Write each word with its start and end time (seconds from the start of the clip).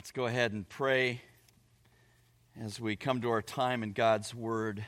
Let's 0.00 0.12
go 0.12 0.24
ahead 0.24 0.52
and 0.52 0.66
pray 0.66 1.20
as 2.58 2.80
we 2.80 2.96
come 2.96 3.20
to 3.20 3.28
our 3.28 3.42
time 3.42 3.82
in 3.82 3.92
God's 3.92 4.34
Word. 4.34 4.86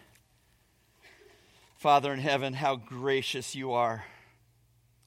Father 1.76 2.14
in 2.14 2.18
heaven, 2.18 2.54
how 2.54 2.76
gracious 2.76 3.54
you 3.54 3.72
are, 3.72 4.06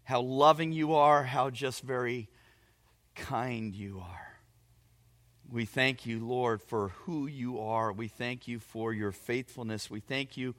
how 0.04 0.22
loving 0.22 0.72
you 0.72 0.94
are, 0.94 1.24
how 1.24 1.50
just 1.50 1.82
very 1.82 2.30
kind 3.16 3.74
you 3.74 4.00
are. 4.00 4.38
We 5.52 5.66
thank 5.66 6.06
you, 6.06 6.24
Lord, 6.24 6.62
for 6.62 6.90
who 6.90 7.26
you 7.26 7.60
are. 7.60 7.92
We 7.92 8.08
thank 8.08 8.48
you 8.48 8.60
for 8.60 8.94
your 8.94 9.12
faithfulness. 9.12 9.90
We 9.90 10.02
thank 10.02 10.38
you 10.38 10.54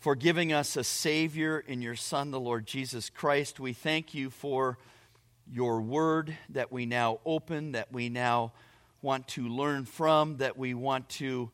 for 0.00 0.14
giving 0.14 0.52
us 0.52 0.76
a 0.76 0.84
Savior 0.84 1.58
in 1.58 1.80
your 1.80 1.96
Son, 1.96 2.30
the 2.30 2.38
Lord 2.38 2.66
Jesus 2.66 3.08
Christ. 3.08 3.58
We 3.58 3.72
thank 3.72 4.12
you 4.12 4.28
for 4.28 4.76
your 5.50 5.80
word 5.80 6.36
that 6.50 6.70
we 6.70 6.84
now 6.84 7.20
open, 7.24 7.72
that 7.72 7.90
we 7.90 8.10
now 8.10 8.52
want 9.02 9.26
to 9.28 9.48
learn 9.48 9.84
from, 9.84 10.38
that 10.38 10.56
we 10.56 10.74
want 10.74 11.08
to 11.08 11.50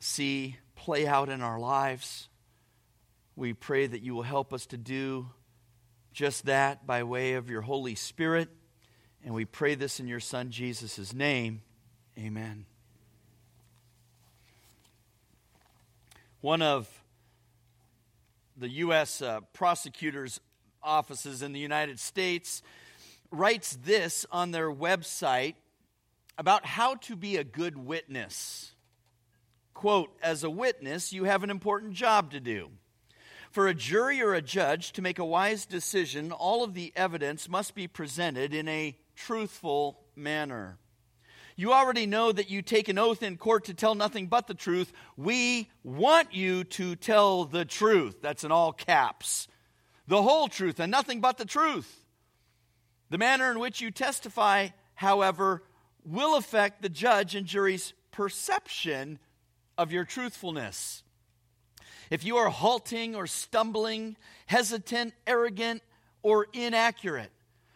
see 0.00 0.56
play 0.74 1.06
out 1.06 1.28
in 1.28 1.40
our 1.40 1.58
lives. 1.58 2.28
We 3.36 3.52
pray 3.52 3.86
that 3.86 4.02
you 4.02 4.14
will 4.14 4.22
help 4.22 4.52
us 4.52 4.66
to 4.66 4.76
do 4.76 5.30
just 6.12 6.46
that 6.46 6.86
by 6.86 7.02
way 7.02 7.34
of 7.34 7.48
your 7.48 7.62
Holy 7.62 7.94
Spirit. 7.94 8.48
And 9.24 9.34
we 9.34 9.44
pray 9.44 9.74
this 9.74 10.00
in 10.00 10.08
your 10.08 10.20
Son 10.20 10.50
Jesus' 10.50 11.12
name. 11.12 11.62
Amen. 12.18 12.66
One 16.40 16.62
of 16.62 16.88
the 18.56 18.68
U.S. 18.68 19.20
Uh, 19.20 19.40
prosecutor's 19.52 20.40
offices 20.82 21.42
in 21.42 21.52
the 21.52 21.60
United 21.60 21.98
States 22.00 22.62
writes 23.30 23.76
this 23.84 24.24
on 24.30 24.52
their 24.52 24.70
website 24.70 25.54
about 26.38 26.66
how 26.66 26.94
to 26.94 27.16
be 27.16 27.36
a 27.36 27.44
good 27.44 27.76
witness. 27.76 28.72
Quote, 29.74 30.10
as 30.22 30.42
a 30.42 30.50
witness, 30.50 31.12
you 31.12 31.24
have 31.24 31.42
an 31.42 31.50
important 31.50 31.92
job 31.92 32.30
to 32.32 32.40
do. 32.40 32.70
For 33.50 33.68
a 33.68 33.74
jury 33.74 34.22
or 34.22 34.34
a 34.34 34.42
judge 34.42 34.92
to 34.92 35.02
make 35.02 35.18
a 35.18 35.24
wise 35.24 35.66
decision, 35.66 36.32
all 36.32 36.62
of 36.62 36.74
the 36.74 36.92
evidence 36.96 37.48
must 37.48 37.74
be 37.74 37.88
presented 37.88 38.52
in 38.52 38.68
a 38.68 38.96
truthful 39.14 40.00
manner. 40.14 40.78
You 41.56 41.72
already 41.72 42.04
know 42.04 42.32
that 42.32 42.50
you 42.50 42.60
take 42.60 42.88
an 42.88 42.98
oath 42.98 43.22
in 43.22 43.38
court 43.38 43.64
to 43.64 43.74
tell 43.74 43.94
nothing 43.94 44.26
but 44.26 44.46
the 44.46 44.54
truth. 44.54 44.92
We 45.16 45.70
want 45.82 46.34
you 46.34 46.64
to 46.64 46.96
tell 46.96 47.46
the 47.46 47.64
truth. 47.64 48.20
That's 48.20 48.44
in 48.44 48.52
all 48.52 48.74
caps. 48.74 49.48
The 50.06 50.22
whole 50.22 50.48
truth 50.48 50.78
and 50.80 50.90
nothing 50.90 51.22
but 51.22 51.38
the 51.38 51.46
truth. 51.46 52.04
The 53.08 53.18
manner 53.18 53.50
in 53.50 53.58
which 53.58 53.80
you 53.80 53.90
testify, 53.90 54.68
however, 54.94 55.62
will 56.06 56.36
affect 56.36 56.82
the 56.82 56.88
judge 56.88 57.34
and 57.34 57.46
jury's 57.46 57.92
perception 58.12 59.18
of 59.76 59.92
your 59.92 60.04
truthfulness. 60.04 61.02
If 62.10 62.24
you 62.24 62.36
are 62.36 62.48
halting 62.48 63.16
or 63.16 63.26
stumbling, 63.26 64.16
hesitant, 64.46 65.14
arrogant, 65.26 65.82
or 66.22 66.46
inaccurate, 66.52 67.32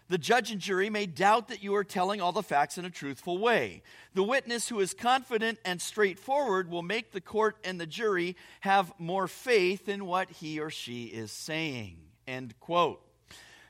the 0.09 0.19
judge 0.19 0.51
and 0.51 0.61
jury 0.61 0.91
may 0.91 1.07
doubt 1.07 1.49
that 1.49 1.63
you 1.63 1.75
are 1.75 1.85
telling 1.85 2.21
all 2.21 2.33
the 2.33 2.43
facts 2.43 2.79
in 2.79 2.85
a 2.85 2.91
truthful 2.91 3.39
way. 3.39 3.83
The 4.15 4.25
witness 4.25 4.69
who 4.69 4.81
is 4.81 4.93
confident 4.93 5.59
and 5.65 5.81
straightforward 5.81 6.69
will 6.69 6.83
make 6.83 7.13
the 7.13 7.21
court 7.21 7.57
and 7.63 7.81
the 7.81 7.87
jury 7.87 8.37
have 8.61 8.93
more 8.99 9.29
faith 9.29 9.89
in 9.89 10.07
what 10.07 10.31
he 10.31 10.59
or 10.59 10.69
she 10.69 11.05
is 11.05 11.31
saying. 11.31 11.97
End 12.27 12.59
quote. 12.59 13.01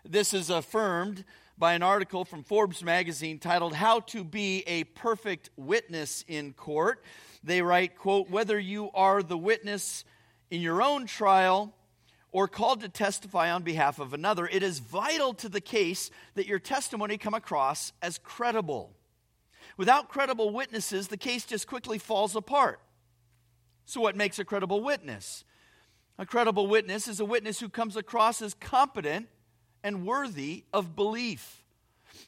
This 0.03 0.33
is 0.33 0.48
affirmed 0.48 1.25
by 1.61 1.75
an 1.75 1.83
article 1.83 2.25
from 2.25 2.42
Forbes 2.42 2.83
magazine 2.83 3.39
titled 3.39 3.75
How 3.75 4.00
to 4.00 4.25
Be 4.25 4.64
a 4.66 4.84
Perfect 4.84 5.50
Witness 5.58 6.25
in 6.27 6.55
Court. 6.55 7.05
They 7.44 7.61
write, 7.61 7.98
quote, 7.98 8.30
whether 8.30 8.58
you 8.58 8.91
are 8.94 9.22
the 9.22 9.36
witness 9.36 10.05
in 10.50 10.62
your 10.62 10.81
own 10.81 11.05
trial 11.05 11.75
or 12.33 12.48
called 12.48 12.81
to 12.81 12.88
testify 12.88 13.50
on 13.50 13.62
behalf 13.62 13.99
of 13.99 14.15
another, 14.15 14.47
it 14.47 14.62
is 14.62 14.78
vital 14.78 15.34
to 15.34 15.50
the 15.50 15.60
case 15.60 16.10
that 16.34 16.47
your 16.47 16.59
testimony 16.59 17.19
come 17.19 17.34
across 17.34 17.93
as 18.00 18.16
credible. 18.16 18.94
Without 19.76 20.09
credible 20.09 20.49
witnesses, 20.54 21.09
the 21.09 21.19
case 21.19 21.44
just 21.44 21.66
quickly 21.66 21.99
falls 21.99 22.34
apart. 22.34 22.81
So, 23.84 24.00
what 24.00 24.16
makes 24.16 24.38
a 24.38 24.47
credible 24.47 24.82
witness? 24.82 25.44
A 26.16 26.25
credible 26.25 26.69
witness 26.69 27.06
is 27.06 27.20
a 27.20 27.26
witness 27.26 27.60
who 27.60 27.69
comes 27.69 27.97
across 27.97 28.41
as 28.41 28.54
competent 28.54 29.28
and 29.83 30.07
worthy 30.07 30.65
of 30.73 30.97
belief. 30.97 31.63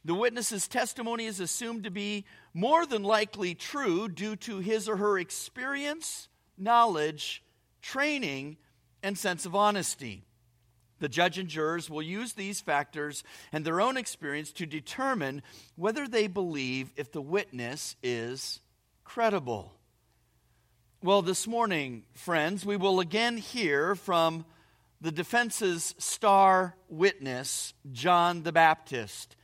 The 0.05 0.15
witness's 0.15 0.69
testimony 0.69 1.27
is 1.27 1.41
assumed 1.41 1.85
to 1.85 1.91
be 1.91 2.25
more 2.55 2.87
than 2.87 3.03
likely 3.03 3.55
true 3.55 4.09
due 4.09 4.37
to 4.37 4.59
his 4.59 4.89
or 4.89 4.97
her 4.97 5.19
experience, 5.19 6.29
knowledge, 6.59 7.43
training, 7.81 8.57
and 9.03 9.17
sense 9.17 9.47
of 9.47 9.55
honesty. 9.55 10.25
The 10.99 11.09
judge 11.09 11.37
and 11.37 11.49
jurors 11.49 11.91
will 11.91 12.03
use 12.03 12.35
these 12.35 12.61
factors 12.61 13.25
and 13.51 13.65
their 13.65 13.81
own 13.81 13.97
experience 13.97 14.53
to 14.53 14.67
determine 14.67 15.43
whether 15.75 16.07
they 16.07 16.29
believe 16.29 16.93
if 16.97 17.11
the 17.11 17.23
witness 17.23 17.97
is 18.03 18.61
credible. 19.05 19.75
Well, 21.03 21.23
this 21.23 21.49
morning, 21.49 22.05
friends, 22.15 22.65
we 22.65 22.77
will 22.77 23.01
again 23.01 23.37
hear 23.37 23.97
from 23.97 24.45
the 25.03 25.11
defense's 25.11 25.97
star 25.99 26.77
witness, 26.89 27.75
John 27.91 28.45
the 28.45 28.53
Baptist, 28.53 29.35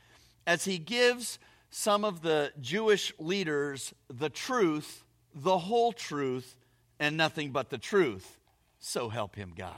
as 0.47 0.63
he 0.63 0.77
gives 0.77 1.37
some 1.69 2.05
of 2.05 2.21
the 2.21 2.53
Jewish 2.61 3.13
leaders 3.19 3.93
the 4.09 4.29
truth, 4.29 5.03
the 5.35 5.57
whole 5.57 5.91
truth, 5.91 6.55
and 6.97 7.17
nothing 7.17 7.51
but 7.51 7.69
the 7.69 7.77
truth. 7.77 8.39
So 8.79 9.09
help 9.09 9.35
him 9.35 9.51
God. 9.53 9.73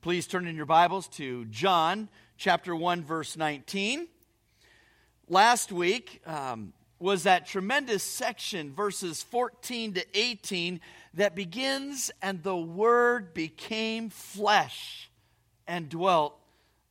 Please 0.00 0.28
turn 0.28 0.46
in 0.46 0.54
your 0.54 0.66
Bibles 0.66 1.08
to 1.08 1.44
John 1.46 2.08
chapter 2.36 2.74
1, 2.74 3.02
verse 3.02 3.36
19. 3.36 4.06
Last 5.28 5.72
week 5.72 6.22
um, 6.24 6.72
was 7.02 7.24
that 7.24 7.46
tremendous 7.46 8.02
section, 8.04 8.72
verses 8.72 9.22
14 9.24 9.94
to 9.94 10.06
18 10.14 10.80
that 11.14 11.34
begins, 11.34 12.12
and 12.22 12.42
the 12.42 12.56
Word 12.56 13.34
became 13.34 14.08
flesh 14.08 15.10
and 15.66 15.88
dwelt 15.88 16.38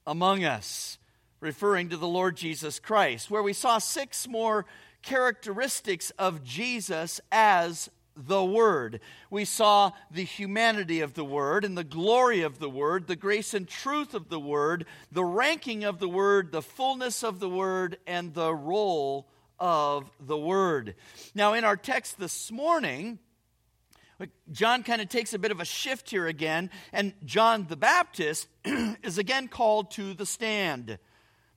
among 0.05 0.43
us, 0.43 0.97
referring 1.39 1.89
to 1.89 1.97
the 1.97 2.07
Lord 2.07 2.35
Jesus 2.35 2.77
Christ, 2.77 3.31
where 3.31 3.41
we 3.41 3.53
saw 3.53 3.77
six 3.77 4.27
more 4.27 4.65
characteristics 5.01 6.11
of 6.19 6.43
Jesus 6.43 7.21
as 7.31 7.89
the 8.17 8.43
Word. 8.43 8.99
We 9.29 9.45
saw 9.45 9.93
the 10.11 10.25
humanity 10.25 10.99
of 10.99 11.13
the 11.13 11.23
Word 11.23 11.63
and 11.63 11.77
the 11.77 11.85
glory 11.85 12.41
of 12.41 12.59
the 12.59 12.69
Word, 12.69 13.07
the 13.07 13.15
grace 13.15 13.53
and 13.53 13.65
truth 13.65 14.13
of 14.13 14.27
the 14.27 14.41
Word, 14.41 14.85
the 15.09 15.23
ranking 15.23 15.85
of 15.85 15.99
the 15.99 16.09
Word, 16.09 16.51
the 16.51 16.61
fullness 16.61 17.23
of 17.23 17.39
the 17.39 17.49
Word, 17.49 17.97
and 18.05 18.33
the 18.33 18.53
role 18.53 19.27
of 19.61 20.11
the 20.19 20.37
Word. 20.37 20.95
Now, 21.33 21.53
in 21.53 21.63
our 21.63 21.77
text 21.77 22.19
this 22.19 22.51
morning, 22.51 23.19
John 24.51 24.83
kind 24.83 25.01
of 25.01 25.07
takes 25.07 25.33
a 25.33 25.39
bit 25.39 25.51
of 25.51 25.59
a 25.59 25.65
shift 25.65 26.09
here 26.09 26.27
again, 26.27 26.69
and 26.91 27.13
John 27.23 27.67
the 27.69 27.77
Baptist 27.77 28.47
is 28.65 29.17
again 29.17 29.47
called 29.47 29.91
to 29.91 30.13
the 30.13 30.25
stand, 30.25 30.97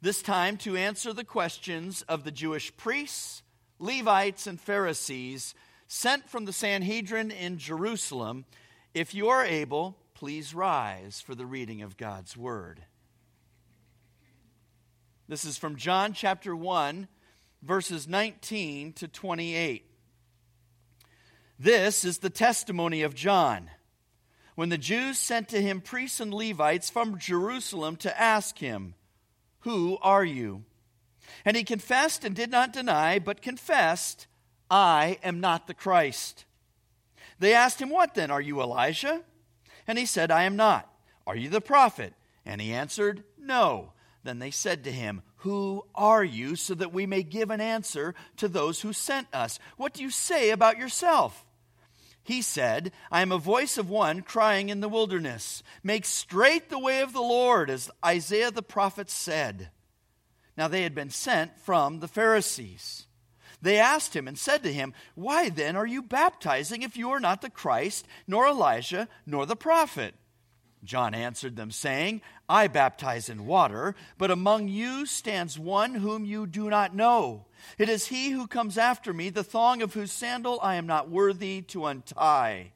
this 0.00 0.22
time 0.22 0.58
to 0.58 0.76
answer 0.76 1.12
the 1.12 1.24
questions 1.24 2.02
of 2.02 2.24
the 2.24 2.30
Jewish 2.30 2.76
priests, 2.76 3.42
Levites, 3.78 4.46
and 4.46 4.60
Pharisees 4.60 5.54
sent 5.88 6.28
from 6.28 6.44
the 6.44 6.52
Sanhedrin 6.52 7.30
in 7.30 7.58
Jerusalem. 7.58 8.44
If 8.92 9.14
you 9.14 9.28
are 9.28 9.44
able, 9.44 9.96
please 10.14 10.54
rise 10.54 11.20
for 11.20 11.34
the 11.34 11.46
reading 11.46 11.82
of 11.82 11.96
God's 11.96 12.36
word. 12.36 12.84
This 15.26 15.46
is 15.46 15.56
from 15.56 15.76
John 15.76 16.12
chapter 16.12 16.54
1, 16.54 17.08
verses 17.64 18.06
19 18.06 18.92
to 18.94 19.08
28. 19.08 19.86
This 21.58 22.04
is 22.04 22.18
the 22.18 22.30
testimony 22.30 23.02
of 23.02 23.14
John. 23.14 23.70
When 24.54 24.68
the 24.68 24.78
Jews 24.78 25.18
sent 25.18 25.48
to 25.48 25.62
him 25.62 25.80
priests 25.80 26.20
and 26.20 26.32
Levites 26.32 26.90
from 26.90 27.18
Jerusalem 27.18 27.96
to 27.96 28.20
ask 28.20 28.58
him, 28.58 28.94
Who 29.60 29.98
are 30.02 30.24
you? 30.24 30.64
And 31.44 31.56
he 31.56 31.64
confessed 31.64 32.24
and 32.24 32.36
did 32.36 32.50
not 32.50 32.72
deny, 32.72 33.18
but 33.18 33.42
confessed, 33.42 34.26
I 34.70 35.18
am 35.22 35.40
not 35.40 35.66
the 35.66 35.74
Christ. 35.74 36.44
They 37.38 37.54
asked 37.54 37.80
him, 37.80 37.90
What 37.90 38.14
then? 38.14 38.30
Are 38.30 38.40
you 38.40 38.60
Elijah? 38.60 39.22
And 39.86 39.98
he 39.98 40.06
said, 40.06 40.30
I 40.30 40.44
am 40.44 40.56
not. 40.56 40.88
Are 41.26 41.36
you 41.36 41.48
the 41.48 41.60
prophet? 41.60 42.12
And 42.44 42.60
he 42.60 42.72
answered, 42.72 43.24
No. 43.38 43.92
Then 44.22 44.38
they 44.38 44.50
said 44.50 44.84
to 44.84 44.92
him, 44.92 45.22
Who 45.44 45.84
are 45.94 46.24
you, 46.24 46.56
so 46.56 46.72
that 46.72 46.94
we 46.94 47.04
may 47.04 47.22
give 47.22 47.50
an 47.50 47.60
answer 47.60 48.14
to 48.38 48.48
those 48.48 48.80
who 48.80 48.94
sent 48.94 49.28
us? 49.34 49.58
What 49.76 49.92
do 49.92 50.02
you 50.02 50.08
say 50.08 50.48
about 50.48 50.78
yourself? 50.78 51.44
He 52.22 52.40
said, 52.40 52.92
I 53.12 53.20
am 53.20 53.30
a 53.30 53.36
voice 53.36 53.76
of 53.76 53.90
one 53.90 54.22
crying 54.22 54.70
in 54.70 54.80
the 54.80 54.88
wilderness, 54.88 55.62
Make 55.82 56.06
straight 56.06 56.70
the 56.70 56.78
way 56.78 57.02
of 57.02 57.12
the 57.12 57.20
Lord, 57.20 57.68
as 57.68 57.90
Isaiah 58.02 58.50
the 58.50 58.62
prophet 58.62 59.10
said. 59.10 59.68
Now 60.56 60.66
they 60.66 60.82
had 60.82 60.94
been 60.94 61.10
sent 61.10 61.58
from 61.58 62.00
the 62.00 62.08
Pharisees. 62.08 63.06
They 63.60 63.78
asked 63.78 64.16
him 64.16 64.26
and 64.26 64.38
said 64.38 64.62
to 64.62 64.72
him, 64.72 64.94
Why 65.14 65.50
then 65.50 65.76
are 65.76 65.86
you 65.86 66.00
baptizing 66.00 66.80
if 66.80 66.96
you 66.96 67.10
are 67.10 67.20
not 67.20 67.42
the 67.42 67.50
Christ, 67.50 68.06
nor 68.26 68.48
Elijah, 68.48 69.08
nor 69.26 69.44
the 69.44 69.56
prophet? 69.56 70.14
John 70.84 71.14
answered 71.14 71.56
them, 71.56 71.70
saying, 71.70 72.20
I 72.48 72.68
baptize 72.68 73.28
in 73.28 73.46
water, 73.46 73.94
but 74.18 74.30
among 74.30 74.68
you 74.68 75.06
stands 75.06 75.58
one 75.58 75.94
whom 75.94 76.24
you 76.24 76.46
do 76.46 76.68
not 76.68 76.94
know. 76.94 77.46
It 77.78 77.88
is 77.88 78.06
he 78.06 78.30
who 78.30 78.46
comes 78.46 78.76
after 78.76 79.12
me, 79.12 79.30
the 79.30 79.44
thong 79.44 79.82
of 79.82 79.94
whose 79.94 80.12
sandal 80.12 80.58
I 80.62 80.74
am 80.74 80.86
not 80.86 81.08
worthy 81.08 81.62
to 81.62 81.86
untie. 81.86 82.72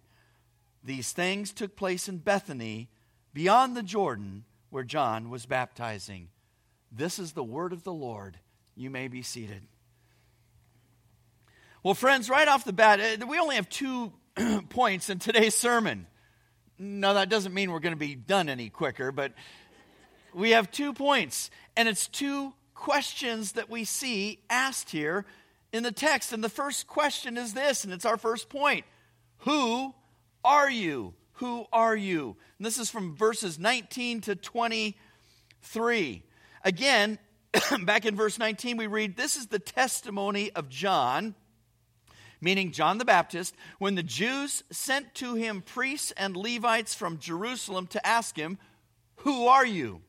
These 0.82 1.12
things 1.12 1.52
took 1.52 1.76
place 1.76 2.08
in 2.08 2.19
Bethany, 2.19 2.88
beyond 3.34 3.76
the 3.76 3.82
Jordan, 3.82 4.44
where 4.70 4.84
John 4.84 5.28
was 5.28 5.46
baptizing. 5.46 6.28
This 6.90 7.19
is 7.19 7.32
the 7.32 7.44
word 7.44 7.72
of 7.72 7.84
the 7.84 7.93
Lord. 7.93 8.38
You 8.75 8.90
may 8.90 9.08
be 9.08 9.22
seated. 9.22 9.62
Well, 11.82 11.94
friends, 11.94 12.31
right 12.31 12.49
off 12.49 12.64
the 12.64 12.72
bat, 12.72 13.00
uh, 13.00 13.26
we 13.26 13.38
only 13.38 13.56
have 13.56 13.69
two 13.69 14.12
points 14.70 15.10
in 15.10 15.19
today's 15.19 15.55
sermon. 15.55 16.06
No, 16.78 17.14
that 17.14 17.28
doesn't 17.28 17.52
mean 17.52 17.72
we're 17.72 17.80
going 17.80 17.94
to 17.94 17.98
be 17.98 18.14
done 18.14 18.48
any 18.48 18.69
quicker, 18.69 19.10
but 19.10 19.32
we 20.32 20.50
have 20.50 20.70
two 20.70 20.92
points, 20.92 21.50
and 21.76 21.88
it's 21.88 22.06
two 22.06 22.52
questions 22.75 23.52
that 23.52 23.69
we 23.69 23.84
see 23.84 24.38
asked 24.48 24.90
here 24.90 25.26
in 25.72 25.82
the 25.82 25.90
text. 25.90 26.32
And 26.32 26.44
the 26.44 26.48
first 26.48 26.86
question 26.86 27.36
is 27.36 27.52
this, 27.54 27.82
and 27.84 27.92
it's 27.92 28.04
our 28.04 28.16
first 28.16 28.48
point 28.48 28.84
Who 29.38 29.92
are 30.44 30.70
you? 30.70 31.14
Who 31.34 31.66
are 31.72 31.96
you? 31.96 32.36
And 32.58 32.66
this 32.66 32.78
is 32.78 32.90
from 32.90 33.16
verses 33.16 33.58
19 33.58 34.22
to 34.22 34.36
23. 34.36 36.22
Again, 36.64 37.19
back 37.82 38.06
in 38.06 38.16
verse 38.16 38.38
19, 38.38 38.76
we 38.76 38.86
read, 38.86 39.16
This 39.16 39.36
is 39.36 39.48
the 39.48 39.58
testimony 39.58 40.52
of 40.52 40.69
John 40.69 41.34
meaning 42.40 42.73
John 42.73 42.99
the 42.99 43.05
Baptist, 43.05 43.55
when 43.79 43.94
the 43.94 44.02
Jews 44.02 44.62
sent 44.70 45.14
to 45.17 45.35
him 45.35 45.62
priests 45.62 46.12
and 46.17 46.37
Levites 46.37 46.94
from 46.94 47.19
Jerusalem 47.19 47.87
to 47.88 48.06
ask 48.06 48.37
him, 48.37 48.58
Who 49.17 49.46
are 49.46 49.67
you? 49.67 50.00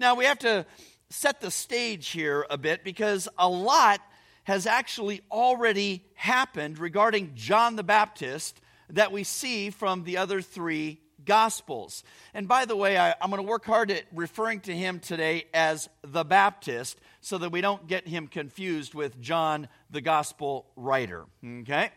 Now 0.00 0.14
we 0.14 0.24
have 0.24 0.38
to 0.40 0.66
set 1.10 1.40
the 1.40 1.50
stage 1.50 2.08
here 2.08 2.46
a 2.50 2.58
bit 2.58 2.84
because 2.84 3.28
a 3.38 3.48
lot 3.48 4.00
has 4.44 4.66
actually 4.66 5.20
already 5.30 6.04
happened 6.14 6.78
regarding 6.78 7.32
John 7.34 7.76
the 7.76 7.82
Baptist 7.82 8.60
that 8.90 9.12
we 9.12 9.24
see 9.24 9.70
from 9.70 10.04
the 10.04 10.16
other 10.16 10.40
three 10.40 11.00
Gospels. 11.24 12.04
And 12.32 12.48
by 12.48 12.64
the 12.64 12.74
way, 12.74 12.96
I, 12.96 13.10
am 13.20 13.28
going 13.30 13.36
to 13.36 13.48
work 13.48 13.66
hard 13.66 13.90
at 13.90 14.04
referring 14.14 14.60
to 14.60 14.74
him 14.74 14.98
today 14.98 15.44
as 15.52 15.90
the 16.02 16.24
Baptist 16.24 16.98
so 17.20 17.36
that 17.38 17.52
we 17.52 17.60
don't 17.60 17.86
get 17.86 18.08
him 18.08 18.28
confused 18.28 18.94
with 18.94 19.20
John, 19.20 19.68
the 19.90 20.00
Gospel 20.00 20.66
writer. 20.76 21.26
Okay? 21.44 21.90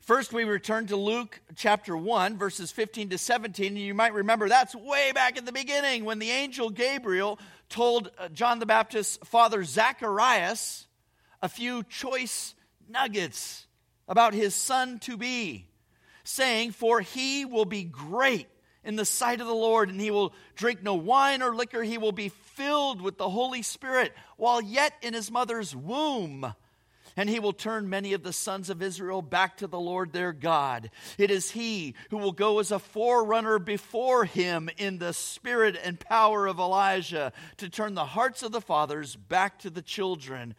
First, 0.00 0.34
we 0.34 0.44
return 0.44 0.86
to 0.88 0.96
Luke 0.96 1.40
chapter 1.56 1.96
1, 1.96 2.36
verses 2.36 2.70
15 2.70 3.10
to 3.10 3.18
17. 3.18 3.68
And 3.68 3.78
you 3.78 3.94
might 3.94 4.12
remember 4.12 4.48
that's 4.48 4.74
way 4.74 5.12
back 5.12 5.38
at 5.38 5.46
the 5.46 5.52
beginning 5.52 6.04
when 6.04 6.18
the 6.18 6.30
angel 6.30 6.68
Gabriel 6.68 7.38
told 7.70 8.10
uh, 8.18 8.28
John 8.28 8.58
the 8.58 8.66
Baptist's 8.66 9.16
father 9.26 9.64
Zacharias 9.64 10.86
a 11.40 11.48
few 11.48 11.84
choice 11.84 12.54
nuggets 12.86 13.66
about 14.06 14.34
his 14.34 14.54
son 14.54 14.98
to 15.00 15.16
be 15.16 15.68
saying, 16.22 16.72
For 16.72 17.00
he 17.00 17.46
will 17.46 17.64
be 17.64 17.84
great 17.84 18.48
in 18.84 18.96
the 18.96 19.06
sight 19.06 19.40
of 19.40 19.46
the 19.46 19.54
Lord, 19.54 19.88
and 19.88 19.98
he 19.98 20.10
will 20.10 20.34
drink 20.54 20.82
no 20.82 20.94
wine 20.94 21.42
or 21.42 21.54
liquor. 21.54 21.82
He 21.82 21.98
will 21.98 22.12
be 22.12 22.28
filled 22.28 23.00
with 23.00 23.16
the 23.16 23.30
Holy 23.30 23.62
Spirit 23.62 24.12
while 24.36 24.60
yet 24.60 24.92
in 25.00 25.14
his 25.14 25.30
mother's 25.30 25.74
womb. 25.74 26.54
And 27.16 27.30
he 27.30 27.38
will 27.38 27.52
turn 27.52 27.88
many 27.88 28.12
of 28.12 28.24
the 28.24 28.32
sons 28.32 28.70
of 28.70 28.82
Israel 28.82 29.22
back 29.22 29.58
to 29.58 29.68
the 29.68 29.78
Lord 29.78 30.12
their 30.12 30.32
God. 30.32 30.90
It 31.16 31.30
is 31.30 31.52
he 31.52 31.94
who 32.10 32.18
will 32.18 32.32
go 32.32 32.58
as 32.58 32.72
a 32.72 32.80
forerunner 32.80 33.60
before 33.60 34.24
him 34.24 34.68
in 34.78 34.98
the 34.98 35.12
spirit 35.12 35.78
and 35.82 36.00
power 36.00 36.46
of 36.46 36.58
Elijah 36.58 37.32
to 37.58 37.68
turn 37.68 37.94
the 37.94 38.04
hearts 38.04 38.42
of 38.42 38.50
the 38.50 38.60
fathers 38.60 39.14
back 39.14 39.60
to 39.60 39.70
the 39.70 39.82
children 39.82 40.54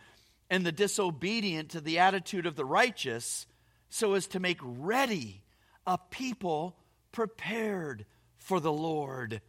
and 0.50 0.66
the 0.66 0.72
disobedient 0.72 1.72
to 1.72 1.82
the 1.82 2.00
attitude 2.00 2.46
of 2.46 2.56
the 2.56 2.66
righteous 2.66 3.48
so 3.90 4.14
as 4.14 4.28
to 4.28 4.40
make 4.40 4.60
ready 4.62 5.42
a 5.86 5.98
people 5.98 6.78
prepared 7.12 8.06
for 8.38 8.60
the 8.60 8.72
Lord. 8.72 9.42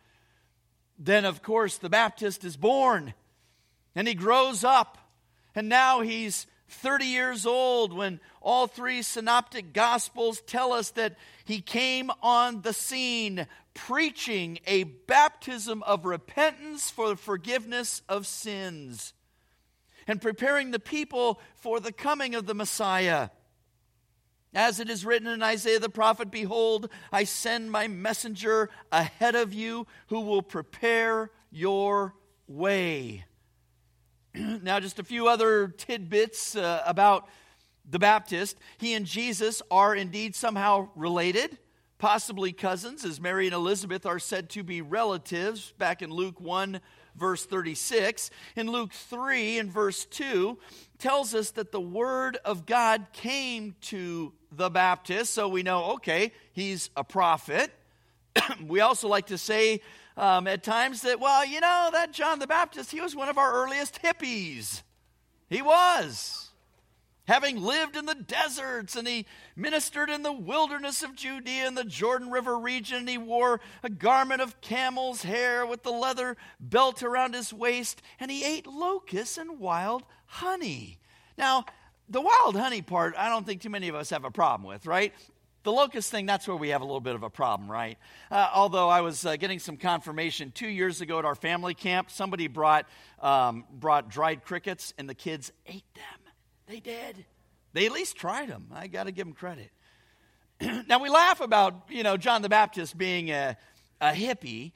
Then, 0.98 1.24
of 1.24 1.42
course, 1.42 1.78
the 1.78 1.90
Baptist 1.90 2.44
is 2.44 2.56
born 2.56 3.14
and 3.94 4.08
he 4.08 4.14
grows 4.14 4.62
up, 4.62 4.98
and 5.54 5.68
now 5.68 6.00
he's 6.00 6.46
30 6.68 7.04
years 7.04 7.46
old 7.46 7.92
when 7.92 8.20
all 8.40 8.66
three 8.66 9.02
synoptic 9.02 9.72
gospels 9.72 10.40
tell 10.40 10.72
us 10.72 10.90
that 10.90 11.16
he 11.44 11.60
came 11.60 12.10
on 12.22 12.62
the 12.62 12.72
scene 12.72 13.46
preaching 13.74 14.58
a 14.66 14.84
baptism 14.84 15.82
of 15.84 16.04
repentance 16.04 16.90
for 16.90 17.08
the 17.08 17.16
forgiveness 17.16 18.02
of 18.08 18.26
sins 18.26 19.12
and 20.06 20.20
preparing 20.20 20.70
the 20.70 20.78
people 20.78 21.40
for 21.56 21.80
the 21.80 21.92
coming 21.92 22.34
of 22.34 22.46
the 22.46 22.54
Messiah. 22.54 23.28
As 24.54 24.80
it 24.80 24.88
is 24.88 25.04
written 25.04 25.28
in 25.28 25.42
Isaiah 25.42 25.80
the 25.80 25.88
prophet, 25.88 26.30
Behold, 26.30 26.88
I 27.12 27.24
send 27.24 27.70
my 27.70 27.88
messenger 27.88 28.70
ahead 28.90 29.34
of 29.34 29.52
you 29.52 29.86
who 30.06 30.20
will 30.20 30.42
prepare 30.42 31.30
your 31.50 32.14
way. 32.46 33.24
now, 34.62 34.80
just 34.80 34.98
a 34.98 35.04
few 35.04 35.28
other 35.28 35.68
tidbits 35.68 36.56
uh, 36.56 36.82
about 36.86 37.28
the 37.88 37.98
Baptist. 37.98 38.58
He 38.78 38.92
and 38.94 39.06
Jesus 39.06 39.62
are 39.70 39.94
indeed 39.94 40.34
somehow 40.34 40.88
related, 40.94 41.56
possibly 41.98 42.52
cousins, 42.52 43.04
as 43.04 43.20
Mary 43.20 43.46
and 43.46 43.54
Elizabeth 43.54 44.04
are 44.04 44.18
said 44.18 44.50
to 44.50 44.62
be 44.62 44.82
relatives 44.82 45.72
back 45.78 46.02
in 46.02 46.10
Luke 46.10 46.40
1 46.40 46.80
verse 47.14 47.46
36. 47.46 48.30
In 48.56 48.70
Luke 48.70 48.92
3 48.92 49.56
in 49.58 49.70
verse 49.70 50.04
2 50.04 50.58
tells 50.98 51.34
us 51.34 51.52
that 51.52 51.72
the 51.72 51.80
word 51.80 52.36
of 52.44 52.66
God 52.66 53.06
came 53.14 53.74
to 53.82 54.34
the 54.52 54.68
Baptist, 54.68 55.32
so 55.32 55.48
we 55.48 55.62
know, 55.62 55.92
okay, 55.92 56.32
he's 56.52 56.90
a 56.94 57.04
prophet. 57.04 57.72
we 58.66 58.80
also 58.80 59.08
like 59.08 59.26
to 59.26 59.38
say 59.38 59.80
um, 60.16 60.46
at 60.46 60.62
times 60.62 61.02
that, 61.02 61.20
well, 61.20 61.44
you 61.44 61.60
know, 61.60 61.90
that 61.92 62.12
John 62.12 62.38
the 62.38 62.46
Baptist, 62.46 62.90
he 62.90 63.00
was 63.00 63.14
one 63.14 63.28
of 63.28 63.38
our 63.38 63.52
earliest 63.52 64.00
hippies. 64.02 64.82
He 65.48 65.62
was 65.62 66.50
having 67.26 67.60
lived 67.60 67.96
in 67.96 68.06
the 68.06 68.14
deserts, 68.14 68.96
and 68.96 69.06
he 69.06 69.26
ministered 69.56 70.08
in 70.08 70.22
the 70.22 70.32
wilderness 70.32 71.02
of 71.02 71.16
Judea 71.16 71.66
and 71.66 71.76
the 71.76 71.84
Jordan 71.84 72.30
River 72.30 72.58
region. 72.58 72.98
And 72.98 73.08
he 73.08 73.18
wore 73.18 73.60
a 73.82 73.90
garment 73.90 74.40
of 74.40 74.60
camel's 74.60 75.22
hair 75.22 75.66
with 75.66 75.82
the 75.82 75.90
leather 75.90 76.36
belt 76.60 77.02
around 77.02 77.34
his 77.34 77.52
waist, 77.52 78.00
and 78.20 78.30
he 78.30 78.44
ate 78.44 78.66
locusts 78.66 79.38
and 79.38 79.58
wild 79.58 80.04
honey. 80.26 80.98
Now, 81.36 81.64
the 82.08 82.20
wild 82.20 82.56
honey 82.56 82.82
part, 82.82 83.14
I 83.18 83.28
don't 83.28 83.44
think 83.44 83.60
too 83.60 83.70
many 83.70 83.88
of 83.88 83.96
us 83.96 84.10
have 84.10 84.24
a 84.24 84.30
problem 84.30 84.68
with, 84.68 84.86
right? 84.86 85.12
The 85.66 85.72
locust 85.72 86.12
thing, 86.12 86.26
that's 86.26 86.46
where 86.46 86.56
we 86.56 86.68
have 86.68 86.80
a 86.80 86.84
little 86.84 87.00
bit 87.00 87.16
of 87.16 87.24
a 87.24 87.28
problem, 87.28 87.68
right? 87.68 87.98
Uh, 88.30 88.48
although 88.54 88.88
I 88.88 89.00
was 89.00 89.26
uh, 89.26 89.34
getting 89.34 89.58
some 89.58 89.76
confirmation 89.76 90.52
two 90.52 90.68
years 90.68 91.00
ago 91.00 91.18
at 91.18 91.24
our 91.24 91.34
family 91.34 91.74
camp, 91.74 92.08
somebody 92.12 92.46
brought, 92.46 92.86
um, 93.18 93.64
brought 93.72 94.08
dried 94.08 94.44
crickets, 94.44 94.94
and 94.96 95.08
the 95.08 95.14
kids 95.14 95.50
ate 95.66 95.82
them. 95.96 96.32
They 96.68 96.78
did. 96.78 97.24
They 97.72 97.84
at 97.84 97.90
least 97.90 98.14
tried 98.14 98.48
them. 98.48 98.68
I 98.72 98.86
got 98.86 99.06
to 99.06 99.10
give 99.10 99.26
them 99.26 99.34
credit. 99.34 99.72
now, 100.86 101.02
we 101.02 101.08
laugh 101.08 101.40
about, 101.40 101.74
you 101.88 102.04
know, 102.04 102.16
John 102.16 102.42
the 102.42 102.48
Baptist 102.48 102.96
being 102.96 103.32
a, 103.32 103.56
a 104.00 104.12
hippie, 104.12 104.70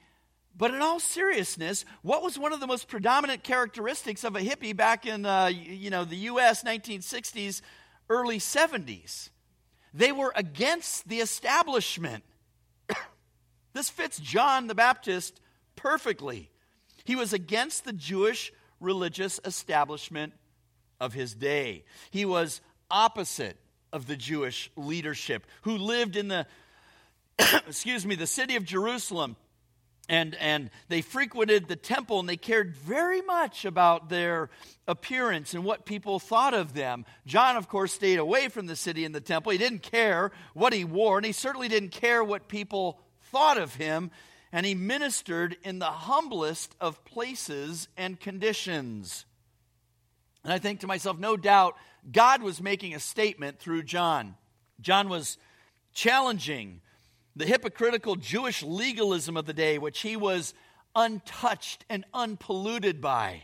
but 0.57 0.73
in 0.73 0.81
all 0.81 0.99
seriousness, 0.99 1.85
what 2.01 2.21
was 2.21 2.37
one 2.37 2.51
of 2.51 2.59
the 2.59 2.67
most 2.67 2.89
predominant 2.89 3.43
characteristics 3.45 4.25
of 4.25 4.35
a 4.35 4.41
hippie 4.41 4.75
back 4.75 5.05
in, 5.05 5.25
uh, 5.25 5.45
you 5.45 5.89
know, 5.89 6.03
the 6.03 6.17
U.S. 6.17 6.65
1960s, 6.65 7.61
early 8.09 8.39
70s? 8.39 9.29
They 9.93 10.11
were 10.11 10.31
against 10.35 11.07
the 11.07 11.19
establishment. 11.19 12.23
this 13.73 13.89
fits 13.89 14.19
John 14.19 14.67
the 14.67 14.75
Baptist 14.75 15.41
perfectly. 15.75 16.49
He 17.03 17.15
was 17.15 17.33
against 17.33 17.85
the 17.85 17.93
Jewish 17.93 18.53
religious 18.79 19.39
establishment 19.43 20.33
of 20.99 21.13
his 21.13 21.33
day. 21.33 21.83
He 22.09 22.25
was 22.25 22.61
opposite 22.89 23.57
of 23.91 24.07
the 24.07 24.15
Jewish 24.15 24.71
leadership 24.75 25.45
who 25.63 25.77
lived 25.77 26.15
in 26.15 26.27
the 26.27 26.45
excuse 27.67 28.05
me, 28.05 28.15
the 28.15 28.27
city 28.27 28.55
of 28.55 28.63
Jerusalem 28.63 29.35
and, 30.09 30.35
and 30.35 30.69
they 30.89 31.01
frequented 31.01 31.67
the 31.67 31.75
temple 31.75 32.19
and 32.19 32.27
they 32.27 32.37
cared 32.37 32.75
very 32.75 33.21
much 33.21 33.65
about 33.65 34.09
their 34.09 34.49
appearance 34.87 35.53
and 35.53 35.63
what 35.63 35.85
people 35.85 36.19
thought 36.19 36.53
of 36.53 36.73
them. 36.73 37.05
John, 37.25 37.55
of 37.55 37.69
course, 37.69 37.93
stayed 37.93 38.19
away 38.19 38.49
from 38.49 38.67
the 38.67 38.75
city 38.75 39.05
and 39.05 39.15
the 39.15 39.21
temple. 39.21 39.51
He 39.51 39.57
didn't 39.57 39.83
care 39.83 40.31
what 40.53 40.73
he 40.73 40.83
wore, 40.83 41.17
and 41.17 41.25
he 41.25 41.31
certainly 41.31 41.67
didn't 41.67 41.91
care 41.91 42.23
what 42.23 42.47
people 42.47 42.99
thought 43.31 43.57
of 43.57 43.75
him. 43.75 44.11
And 44.51 44.65
he 44.65 44.75
ministered 44.75 45.55
in 45.63 45.79
the 45.79 45.85
humblest 45.85 46.75
of 46.81 47.05
places 47.05 47.87
and 47.95 48.19
conditions. 48.19 49.25
And 50.43 50.51
I 50.51 50.59
think 50.59 50.81
to 50.81 50.87
myself, 50.87 51.17
no 51.17 51.37
doubt, 51.37 51.75
God 52.11 52.41
was 52.41 52.61
making 52.61 52.93
a 52.93 52.99
statement 52.99 53.59
through 53.59 53.83
John. 53.83 54.35
John 54.81 55.07
was 55.07 55.37
challenging 55.93 56.81
the 57.35 57.45
hypocritical 57.45 58.15
Jewish 58.15 58.63
legalism 58.63 59.37
of 59.37 59.45
the 59.45 59.53
day, 59.53 59.77
which 59.77 60.01
he 60.01 60.15
was 60.15 60.53
untouched 60.95 61.85
and 61.89 62.05
unpolluted 62.13 63.01
by. 63.01 63.43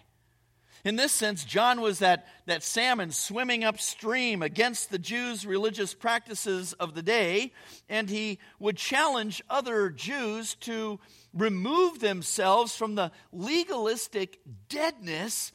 In 0.83 0.95
this 0.95 1.11
sense, 1.11 1.43
John 1.43 1.81
was 1.81 1.99
that, 1.99 2.27
that 2.45 2.63
salmon 2.63 3.11
swimming 3.11 3.63
upstream 3.63 4.41
against 4.41 4.89
the 4.89 4.99
Jews' 4.99 5.45
religious 5.45 5.93
practices 5.93 6.73
of 6.73 6.93
the 6.93 7.01
day, 7.01 7.51
and 7.89 8.09
he 8.09 8.39
would 8.59 8.77
challenge 8.77 9.43
other 9.49 9.89
Jews 9.89 10.55
to 10.61 10.99
remove 11.33 11.99
themselves 11.99 12.75
from 12.75 12.95
the 12.95 13.11
legalistic 13.31 14.39
deadness 14.69 15.51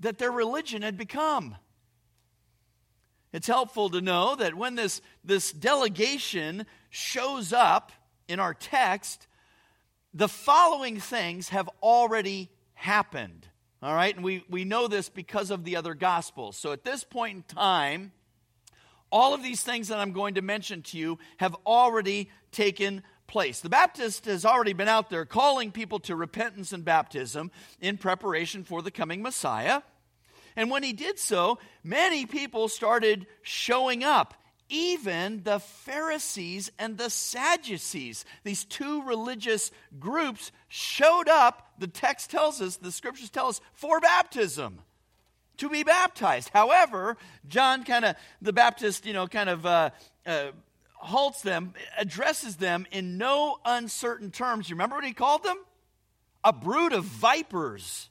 that 0.00 0.18
their 0.18 0.30
religion 0.30 0.82
had 0.82 0.96
become. 0.96 1.56
It's 3.36 3.48
helpful 3.48 3.90
to 3.90 4.00
know 4.00 4.34
that 4.36 4.54
when 4.54 4.76
this, 4.76 5.02
this 5.22 5.52
delegation 5.52 6.64
shows 6.88 7.52
up 7.52 7.92
in 8.28 8.40
our 8.40 8.54
text, 8.54 9.26
the 10.14 10.26
following 10.26 10.98
things 10.98 11.50
have 11.50 11.68
already 11.82 12.48
happened. 12.72 13.46
All 13.82 13.94
right, 13.94 14.16
and 14.16 14.24
we, 14.24 14.42
we 14.48 14.64
know 14.64 14.88
this 14.88 15.10
because 15.10 15.50
of 15.50 15.64
the 15.64 15.76
other 15.76 15.92
gospels. 15.92 16.56
So 16.56 16.72
at 16.72 16.82
this 16.82 17.04
point 17.04 17.36
in 17.36 17.42
time, 17.42 18.12
all 19.12 19.34
of 19.34 19.42
these 19.42 19.60
things 19.60 19.88
that 19.88 19.98
I'm 19.98 20.12
going 20.12 20.36
to 20.36 20.42
mention 20.42 20.80
to 20.84 20.96
you 20.96 21.18
have 21.36 21.54
already 21.66 22.30
taken 22.52 23.02
place. 23.26 23.60
The 23.60 23.68
Baptist 23.68 24.24
has 24.24 24.46
already 24.46 24.72
been 24.72 24.88
out 24.88 25.10
there 25.10 25.26
calling 25.26 25.72
people 25.72 25.98
to 25.98 26.16
repentance 26.16 26.72
and 26.72 26.86
baptism 26.86 27.50
in 27.82 27.98
preparation 27.98 28.64
for 28.64 28.80
the 28.80 28.90
coming 28.90 29.20
Messiah. 29.20 29.82
And 30.56 30.70
when 30.70 30.82
he 30.82 30.92
did 30.92 31.18
so, 31.18 31.58
many 31.84 32.26
people 32.26 32.68
started 32.68 33.26
showing 33.42 34.02
up. 34.02 34.34
Even 34.68 35.42
the 35.44 35.60
Pharisees 35.60 36.72
and 36.76 36.98
the 36.98 37.08
Sadducees, 37.08 38.24
these 38.42 38.64
two 38.64 39.02
religious 39.02 39.70
groups, 40.00 40.50
showed 40.66 41.28
up, 41.28 41.70
the 41.78 41.86
text 41.86 42.30
tells 42.30 42.60
us, 42.60 42.76
the 42.76 42.90
scriptures 42.90 43.30
tell 43.30 43.46
us, 43.46 43.60
for 43.74 44.00
baptism 44.00 44.80
to 45.58 45.68
be 45.68 45.84
baptized. 45.84 46.50
However, 46.52 47.16
John 47.48 47.84
kind 47.84 48.04
of, 48.04 48.16
the 48.42 48.52
Baptist, 48.52 49.06
you 49.06 49.12
know, 49.12 49.26
kind 49.26 49.48
of 49.48 49.64
uh, 49.64 49.90
uh, 50.26 50.48
halts 50.94 51.42
them, 51.42 51.74
addresses 51.96 52.56
them 52.56 52.86
in 52.90 53.18
no 53.18 53.58
uncertain 53.64 54.30
terms. 54.30 54.68
You 54.68 54.74
remember 54.74 54.96
what 54.96 55.04
he 55.04 55.12
called 55.12 55.44
them? 55.44 55.58
A 56.44 56.52
brood 56.52 56.92
of 56.92 57.04
vipers. 57.04 58.08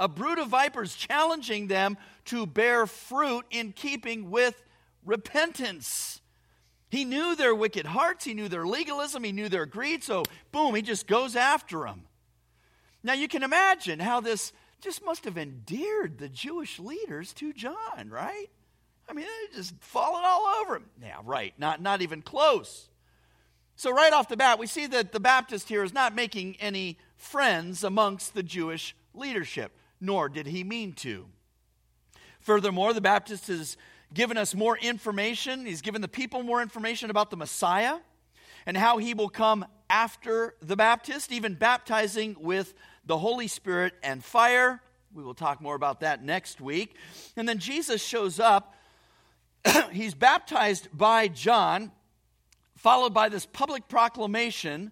A 0.00 0.08
brood 0.08 0.38
of 0.38 0.48
vipers 0.48 0.94
challenging 0.94 1.68
them 1.68 1.96
to 2.26 2.46
bear 2.46 2.86
fruit 2.86 3.44
in 3.50 3.72
keeping 3.72 4.30
with 4.30 4.62
repentance. 5.04 6.20
He 6.90 7.04
knew 7.04 7.36
their 7.36 7.54
wicked 7.54 7.86
hearts, 7.86 8.24
he 8.24 8.34
knew 8.34 8.48
their 8.48 8.66
legalism, 8.66 9.24
he 9.24 9.32
knew 9.32 9.48
their 9.48 9.66
greed, 9.66 10.02
so 10.02 10.24
boom, 10.52 10.74
he 10.74 10.82
just 10.82 11.06
goes 11.06 11.36
after 11.36 11.80
them. 11.80 12.02
Now 13.02 13.12
you 13.12 13.28
can 13.28 13.42
imagine 13.42 14.00
how 14.00 14.20
this 14.20 14.52
just 14.80 15.04
must 15.04 15.24
have 15.24 15.38
endeared 15.38 16.18
the 16.18 16.28
Jewish 16.28 16.78
leaders 16.78 17.32
to 17.34 17.52
John, 17.52 18.10
right? 18.10 18.48
I 19.08 19.12
mean, 19.12 19.26
they 19.26 19.56
just 19.56 19.74
falling 19.80 20.24
all 20.24 20.46
over 20.60 20.76
him. 20.76 20.86
Yeah, 21.02 21.20
right. 21.24 21.54
Not, 21.58 21.80
not 21.82 22.02
even 22.02 22.22
close. 22.22 22.88
So, 23.76 23.90
right 23.90 24.12
off 24.12 24.28
the 24.28 24.36
bat, 24.36 24.58
we 24.58 24.66
see 24.66 24.86
that 24.86 25.12
the 25.12 25.20
Baptist 25.20 25.68
here 25.68 25.82
is 25.82 25.92
not 25.92 26.14
making 26.14 26.56
any 26.60 26.98
friends 27.16 27.82
amongst 27.82 28.34
the 28.34 28.42
Jewish 28.42 28.94
leadership, 29.14 29.72
nor 30.04 30.28
did 30.28 30.46
he 30.46 30.64
mean 30.64 30.92
to. 30.92 31.26
Furthermore, 32.40 32.92
the 32.92 33.00
Baptist 33.00 33.48
has 33.48 33.76
given 34.12 34.36
us 34.36 34.54
more 34.54 34.76
information. 34.76 35.64
He's 35.66 35.80
given 35.80 36.02
the 36.02 36.08
people 36.08 36.42
more 36.42 36.60
information 36.60 37.10
about 37.10 37.30
the 37.30 37.36
Messiah 37.36 37.98
and 38.66 38.76
how 38.76 38.98
he 38.98 39.14
will 39.14 39.28
come 39.28 39.64
after 39.88 40.54
the 40.60 40.76
Baptist, 40.76 41.32
even 41.32 41.54
baptizing 41.54 42.36
with 42.38 42.74
the 43.06 43.18
Holy 43.18 43.48
Spirit 43.48 43.94
and 44.02 44.24
fire. 44.24 44.80
We 45.12 45.22
will 45.22 45.34
talk 45.34 45.60
more 45.60 45.74
about 45.74 46.00
that 46.00 46.24
next 46.24 46.60
week. 46.60 46.96
And 47.36 47.48
then 47.48 47.58
Jesus 47.58 48.02
shows 48.02 48.40
up 48.40 48.74
he's 49.92 50.14
baptized 50.14 50.88
by 50.92 51.28
John, 51.28 51.92
followed 52.76 53.14
by 53.14 53.28
this 53.28 53.46
public 53.46 53.88
proclamation 53.88 54.90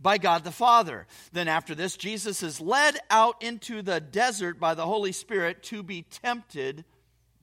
by 0.00 0.18
God 0.18 0.44
the 0.44 0.50
Father. 0.50 1.06
Then, 1.32 1.48
after 1.48 1.74
this, 1.74 1.96
Jesus 1.96 2.42
is 2.42 2.60
led 2.60 2.98
out 3.10 3.42
into 3.42 3.82
the 3.82 4.00
desert 4.00 4.60
by 4.60 4.74
the 4.74 4.86
Holy 4.86 5.12
Spirit 5.12 5.62
to 5.64 5.82
be 5.82 6.02
tempted 6.02 6.84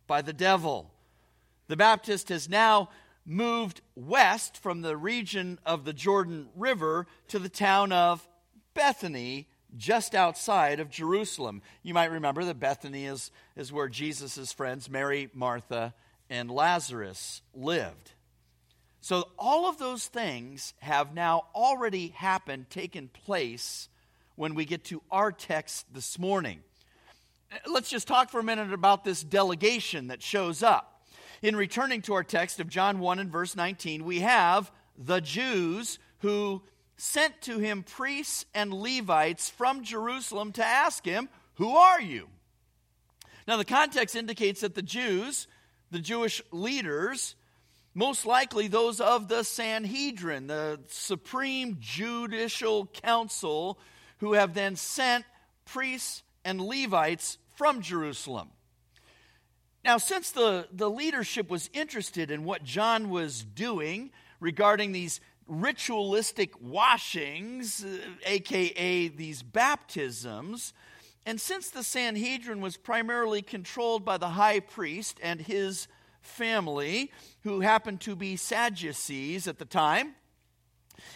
by 0.07 0.21
the 0.21 0.33
devil. 0.33 0.91
The 1.67 1.77
Baptist 1.77 2.29
has 2.29 2.49
now 2.49 2.89
moved 3.25 3.81
west 3.95 4.57
from 4.57 4.81
the 4.81 4.97
region 4.97 5.59
of 5.65 5.85
the 5.85 5.93
Jordan 5.93 6.49
River 6.55 7.07
to 7.29 7.39
the 7.39 7.49
town 7.49 7.91
of 7.91 8.27
Bethany, 8.73 9.47
just 9.77 10.15
outside 10.15 10.79
of 10.79 10.89
Jerusalem. 10.89 11.61
You 11.83 11.93
might 11.93 12.11
remember 12.11 12.43
that 12.45 12.59
Bethany 12.59 13.05
is, 13.05 13.31
is 13.55 13.71
where 13.71 13.87
Jesus' 13.87 14.51
friends, 14.51 14.89
Mary, 14.89 15.29
Martha, 15.33 15.93
and 16.29 16.51
Lazarus 16.51 17.41
lived. 17.53 18.11
So, 19.01 19.29
all 19.39 19.67
of 19.67 19.79
those 19.79 20.05
things 20.05 20.75
have 20.79 21.13
now 21.13 21.45
already 21.55 22.09
happened, 22.09 22.69
taken 22.69 23.07
place 23.07 23.89
when 24.35 24.53
we 24.53 24.63
get 24.63 24.83
to 24.85 25.01
our 25.11 25.31
text 25.31 25.91
this 25.91 26.19
morning. 26.19 26.59
Uh, 27.51 27.57
let's 27.71 27.89
just 27.89 28.07
talk 28.07 28.29
for 28.29 28.39
a 28.39 28.43
minute 28.43 28.71
about 28.71 29.03
this 29.03 29.23
delegation 29.23 30.07
that 30.07 30.21
shows 30.21 30.61
up. 30.61 31.03
In 31.41 31.55
returning 31.55 32.03
to 32.03 32.13
our 32.13 32.23
text 32.23 32.59
of 32.59 32.69
John 32.69 32.99
1 32.99 33.17
and 33.17 33.31
verse 33.31 33.55
19, 33.55 34.05
we 34.05 34.19
have 34.19 34.71
the 34.95 35.19
Jews 35.19 35.97
who 36.19 36.61
sent 36.95 37.41
to 37.41 37.57
him 37.57 37.81
priests 37.81 38.45
and 38.53 38.71
Levites 38.71 39.49
from 39.49 39.83
Jerusalem 39.83 40.51
to 40.53 40.63
ask 40.63 41.03
him, 41.03 41.27
Who 41.55 41.75
are 41.75 41.99
you? 41.99 42.27
Now, 43.47 43.57
the 43.57 43.65
context 43.65 44.15
indicates 44.15 44.61
that 44.61 44.75
the 44.75 44.83
Jews 44.83 45.47
the 45.91 45.99
Jewish 45.99 46.41
leaders, 46.51 47.35
most 47.93 48.25
likely 48.25 48.67
those 48.67 49.01
of 49.01 49.27
the 49.27 49.43
Sanhedrin, 49.43 50.47
the 50.47 50.79
supreme 50.87 51.77
judicial 51.79 52.85
council, 52.87 53.79
who 54.19 54.33
have 54.33 54.53
then 54.53 54.75
sent 54.75 55.25
priests 55.65 56.23
and 56.45 56.61
Levites 56.61 57.37
from 57.55 57.81
Jerusalem. 57.81 58.49
Now, 59.83 59.97
since 59.97 60.31
the, 60.31 60.67
the 60.71 60.89
leadership 60.89 61.49
was 61.49 61.69
interested 61.73 62.29
in 62.29 62.43
what 62.43 62.63
John 62.63 63.09
was 63.09 63.43
doing 63.43 64.11
regarding 64.39 64.91
these 64.91 65.19
ritualistic 65.47 66.53
washings, 66.61 67.83
uh, 67.83 67.97
aka 68.25 69.07
these 69.09 69.43
baptisms, 69.43 70.73
and 71.25 71.41
since 71.41 71.69
the 71.69 71.83
Sanhedrin 71.83 72.61
was 72.61 72.77
primarily 72.77 73.41
controlled 73.41 74.05
by 74.05 74.17
the 74.17 74.29
high 74.29 74.59
priest 74.59 75.19
and 75.21 75.41
his 75.41 75.87
family, 76.21 77.11
who 77.41 77.61
happened 77.61 78.01
to 78.01 78.15
be 78.15 78.35
Sadducees 78.35 79.47
at 79.47 79.59
the 79.59 79.65
time, 79.65 80.15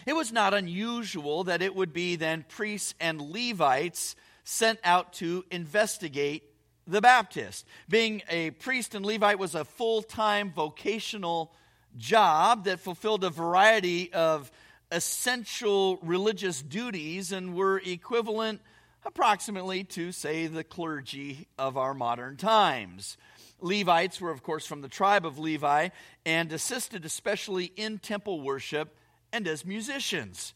it 0.06 0.14
was 0.14 0.32
not 0.32 0.54
unusual 0.54 1.44
that 1.46 1.62
it 1.62 1.76
would 1.76 1.94
be 1.94 2.16
then 2.16 2.46
priests 2.48 2.94
and 3.00 3.22
Levites 3.22 4.16
sent 4.44 4.80
out 4.84 5.14
to 5.14 5.46
investigate 5.52 6.44
the 6.88 7.02
Baptist. 7.02 7.66
Being 7.90 8.22
a 8.30 8.52
priest 8.52 8.96
and 8.96 9.06
Levite 9.06 9.40
was 9.40 9.56
a 9.56 9.66
full 9.66 10.02
time 10.02 10.52
vocational 10.52 11.54
job 11.98 12.66
that 12.66 12.80
fulfilled 12.80 13.24
a 13.24 13.30
variety 13.30 14.12
of 14.14 14.52
essential 14.92 15.98
religious 15.98 16.62
duties 16.62 17.32
and 17.32 17.56
were 17.56 17.82
equivalent 17.86 18.62
approximately 19.04 19.84
to, 19.84 20.12
say, 20.12 20.48
the 20.48 20.64
clergy 20.64 21.48
of 21.58 21.78
our 21.78 21.94
modern 21.94 22.38
times. 22.38 23.18
Levites 23.66 24.22
were, 24.22 24.30
of 24.30 24.44
course, 24.44 24.66
from 24.66 24.82
the 24.82 24.88
tribe 24.88 25.26
of 25.26 25.40
Levi 25.40 25.90
and 26.24 26.54
assisted 26.54 27.04
especially 27.04 27.66
in 27.76 27.98
temple 27.98 28.42
worship 28.42 28.96
and 29.34 29.48
as 29.48 29.66
musicians. 29.66 30.54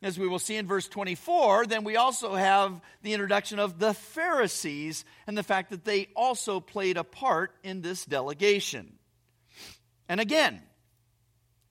As 0.00 0.18
we 0.18 0.28
will 0.28 0.38
see 0.38 0.56
in 0.56 0.66
verse 0.66 0.88
24, 0.88 1.66
then 1.66 1.82
we 1.82 1.96
also 1.96 2.34
have 2.34 2.80
the 3.02 3.14
introduction 3.14 3.58
of 3.58 3.78
the 3.78 3.92
Pharisees 3.94 5.04
and 5.26 5.36
the 5.36 5.42
fact 5.42 5.70
that 5.70 5.84
they 5.84 6.08
also 6.14 6.60
played 6.60 6.96
a 6.96 7.04
part 7.04 7.52
in 7.64 7.82
this 7.82 8.04
delegation. 8.04 8.98
And 10.08 10.20
again, 10.20 10.62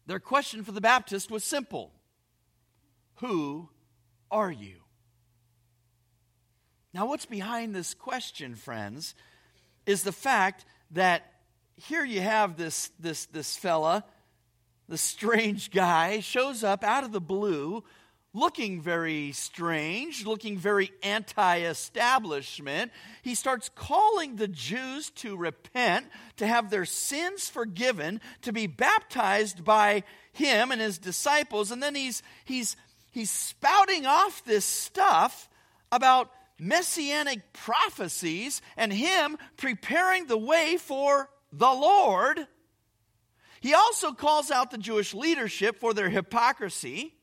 their 0.08 0.20
question 0.20 0.64
for 0.64 0.74
the 0.74 0.82
Baptist 0.82 1.32
was 1.32 1.44
simple 1.46 1.94
Who 3.16 3.70
are 4.30 4.52
you? 4.52 4.76
Now, 6.94 7.08
what's 7.08 7.26
behind 7.26 7.74
this 7.74 7.94
question, 7.94 8.56
friends, 8.56 9.16
is 9.86 10.04
the 10.04 10.12
fact 10.12 10.66
that 10.92 11.32
here 11.76 12.04
you 12.04 12.22
have 12.22 12.58
this, 12.58 12.92
this, 13.00 13.26
this 13.28 13.56
fella, 13.56 14.04
the 14.88 14.98
strange 14.98 15.72
guy, 15.72 16.20
shows 16.20 16.64
up 16.64 16.84
out 16.84 17.04
of 17.04 17.12
the 17.12 17.22
blue 17.22 17.84
looking 18.34 18.82
very 18.82 19.32
strange, 19.34 20.26
looking 20.26 20.58
very 20.58 20.92
anti 21.04 21.60
establishment, 21.60 22.92
he 23.22 23.36
starts 23.36 23.70
calling 23.76 24.36
the 24.36 24.48
Jews 24.48 25.10
to 25.12 25.36
repent, 25.36 26.06
to 26.38 26.48
have 26.48 26.70
their 26.70 26.86
sins 26.86 27.50
forgiven, 27.50 28.22
to 28.44 28.54
be 28.54 28.68
baptized 28.68 29.64
by 29.64 30.04
him 30.32 30.72
and 30.72 30.80
his 30.80 30.98
disciples. 30.98 31.72
And 31.72 31.84
then 31.84 31.96
he's, 31.96 32.24
he's, 32.46 32.78
he's 33.12 33.32
spouting 33.32 34.06
off 34.06 34.44
this 34.46 34.66
stuff 34.66 35.50
about 35.92 36.32
messianic 36.62 37.52
prophecies 37.54 38.62
and 38.78 38.94
him 38.94 39.38
preparing 39.58 40.28
the 40.28 40.38
way 40.38 40.78
for 40.78 41.28
the 41.52 41.66
Lord. 41.66 42.48
He 43.60 43.74
also 43.74 44.14
calls 44.14 44.52
out 44.52 44.70
the 44.70 44.78
Jewish 44.78 45.14
leadership 45.14 45.80
for 45.80 45.94
their 45.94 46.10
hypocrisy. 46.10 47.16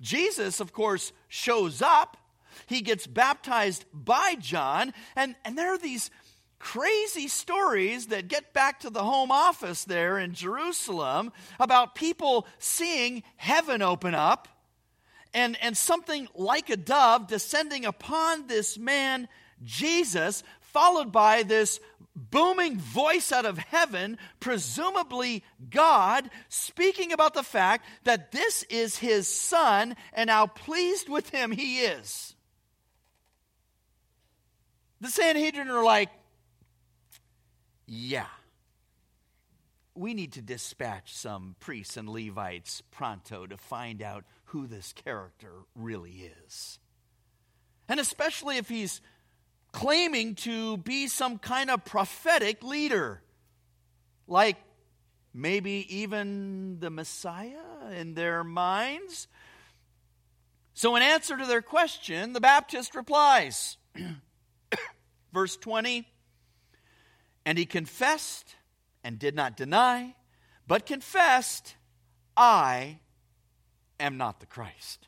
Jesus, 0.00 0.60
of 0.60 0.72
course, 0.72 1.12
shows 1.26 1.80
up. 1.80 2.18
He 2.66 2.82
gets 2.82 3.06
baptized 3.06 3.86
by 3.92 4.36
John. 4.38 4.92
And, 5.16 5.34
and 5.44 5.56
there 5.56 5.72
are 5.72 5.78
these 5.78 6.10
crazy 6.58 7.28
stories 7.28 8.08
that 8.08 8.28
get 8.28 8.52
back 8.52 8.80
to 8.80 8.90
the 8.90 9.02
home 9.02 9.30
office 9.30 9.84
there 9.84 10.18
in 10.18 10.34
Jerusalem 10.34 11.32
about 11.58 11.94
people 11.94 12.46
seeing 12.58 13.22
heaven 13.36 13.80
open 13.80 14.14
up 14.14 14.48
and, 15.32 15.56
and 15.62 15.76
something 15.76 16.28
like 16.34 16.70
a 16.70 16.76
dove 16.76 17.26
descending 17.26 17.84
upon 17.84 18.46
this 18.46 18.78
man, 18.78 19.28
Jesus, 19.62 20.42
followed 20.60 21.12
by 21.12 21.42
this 21.42 21.80
booming 22.16 22.78
voice 22.78 23.32
out 23.32 23.46
of 23.46 23.58
heaven, 23.58 24.18
presumably 24.40 25.44
God, 25.70 26.28
speaking 26.48 27.12
about 27.12 27.34
the 27.34 27.42
fact 27.42 27.86
that 28.04 28.32
this 28.32 28.62
is 28.64 28.96
his 28.96 29.28
son 29.28 29.96
and 30.12 30.28
how 30.28 30.46
pleased 30.46 31.08
with 31.08 31.30
him 31.30 31.50
he 31.50 31.80
is. 31.80 32.34
The 35.00 35.08
Sanhedrin 35.08 35.68
are 35.68 35.84
like, 35.84 36.10
yeah, 37.86 38.26
we 39.94 40.14
need 40.14 40.32
to 40.32 40.42
dispatch 40.42 41.14
some 41.14 41.56
priests 41.58 41.96
and 41.96 42.08
Levites 42.08 42.82
pronto 42.90 43.46
to 43.46 43.56
find 43.56 44.02
out 44.02 44.24
who 44.50 44.66
this 44.66 44.92
character 44.92 45.52
really 45.74 46.30
is. 46.46 46.78
And 47.88 48.00
especially 48.00 48.56
if 48.56 48.68
he's 48.68 49.00
claiming 49.72 50.34
to 50.34 50.76
be 50.78 51.06
some 51.06 51.38
kind 51.38 51.70
of 51.70 51.84
prophetic 51.84 52.62
leader, 52.64 53.22
like 54.26 54.56
maybe 55.32 55.86
even 55.88 56.78
the 56.80 56.90
Messiah 56.90 57.92
in 57.96 58.14
their 58.14 58.42
minds. 58.42 59.28
So, 60.74 60.96
in 60.96 61.02
answer 61.02 61.36
to 61.36 61.46
their 61.46 61.62
question, 61.62 62.32
the 62.32 62.40
Baptist 62.40 62.94
replies, 62.94 63.76
verse 65.32 65.56
20, 65.56 66.08
and 67.44 67.56
he 67.56 67.66
confessed 67.66 68.56
and 69.04 69.18
did 69.18 69.34
not 69.34 69.56
deny, 69.56 70.14
but 70.66 70.86
confessed, 70.86 71.76
I 72.36 72.98
am 74.00 74.16
not 74.16 74.40
the 74.40 74.46
Christ. 74.46 75.06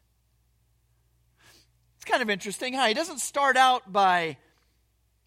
It's 1.96 2.04
kind 2.04 2.22
of 2.22 2.30
interesting 2.30 2.74
how 2.74 2.86
he 2.86 2.94
doesn't 2.94 3.20
start 3.20 3.56
out 3.56 3.92
by 3.92 4.36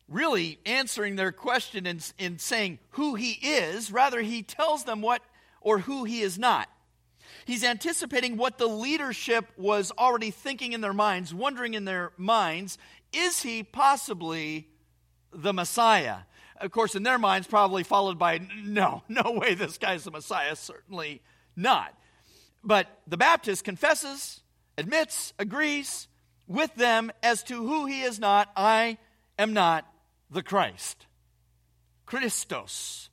really 0.07 0.60
answering 0.65 1.15
their 1.15 1.31
question 1.31 1.86
in 1.86 2.39
saying 2.39 2.79
who 2.91 3.15
he 3.15 3.31
is. 3.31 3.91
Rather, 3.91 4.22
he 4.22 4.43
tells 4.43 4.84
them 4.84 5.01
what 5.01 5.22
or 5.62 5.79
who 5.79 6.03
he 6.03 6.22
is 6.22 6.38
not. 6.38 6.69
He's 7.45 7.63
anticipating 7.63 8.38
what 8.38 8.57
the 8.57 8.67
leadership 8.67 9.45
was 9.57 9.91
already 9.98 10.31
thinking 10.31 10.74
in 10.74 10.81
their 10.81 10.93
minds, 10.93 11.34
wondering 11.34 11.74
in 11.74 11.86
their 11.86 12.12
minds 12.17 12.77
is 13.13 13.41
he 13.41 13.63
possibly 13.63 14.67
the 15.31 15.53
Messiah? 15.53 16.17
Of 16.60 16.72
course, 16.72 16.95
in 16.95 17.03
their 17.03 17.19
minds, 17.19 17.48
probably 17.48 17.84
followed 17.84 18.19
by 18.19 18.41
no, 18.63 19.03
no 19.07 19.31
way 19.31 19.53
this 19.53 19.77
guy's 19.77 20.03
the 20.03 20.12
Messiah, 20.12 20.55
certainly 20.55 21.22
not. 21.55 21.98
But 22.65 22.88
the 23.08 23.15
Baptist 23.17 23.63
confesses, 23.63 24.41
admits, 24.78 25.34
agrees 25.38 26.08
with 26.47 26.73
them 26.75 27.12
as 27.21 27.43
to 27.43 27.65
who 27.65 27.86
he 27.86 28.01
is 28.01 28.19
not. 28.19 28.49
I 28.58 28.97
am 29.38 29.54
not 29.54 29.86
the 30.32 30.41
Christ, 30.41 31.06
Christos, 32.08 33.10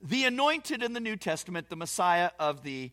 the 0.00 0.24
anointed 0.24 0.82
in 0.82 0.92
the 0.92 1.00
New 1.00 1.16
Testament, 1.16 1.68
the 1.68 1.76
Messiah 1.76 2.30
of 2.38 2.62
the 2.62 2.92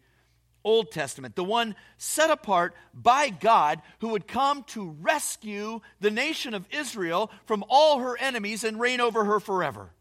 Old 0.64 0.92
Testament, 0.92 1.36
the 1.36 1.44
one 1.44 1.76
set 1.98 2.32
apart 2.32 2.76
by 2.94 3.30
God 3.30 3.82
who 4.00 4.10
would 4.10 4.28
come 4.28 4.64
to 4.70 4.96
rescue 5.02 5.82
the 6.00 6.12
nation 6.12 6.54
of 6.54 6.68
Israel 6.72 7.32
from 7.46 7.64
all 7.70 8.00
her 8.00 8.18
enemies 8.18 8.64
and 8.64 8.80
reign 8.80 9.02
over 9.02 9.24
her 9.26 9.40
forever. 9.40 9.92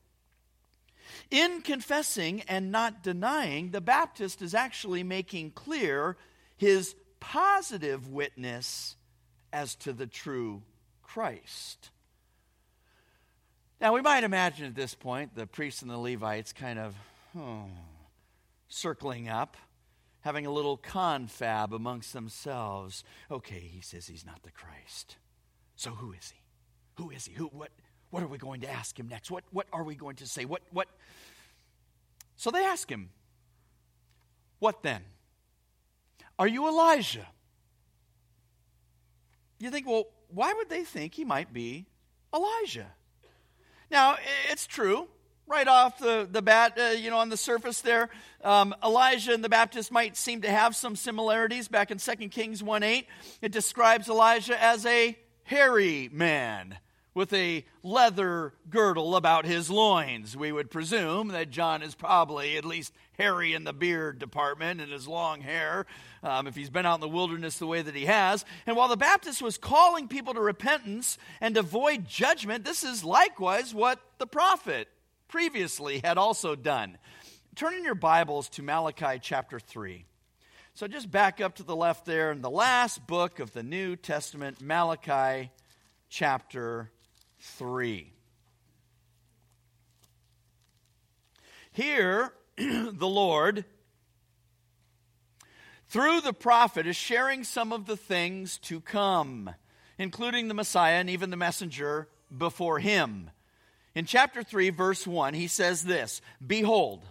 In 1.30 1.62
confessing 1.62 2.42
and 2.48 2.72
not 2.72 3.02
denying, 3.02 3.70
the 3.70 3.80
Baptist 3.80 4.42
is 4.42 4.54
actually 4.54 5.04
making 5.04 5.52
clear 5.52 6.16
his 6.56 6.96
positive 7.20 8.08
witness 8.08 8.96
as 9.52 9.74
to 9.76 9.92
the 9.92 10.06
true 10.06 10.62
Christ. 11.02 11.90
Now, 13.80 13.94
we 13.94 14.02
might 14.02 14.24
imagine 14.24 14.66
at 14.66 14.74
this 14.74 14.94
point 14.94 15.34
the 15.34 15.46
priests 15.46 15.82
and 15.82 15.90
the 15.90 15.98
Levites 15.98 16.52
kind 16.52 16.78
of 16.78 16.94
oh, 17.38 17.64
circling 18.68 19.28
up, 19.28 19.56
having 20.20 20.46
a 20.46 20.50
little 20.50 20.76
confab 20.76 21.72
amongst 21.72 22.12
themselves. 22.12 23.04
Okay, 23.30 23.60
he 23.60 23.80
says 23.80 24.06
he's 24.06 24.26
not 24.26 24.42
the 24.42 24.50
Christ. 24.50 25.16
So 25.76 25.90
who 25.90 26.12
is 26.12 26.32
he? 26.32 26.40
Who 27.02 27.10
is 27.10 27.26
he? 27.26 27.34
Who, 27.34 27.46
what, 27.46 27.70
what 28.10 28.22
are 28.22 28.26
we 28.26 28.38
going 28.38 28.62
to 28.62 28.70
ask 28.70 28.98
him 28.98 29.08
next? 29.08 29.30
What, 29.30 29.44
what 29.50 29.66
are 29.72 29.84
we 29.84 29.94
going 29.94 30.16
to 30.16 30.26
say? 30.26 30.44
What, 30.44 30.62
what? 30.72 30.88
So 32.36 32.50
they 32.50 32.64
ask 32.64 32.90
him, 32.90 33.10
What 34.58 34.82
then? 34.82 35.02
Are 36.38 36.48
you 36.48 36.66
Elijah? 36.68 37.26
You 39.58 39.70
think, 39.70 39.86
well, 39.86 40.06
why 40.28 40.54
would 40.54 40.68
they 40.70 40.84
think 40.84 41.14
he 41.14 41.24
might 41.24 41.52
be 41.52 41.86
Elijah? 42.34 42.86
Now, 43.90 44.16
it's 44.50 44.66
true. 44.66 45.06
Right 45.46 45.66
off 45.66 45.98
the, 45.98 46.28
the 46.30 46.42
bat, 46.42 46.78
uh, 46.78 46.84
you 46.96 47.10
know, 47.10 47.18
on 47.18 47.28
the 47.28 47.36
surface 47.36 47.80
there, 47.80 48.08
um, 48.44 48.72
Elijah 48.84 49.34
and 49.34 49.42
the 49.42 49.48
Baptist 49.48 49.90
might 49.90 50.16
seem 50.16 50.42
to 50.42 50.50
have 50.50 50.76
some 50.76 50.94
similarities. 50.94 51.66
Back 51.66 51.90
in 51.90 51.98
2 51.98 52.28
Kings 52.28 52.62
1 52.62 52.82
8, 52.84 53.06
it 53.42 53.50
describes 53.50 54.08
Elijah 54.08 54.62
as 54.62 54.86
a 54.86 55.18
hairy 55.42 56.08
man 56.12 56.78
with 57.20 57.35
a 57.35 57.62
leather 57.83 58.54
girdle 58.70 59.14
about 59.14 59.44
his 59.44 59.68
loins. 59.68 60.35
We 60.35 60.52
would 60.52 60.70
presume 60.70 61.28
that 61.28 61.50
John 61.50 61.83
is 61.83 61.94
probably 61.94 62.56
at 62.56 62.64
least 62.64 62.94
hairy 63.18 63.52
in 63.52 63.64
the 63.64 63.74
beard 63.74 64.18
department 64.18 64.80
and 64.80 64.90
his 64.90 65.06
long 65.06 65.42
hair, 65.42 65.85
um, 66.22 66.46
if 66.46 66.56
he's 66.56 66.70
been 66.70 66.87
out 66.87 66.94
in 66.94 67.02
the 67.02 67.09
wilderness 67.11 67.59
the 67.59 67.66
way 67.66 67.83
that 67.83 67.94
he 67.94 68.06
has. 68.06 68.46
And 68.64 68.74
while 68.74 68.88
the 68.88 68.96
Baptist 68.96 69.42
was 69.42 69.59
calling 69.59 70.09
people 70.09 70.33
to 70.33 70.40
repentance 70.40 71.18
and 71.42 71.59
avoid 71.59 72.09
judgment, 72.09 72.64
this 72.64 72.85
is 72.85 73.04
likewise 73.04 73.74
what 73.74 74.00
the 74.16 74.26
prophet 74.26 74.88
previously 75.28 76.00
had 76.02 76.16
also 76.16 76.56
done. 76.56 76.96
Turn 77.54 77.74
in 77.74 77.85
your 77.85 77.94
Bibles 77.94 78.48
to 78.48 78.62
Malachi 78.62 79.18
chapter 79.20 79.61
3. 79.61 80.06
So 80.72 80.88
just 80.88 81.11
back 81.11 81.42
up 81.42 81.56
to 81.56 81.64
the 81.64 81.76
left 81.76 82.06
there 82.06 82.33
in 82.33 82.40
the 82.40 82.48
last 82.48 83.06
book 83.06 83.40
of 83.40 83.52
the 83.52 83.62
New 83.62 83.94
Testament, 83.94 84.62
Malachi 84.62 85.50
chapter 86.09 86.90
3. 87.40 88.12
Here, 91.72 92.33
the 92.57 93.07
Lord, 93.07 93.64
through 95.88 96.20
the 96.20 96.33
prophet, 96.33 96.87
is 96.87 96.96
sharing 96.96 97.44
some 97.44 97.72
of 97.72 97.87
the 97.87 97.96
things 97.96 98.59
to 98.59 98.81
come, 98.81 99.50
including 99.98 100.48
the 100.48 100.55
Messiah 100.55 100.96
and 100.96 101.09
even 101.09 101.31
the 101.31 101.37
messenger 101.37 102.09
before 102.37 102.79
him. 102.79 103.31
In 103.94 104.05
chapter 104.05 104.42
3, 104.42 104.70
verse 104.70 105.07
1, 105.07 105.35
he 105.35 105.46
says 105.46 105.83
this 105.85 106.20
Behold, 106.44 107.05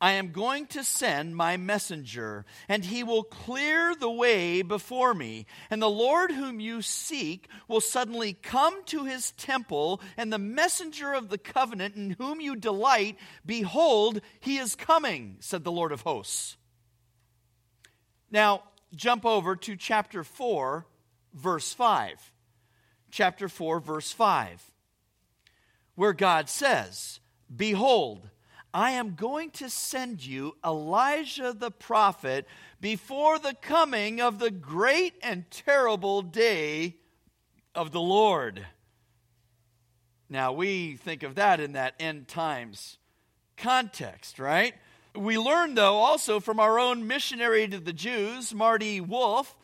I 0.00 0.12
am 0.12 0.32
going 0.32 0.66
to 0.68 0.84
send 0.84 1.34
my 1.34 1.56
messenger, 1.56 2.44
and 2.68 2.84
he 2.84 3.02
will 3.02 3.22
clear 3.22 3.94
the 3.94 4.10
way 4.10 4.60
before 4.60 5.14
me. 5.14 5.46
And 5.70 5.80
the 5.80 5.88
Lord 5.88 6.30
whom 6.30 6.60
you 6.60 6.82
seek 6.82 7.48
will 7.66 7.80
suddenly 7.80 8.34
come 8.34 8.84
to 8.86 9.06
his 9.06 9.30
temple, 9.32 10.02
and 10.18 10.30
the 10.30 10.38
messenger 10.38 11.14
of 11.14 11.30
the 11.30 11.38
covenant 11.38 11.96
in 11.96 12.10
whom 12.18 12.42
you 12.42 12.56
delight, 12.56 13.16
behold, 13.44 14.20
he 14.40 14.58
is 14.58 14.74
coming, 14.74 15.38
said 15.40 15.64
the 15.64 15.72
Lord 15.72 15.92
of 15.92 16.02
hosts. 16.02 16.58
Now, 18.30 18.64
jump 18.94 19.24
over 19.24 19.56
to 19.56 19.76
chapter 19.76 20.24
4, 20.24 20.86
verse 21.32 21.72
5. 21.72 22.32
Chapter 23.10 23.48
4, 23.48 23.80
verse 23.80 24.12
5, 24.12 24.62
where 25.94 26.12
God 26.12 26.50
says, 26.50 27.20
Behold, 27.54 28.28
I 28.76 28.90
am 28.90 29.14
going 29.14 29.52
to 29.52 29.70
send 29.70 30.22
you 30.22 30.54
Elijah 30.62 31.54
the 31.58 31.70
prophet 31.70 32.46
before 32.78 33.38
the 33.38 33.54
coming 33.54 34.20
of 34.20 34.38
the 34.38 34.50
great 34.50 35.14
and 35.22 35.50
terrible 35.50 36.20
day 36.20 36.96
of 37.74 37.90
the 37.92 38.02
Lord. 38.02 38.66
Now, 40.28 40.52
we 40.52 40.96
think 40.96 41.22
of 41.22 41.36
that 41.36 41.58
in 41.58 41.72
that 41.72 41.94
end 41.98 42.28
times 42.28 42.98
context, 43.56 44.38
right? 44.38 44.74
We 45.14 45.38
learn, 45.38 45.74
though, 45.74 45.94
also 45.94 46.38
from 46.38 46.60
our 46.60 46.78
own 46.78 47.06
missionary 47.06 47.66
to 47.68 47.80
the 47.80 47.94
Jews, 47.94 48.52
Marty 48.52 49.00
Wolf, 49.00 49.56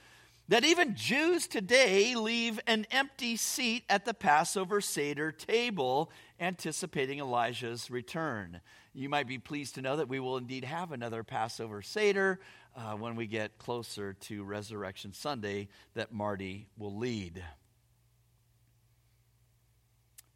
that 0.48 0.64
even 0.64 0.96
Jews 0.96 1.46
today 1.46 2.14
leave 2.14 2.58
an 2.66 2.86
empty 2.90 3.36
seat 3.36 3.84
at 3.90 4.06
the 4.06 4.14
Passover 4.14 4.80
Seder 4.80 5.32
table, 5.32 6.10
anticipating 6.40 7.18
Elijah's 7.18 7.90
return. 7.90 8.62
You 8.94 9.08
might 9.08 9.26
be 9.26 9.38
pleased 9.38 9.76
to 9.76 9.82
know 9.82 9.96
that 9.96 10.08
we 10.08 10.20
will 10.20 10.36
indeed 10.36 10.64
have 10.64 10.92
another 10.92 11.22
Passover 11.22 11.80
Seder 11.80 12.40
uh, 12.76 12.92
when 12.92 13.16
we 13.16 13.26
get 13.26 13.56
closer 13.56 14.12
to 14.12 14.44
Resurrection 14.44 15.14
Sunday 15.14 15.68
that 15.94 16.12
Marty 16.12 16.68
will 16.76 16.96
lead. 16.96 17.42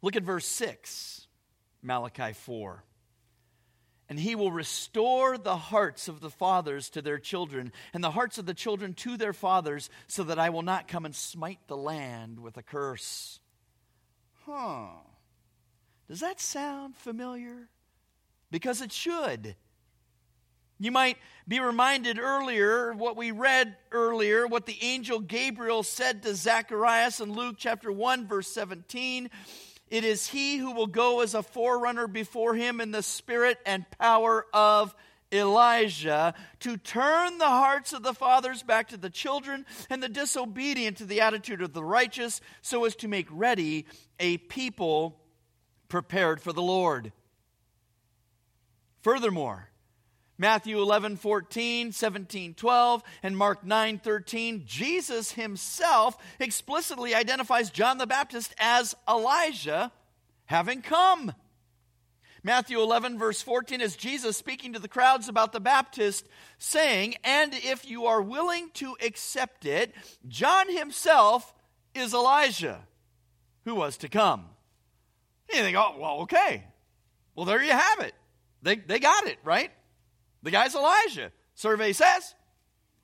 Look 0.01 0.15
at 0.15 0.23
verse 0.23 0.47
6, 0.47 1.27
Malachi 1.83 2.33
4. 2.33 2.83
And 4.09 4.19
he 4.19 4.35
will 4.35 4.51
restore 4.51 5.37
the 5.37 5.57
hearts 5.57 6.07
of 6.07 6.19
the 6.19 6.29
fathers 6.29 6.89
to 6.91 7.01
their 7.01 7.19
children, 7.19 7.71
and 7.93 8.03
the 8.03 8.11
hearts 8.11 8.39
of 8.39 8.45
the 8.47 8.53
children 8.53 8.93
to 8.95 9.17
their 9.17 9.33
fathers, 9.33 9.89
so 10.07 10.23
that 10.23 10.39
I 10.39 10.49
will 10.49 10.61
not 10.61 10.87
come 10.87 11.05
and 11.05 11.13
smite 11.13 11.59
the 11.67 11.77
land 11.77 12.39
with 12.39 12.57
a 12.57 12.63
curse. 12.63 13.39
Huh. 14.45 14.87
Does 16.07 16.21
that 16.21 16.39
sound 16.39 16.95
familiar? 16.95 17.69
Because 18.51 18.81
it 18.81 18.91
should. 18.91 19.55
You 20.79 20.91
might 20.91 21.17
be 21.47 21.59
reminded 21.59 22.19
earlier 22.19 22.93
what 22.93 23.17
we 23.17 23.31
read 23.31 23.75
earlier, 23.91 24.45
what 24.45 24.65
the 24.65 24.77
angel 24.81 25.19
Gabriel 25.19 25.81
said 25.83 26.21
to 26.23 26.35
Zacharias 26.35 27.19
in 27.19 27.33
Luke 27.33 27.55
chapter 27.57 27.91
1, 27.91 28.27
verse 28.27 28.47
17. 28.49 29.29
It 29.89 30.03
is 30.03 30.27
he 30.27 30.57
who 30.57 30.73
will 30.73 30.87
go 30.87 31.21
as 31.21 31.33
a 31.33 31.41
forerunner 31.41 32.07
before 32.07 32.53
him 32.53 32.79
in 32.79 32.91
the 32.91 33.01
spirit 33.01 33.57
and 33.65 33.85
power 33.97 34.45
of 34.53 34.93
Elijah 35.31 36.33
to 36.59 36.77
turn 36.77 37.37
the 37.37 37.45
hearts 37.45 37.93
of 37.93 38.03
the 38.03 38.13
fathers 38.13 38.63
back 38.63 38.89
to 38.89 38.97
the 38.97 39.09
children 39.09 39.65
and 39.89 40.01
the 40.01 40.09
disobedient 40.09 40.97
to 40.97 41.05
the 41.05 41.21
attitude 41.21 41.61
of 41.61 41.73
the 41.73 41.83
righteous, 41.83 42.39
so 42.61 42.85
as 42.85 42.95
to 42.97 43.07
make 43.07 43.27
ready 43.31 43.85
a 44.19 44.37
people 44.37 45.19
prepared 45.89 46.41
for 46.41 46.53
the 46.53 46.61
Lord. 46.61 47.11
Furthermore, 49.01 49.69
Matthew 50.37 50.79
11, 50.79 51.17
14, 51.17 51.91
17, 51.91 52.53
12, 52.53 53.03
and 53.23 53.37
Mark 53.37 53.65
9, 53.65 53.99
13, 53.99 54.63
Jesus 54.65 55.31
himself 55.31 56.17
explicitly 56.39 57.15
identifies 57.15 57.71
John 57.71 57.97
the 57.97 58.05
Baptist 58.05 58.53
as 58.59 58.95
Elijah 59.09 59.91
having 60.45 60.81
come. 60.81 61.33
Matthew 62.43 62.79
11, 62.79 63.17
verse 63.17 63.41
14, 63.41 63.81
is 63.81 63.95
Jesus 63.95 64.37
speaking 64.37 64.73
to 64.73 64.79
the 64.79 64.87
crowds 64.87 65.27
about 65.27 65.51
the 65.51 65.59
Baptist, 65.59 66.27
saying, 66.59 67.15
And 67.23 67.53
if 67.53 67.89
you 67.89 68.05
are 68.05 68.21
willing 68.21 68.69
to 68.75 68.95
accept 69.03 69.65
it, 69.65 69.93
John 70.27 70.71
himself 70.71 71.53
is 71.95 72.13
Elijah 72.13 72.79
who 73.65 73.75
was 73.75 73.97
to 73.97 74.07
come. 74.07 74.45
And 75.49 75.57
you 75.57 75.63
think, 75.63 75.77
oh, 75.77 75.95
well, 75.99 76.19
okay. 76.21 76.63
Well, 77.35 77.45
there 77.45 77.61
you 77.61 77.71
have 77.71 77.99
it. 77.99 78.13
They, 78.61 78.75
they 78.75 78.99
got 78.99 79.27
it, 79.27 79.37
right? 79.43 79.71
The 80.43 80.51
guy's 80.51 80.75
Elijah. 80.75 81.31
Survey 81.55 81.93
says. 81.93 82.35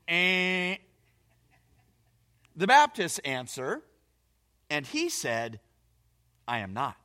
And 0.07 0.77
the 2.55 2.67
Baptists 2.67 3.19
answer, 3.19 3.81
and 4.69 4.85
he 4.85 5.09
said, 5.09 5.59
I 6.47 6.59
am 6.59 6.73
not. 6.73 6.95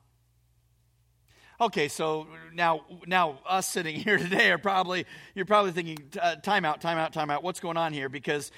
Okay, 1.61 1.89
so 1.89 2.29
now, 2.55 2.83
now 3.07 3.41
us 3.47 3.69
sitting 3.69 3.97
here 4.01 4.19
today 4.19 4.51
are 4.51 4.59
probably 4.59 5.07
you're 5.35 5.47
probably 5.47 5.73
thinking, 5.73 5.99
uh, 6.21 6.37
time 6.37 6.65
out, 6.65 6.81
time 6.81 6.99
out, 6.99 7.13
time 7.13 7.31
out. 7.31 7.43
What's 7.43 7.61
going 7.61 7.77
on 7.77 7.93
here? 7.93 8.09
Because, 8.09 8.53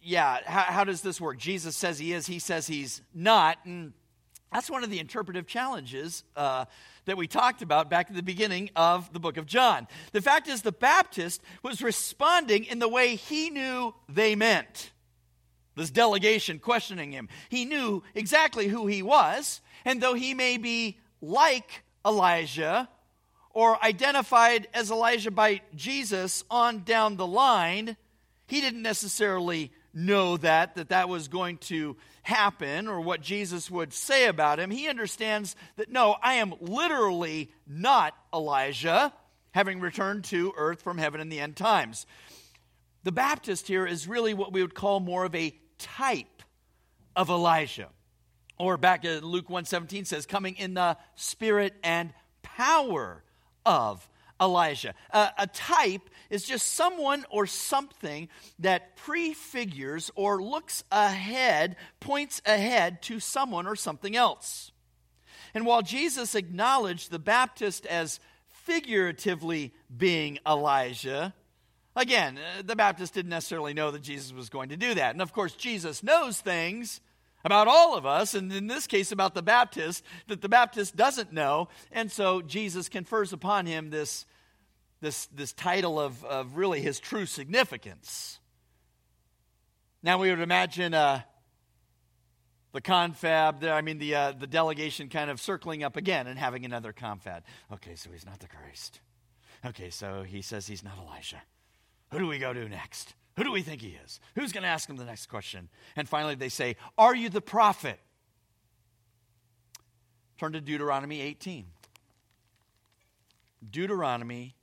yeah, 0.00 0.38
how, 0.46 0.62
how 0.62 0.84
does 0.84 1.02
this 1.02 1.20
work? 1.20 1.38
Jesus 1.38 1.76
says 1.76 1.98
he 1.98 2.12
is, 2.12 2.26
he 2.26 2.38
says 2.38 2.66
he's 2.66 3.02
not, 3.14 3.58
and 3.64 3.92
that's 4.52 4.70
one 4.70 4.84
of 4.84 4.90
the 4.90 5.00
interpretive 5.00 5.46
challenges 5.46 6.24
uh, 6.36 6.66
that 7.04 7.16
we 7.16 7.26
talked 7.26 7.62
about 7.62 7.90
back 7.90 8.08
at 8.08 8.16
the 8.16 8.22
beginning 8.22 8.70
of 8.76 9.12
the 9.12 9.20
book 9.20 9.36
of 9.36 9.46
John. 9.46 9.86
The 10.12 10.22
fact 10.22 10.48
is, 10.48 10.62
the 10.62 10.72
Baptist 10.72 11.42
was 11.62 11.82
responding 11.82 12.64
in 12.64 12.78
the 12.78 12.88
way 12.88 13.16
he 13.16 13.50
knew 13.50 13.94
they 14.08 14.34
meant. 14.34 14.92
This 15.74 15.90
delegation 15.90 16.58
questioning 16.58 17.12
him. 17.12 17.28
He 17.50 17.64
knew 17.66 18.02
exactly 18.14 18.66
who 18.66 18.86
he 18.86 19.02
was, 19.02 19.60
and 19.84 20.00
though 20.00 20.14
he 20.14 20.32
may 20.32 20.56
be 20.56 20.98
like 21.20 21.82
Elijah 22.04 22.88
or 23.50 23.82
identified 23.84 24.68
as 24.72 24.90
Elijah 24.90 25.30
by 25.30 25.60
Jesus 25.74 26.44
on 26.50 26.82
down 26.84 27.16
the 27.16 27.26
line, 27.26 27.96
he 28.46 28.60
didn't 28.60 28.82
necessarily 28.82 29.72
know 29.96 30.36
that 30.36 30.74
that 30.74 30.90
that 30.90 31.08
was 31.08 31.26
going 31.28 31.56
to 31.56 31.96
happen 32.22 32.86
or 32.86 33.00
what 33.00 33.22
Jesus 33.22 33.70
would 33.70 33.92
say 33.92 34.26
about 34.26 34.60
him. 34.60 34.70
He 34.70 34.88
understands 34.88 35.56
that 35.76 35.90
no, 35.90 36.16
I 36.22 36.34
am 36.34 36.54
literally 36.60 37.50
not 37.66 38.14
Elijah, 38.32 39.12
having 39.52 39.80
returned 39.80 40.24
to 40.24 40.52
earth 40.56 40.82
from 40.82 40.98
heaven 40.98 41.20
in 41.20 41.30
the 41.30 41.40
end 41.40 41.56
times. 41.56 42.06
The 43.04 43.12
Baptist 43.12 43.66
here 43.68 43.86
is 43.86 44.06
really 44.06 44.34
what 44.34 44.52
we 44.52 44.60
would 44.60 44.74
call 44.74 45.00
more 45.00 45.24
of 45.24 45.34
a 45.34 45.58
type 45.78 46.42
of 47.14 47.30
Elijah. 47.30 47.88
Or 48.58 48.76
back 48.76 49.04
in 49.04 49.24
Luke 49.24 49.48
117 49.48 50.04
says 50.04 50.26
coming 50.26 50.56
in 50.56 50.74
the 50.74 50.96
spirit 51.14 51.74
and 51.82 52.12
power 52.42 53.22
of 53.64 54.06
Elijah. 54.40 54.94
Uh, 55.10 55.30
a 55.38 55.46
type 55.46 56.10
is 56.30 56.44
just 56.44 56.74
someone 56.74 57.24
or 57.30 57.46
something 57.46 58.28
that 58.58 58.96
prefigures 58.96 60.10
or 60.14 60.42
looks 60.42 60.84
ahead, 60.90 61.76
points 62.00 62.42
ahead 62.44 63.02
to 63.02 63.20
someone 63.20 63.66
or 63.66 63.76
something 63.76 64.16
else. 64.16 64.72
And 65.54 65.64
while 65.64 65.82
Jesus 65.82 66.34
acknowledged 66.34 67.10
the 67.10 67.18
Baptist 67.18 67.86
as 67.86 68.20
figuratively 68.48 69.72
being 69.96 70.38
Elijah, 70.46 71.34
again, 71.94 72.38
uh, 72.38 72.62
the 72.62 72.76
Baptist 72.76 73.14
didn't 73.14 73.30
necessarily 73.30 73.72
know 73.72 73.90
that 73.90 74.02
Jesus 74.02 74.32
was 74.32 74.48
going 74.48 74.68
to 74.70 74.76
do 74.76 74.94
that. 74.94 75.14
And 75.14 75.22
of 75.22 75.32
course, 75.32 75.54
Jesus 75.54 76.02
knows 76.02 76.40
things 76.40 77.00
about 77.44 77.68
all 77.68 77.96
of 77.96 78.04
us, 78.04 78.34
and 78.34 78.52
in 78.52 78.66
this 78.66 78.88
case 78.88 79.12
about 79.12 79.34
the 79.34 79.42
Baptist, 79.42 80.02
that 80.26 80.42
the 80.42 80.48
Baptist 80.48 80.96
doesn't 80.96 81.32
know. 81.32 81.68
And 81.92 82.10
so 82.10 82.42
Jesus 82.42 82.88
confers 82.88 83.32
upon 83.32 83.66
him 83.66 83.90
this, 83.90 84.26
this, 85.00 85.26
this 85.26 85.52
title 85.52 86.00
of, 86.00 86.24
of 86.24 86.56
really 86.56 86.80
his 86.80 86.98
true 86.98 87.26
significance. 87.26 88.40
Now 90.02 90.18
we 90.18 90.30
would 90.30 90.40
imagine 90.40 90.94
uh, 90.94 91.22
the 92.72 92.80
confab, 92.80 93.64
I 93.64 93.80
mean, 93.80 93.98
the, 93.98 94.14
uh, 94.14 94.32
the 94.32 94.46
delegation 94.46 95.08
kind 95.08 95.30
of 95.30 95.40
circling 95.40 95.82
up 95.82 95.96
again 95.96 96.26
and 96.26 96.38
having 96.38 96.64
another 96.64 96.92
confab. 96.92 97.42
Okay, 97.72 97.94
so 97.94 98.10
he's 98.10 98.26
not 98.26 98.38
the 98.40 98.48
Christ. 98.48 99.00
Okay, 99.64 99.90
so 99.90 100.22
he 100.22 100.42
says 100.42 100.66
he's 100.66 100.84
not 100.84 100.98
Elijah. 100.98 101.42
Who 102.10 102.18
do 102.18 102.26
we 102.26 102.38
go 102.38 102.52
to 102.52 102.68
next? 102.68 103.14
Who 103.36 103.44
do 103.44 103.52
we 103.52 103.62
think 103.62 103.82
he 103.82 103.98
is? 104.04 104.20
Who's 104.34 104.52
going 104.52 104.62
to 104.62 104.68
ask 104.68 104.88
him 104.88 104.96
the 104.96 105.04
next 105.04 105.26
question? 105.26 105.68
And 105.96 106.08
finally, 106.08 106.34
they 106.34 106.48
say, 106.48 106.76
Are 106.96 107.14
you 107.14 107.28
the 107.28 107.40
prophet? 107.40 107.98
Turn 110.38 110.52
to 110.52 110.60
Deuteronomy 110.60 111.20
18. 111.20 111.66
Deuteronomy 113.68 114.54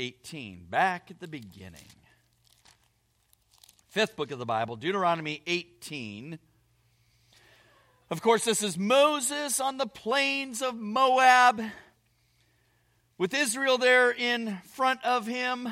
18, 0.00 0.66
back 0.70 1.10
at 1.10 1.20
the 1.20 1.28
beginning. 1.28 1.84
Fifth 3.90 4.16
book 4.16 4.30
of 4.30 4.38
the 4.38 4.46
Bible, 4.46 4.76
Deuteronomy 4.76 5.42
18. 5.46 6.38
Of 8.08 8.22
course, 8.22 8.46
this 8.46 8.62
is 8.62 8.78
Moses 8.78 9.60
on 9.60 9.76
the 9.76 9.86
plains 9.86 10.62
of 10.62 10.74
Moab 10.74 11.62
with 13.18 13.34
Israel 13.34 13.76
there 13.76 14.10
in 14.10 14.56
front 14.72 15.04
of 15.04 15.26
him 15.26 15.68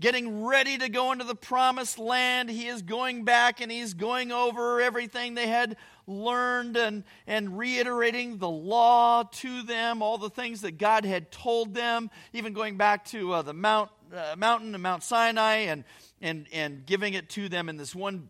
getting 0.00 0.44
ready 0.44 0.76
to 0.76 0.88
go 0.88 1.12
into 1.12 1.24
the 1.24 1.36
promised 1.36 2.00
land. 2.00 2.50
He 2.50 2.66
is 2.66 2.82
going 2.82 3.22
back 3.22 3.60
and 3.60 3.70
he's 3.70 3.94
going 3.94 4.32
over 4.32 4.80
everything 4.80 5.34
they 5.34 5.46
had 5.46 5.76
learned 6.06 6.76
and, 6.76 7.04
and 7.26 7.58
reiterating 7.58 8.38
the 8.38 8.48
law 8.48 9.22
to 9.22 9.62
them, 9.62 10.02
all 10.02 10.18
the 10.18 10.30
things 10.30 10.62
that 10.62 10.78
God 10.78 11.04
had 11.04 11.30
told 11.30 11.74
them, 11.74 12.10
even 12.32 12.52
going 12.52 12.76
back 12.76 13.04
to 13.06 13.32
uh, 13.32 13.42
the 13.42 13.54
mount, 13.54 13.90
uh, 14.14 14.34
mountain 14.36 14.74
and 14.74 14.82
Mount 14.82 15.02
Sinai 15.02 15.56
and, 15.56 15.84
and, 16.20 16.46
and 16.52 16.84
giving 16.86 17.14
it 17.14 17.28
to 17.30 17.48
them 17.48 17.68
in 17.68 17.76
this 17.76 17.94
one 17.94 18.28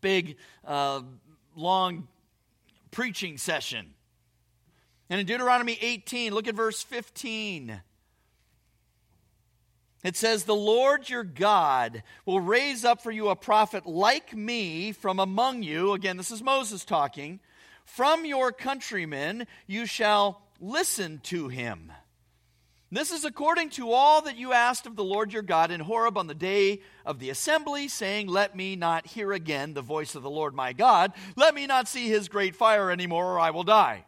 big, 0.00 0.36
uh, 0.66 1.02
long 1.56 2.08
preaching 2.90 3.38
session. 3.38 3.94
And 5.10 5.20
in 5.20 5.26
Deuteronomy 5.26 5.76
18, 5.80 6.32
look 6.32 6.48
at 6.48 6.54
verse 6.54 6.82
15. 6.82 7.80
It 10.04 10.16
says, 10.16 10.44
The 10.44 10.54
Lord 10.54 11.08
your 11.08 11.24
God 11.24 12.02
will 12.26 12.40
raise 12.40 12.84
up 12.84 13.02
for 13.02 13.10
you 13.10 13.30
a 13.30 13.36
prophet 13.36 13.86
like 13.86 14.36
me 14.36 14.92
from 14.92 15.18
among 15.18 15.62
you. 15.62 15.92
Again, 15.94 16.18
this 16.18 16.30
is 16.30 16.42
Moses 16.42 16.84
talking. 16.84 17.40
From 17.86 18.26
your 18.26 18.52
countrymen 18.52 19.46
you 19.66 19.86
shall 19.86 20.42
listen 20.60 21.20
to 21.24 21.48
him. 21.48 21.90
This 22.92 23.10
is 23.10 23.24
according 23.24 23.70
to 23.70 23.90
all 23.90 24.22
that 24.22 24.36
you 24.36 24.52
asked 24.52 24.86
of 24.86 24.94
the 24.94 25.02
Lord 25.02 25.32
your 25.32 25.42
God 25.42 25.70
in 25.70 25.80
Horeb 25.80 26.16
on 26.16 26.28
the 26.28 26.34
day 26.34 26.82
of 27.04 27.18
the 27.18 27.30
assembly, 27.30 27.88
saying, 27.88 28.28
Let 28.28 28.54
me 28.54 28.76
not 28.76 29.06
hear 29.06 29.32
again 29.32 29.72
the 29.72 29.82
voice 29.82 30.14
of 30.14 30.22
the 30.22 30.30
Lord 30.30 30.54
my 30.54 30.74
God. 30.74 31.12
Let 31.34 31.54
me 31.54 31.66
not 31.66 31.88
see 31.88 32.08
his 32.08 32.28
great 32.28 32.54
fire 32.54 32.90
anymore, 32.90 33.34
or 33.34 33.40
I 33.40 33.50
will 33.50 33.64
die. 33.64 34.04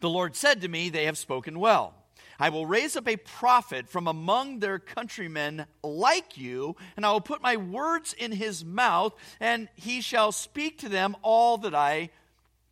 The 0.00 0.08
Lord 0.08 0.34
said 0.34 0.62
to 0.62 0.68
me, 0.68 0.88
They 0.88 1.04
have 1.04 1.18
spoken 1.18 1.60
well. 1.60 1.97
I 2.38 2.50
will 2.50 2.66
raise 2.66 2.96
up 2.96 3.08
a 3.08 3.16
prophet 3.16 3.88
from 3.88 4.06
among 4.06 4.60
their 4.60 4.78
countrymen 4.78 5.66
like 5.82 6.36
you, 6.38 6.76
and 6.96 7.04
I 7.04 7.10
will 7.10 7.20
put 7.20 7.42
my 7.42 7.56
words 7.56 8.12
in 8.12 8.30
his 8.30 8.64
mouth, 8.64 9.14
and 9.40 9.68
he 9.74 10.00
shall 10.00 10.30
speak 10.30 10.78
to 10.78 10.88
them 10.88 11.16
all 11.22 11.58
that 11.58 11.74
I 11.74 12.10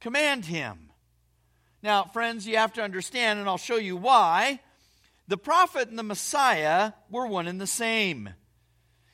command 0.00 0.44
him. 0.44 0.90
Now, 1.82 2.04
friends, 2.04 2.46
you 2.46 2.56
have 2.56 2.72
to 2.74 2.82
understand, 2.82 3.40
and 3.40 3.48
I'll 3.48 3.58
show 3.58 3.76
you 3.76 3.96
why 3.96 4.60
the 5.28 5.36
prophet 5.36 5.88
and 5.88 5.98
the 5.98 6.04
Messiah 6.04 6.92
were 7.10 7.26
one 7.26 7.48
and 7.48 7.60
the 7.60 7.66
same. 7.66 8.30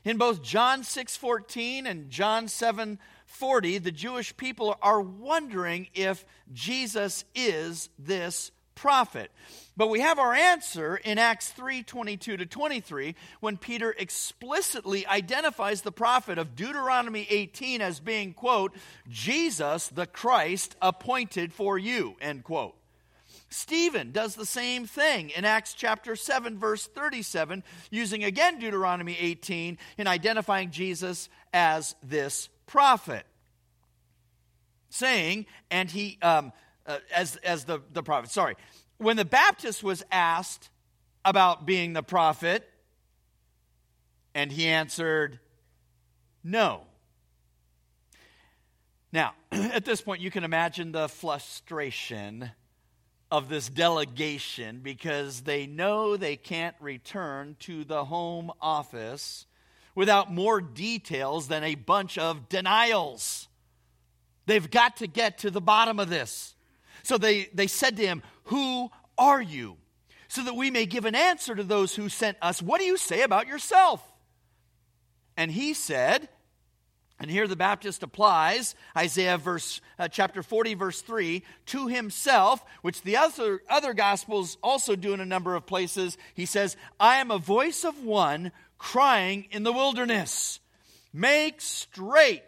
In 0.04 0.18
both 0.18 0.42
John 0.42 0.82
6:14 0.82 1.86
and 1.86 2.10
John 2.10 2.46
7:40, 2.46 3.78
the 3.78 3.92
Jewish 3.92 4.36
people 4.36 4.76
are 4.82 5.00
wondering 5.00 5.88
if 5.94 6.26
Jesus 6.52 7.24
is 7.34 7.88
this 7.98 8.50
prophet. 8.74 9.30
But 9.76 9.88
we 9.88 10.00
have 10.00 10.18
our 10.18 10.34
answer 10.34 10.96
in 10.96 11.18
Acts 11.18 11.50
3:22 11.50 12.36
to 12.36 12.46
23 12.46 13.14
when 13.40 13.56
Peter 13.56 13.94
explicitly 13.98 15.06
identifies 15.06 15.82
the 15.82 15.92
prophet 15.92 16.38
of 16.38 16.54
Deuteronomy 16.54 17.26
18 17.30 17.80
as 17.80 18.00
being 18.00 18.34
quote 18.34 18.74
Jesus 19.08 19.88
the 19.88 20.06
Christ 20.06 20.76
appointed 20.82 21.52
for 21.52 21.78
you 21.78 22.16
end 22.20 22.44
quote. 22.44 22.76
Stephen 23.52 24.12
does 24.12 24.34
the 24.34 24.46
same 24.46 24.86
thing 24.86 25.30
in 25.30 25.44
Acts 25.44 25.74
chapter 25.74 26.16
7, 26.16 26.58
verse 26.58 26.86
37, 26.86 27.62
using 27.90 28.24
again 28.24 28.58
Deuteronomy 28.58 29.16
18 29.18 29.78
in 29.98 30.06
identifying 30.06 30.70
Jesus 30.70 31.28
as 31.52 31.94
this 32.02 32.48
prophet. 32.66 33.26
Saying, 34.88 35.46
and 35.70 35.90
he, 35.90 36.18
um, 36.22 36.52
uh, 36.86 36.98
as, 37.14 37.36
as 37.36 37.64
the, 37.64 37.80
the 37.92 38.02
prophet, 38.02 38.30
sorry. 38.30 38.56
When 38.98 39.16
the 39.16 39.24
Baptist 39.24 39.82
was 39.82 40.04
asked 40.10 40.70
about 41.24 41.66
being 41.66 41.92
the 41.92 42.02
prophet, 42.02 42.68
and 44.34 44.50
he 44.50 44.66
answered, 44.66 45.38
no. 46.42 46.82
Now, 49.12 49.34
at 49.52 49.84
this 49.84 50.00
point, 50.00 50.20
you 50.20 50.30
can 50.30 50.44
imagine 50.44 50.92
the 50.92 51.08
frustration 51.08 52.50
of 53.30 53.48
this 53.48 53.68
delegation 53.68 54.80
because 54.82 55.42
they 55.42 55.66
know 55.66 56.16
they 56.16 56.36
can't 56.36 56.76
return 56.80 57.56
to 57.60 57.84
the 57.84 58.04
home 58.04 58.50
office 58.60 59.46
without 59.94 60.32
more 60.32 60.60
details 60.60 61.48
than 61.48 61.64
a 61.64 61.74
bunch 61.74 62.18
of 62.18 62.48
denials. 62.48 63.48
They've 64.46 64.70
got 64.70 64.98
to 64.98 65.06
get 65.06 65.38
to 65.38 65.50
the 65.50 65.60
bottom 65.60 65.98
of 65.98 66.10
this. 66.10 66.54
So 67.02 67.18
they, 67.18 67.48
they 67.54 67.66
said 67.66 67.96
to 67.96 68.06
him, 68.06 68.22
Who 68.44 68.90
are 69.18 69.42
you? 69.42 69.76
So 70.28 70.44
that 70.44 70.56
we 70.56 70.70
may 70.70 70.86
give 70.86 71.04
an 71.04 71.14
answer 71.14 71.54
to 71.54 71.62
those 71.62 71.94
who 71.94 72.08
sent 72.08 72.38
us. 72.40 72.62
What 72.62 72.80
do 72.80 72.86
you 72.86 72.96
say 72.96 73.22
about 73.22 73.46
yourself? 73.46 74.02
And 75.36 75.50
he 75.50 75.74
said, 75.74 76.28
and 77.22 77.30
here 77.30 77.46
the 77.46 77.54
Baptist 77.54 78.02
applies 78.02 78.74
Isaiah 78.96 79.38
verse, 79.38 79.80
uh, 79.96 80.08
chapter 80.08 80.42
40, 80.42 80.74
verse 80.74 81.00
3, 81.02 81.44
to 81.66 81.86
himself, 81.86 82.64
which 82.82 83.02
the 83.02 83.16
other, 83.16 83.62
other 83.70 83.94
Gospels 83.94 84.58
also 84.60 84.96
do 84.96 85.14
in 85.14 85.20
a 85.20 85.24
number 85.24 85.54
of 85.54 85.64
places. 85.64 86.18
He 86.34 86.46
says, 86.46 86.76
I 86.98 87.18
am 87.18 87.30
a 87.30 87.38
voice 87.38 87.84
of 87.84 88.02
one 88.02 88.50
crying 88.76 89.46
in 89.52 89.62
the 89.62 89.72
wilderness, 89.72 90.58
make 91.12 91.60
straight 91.60 92.42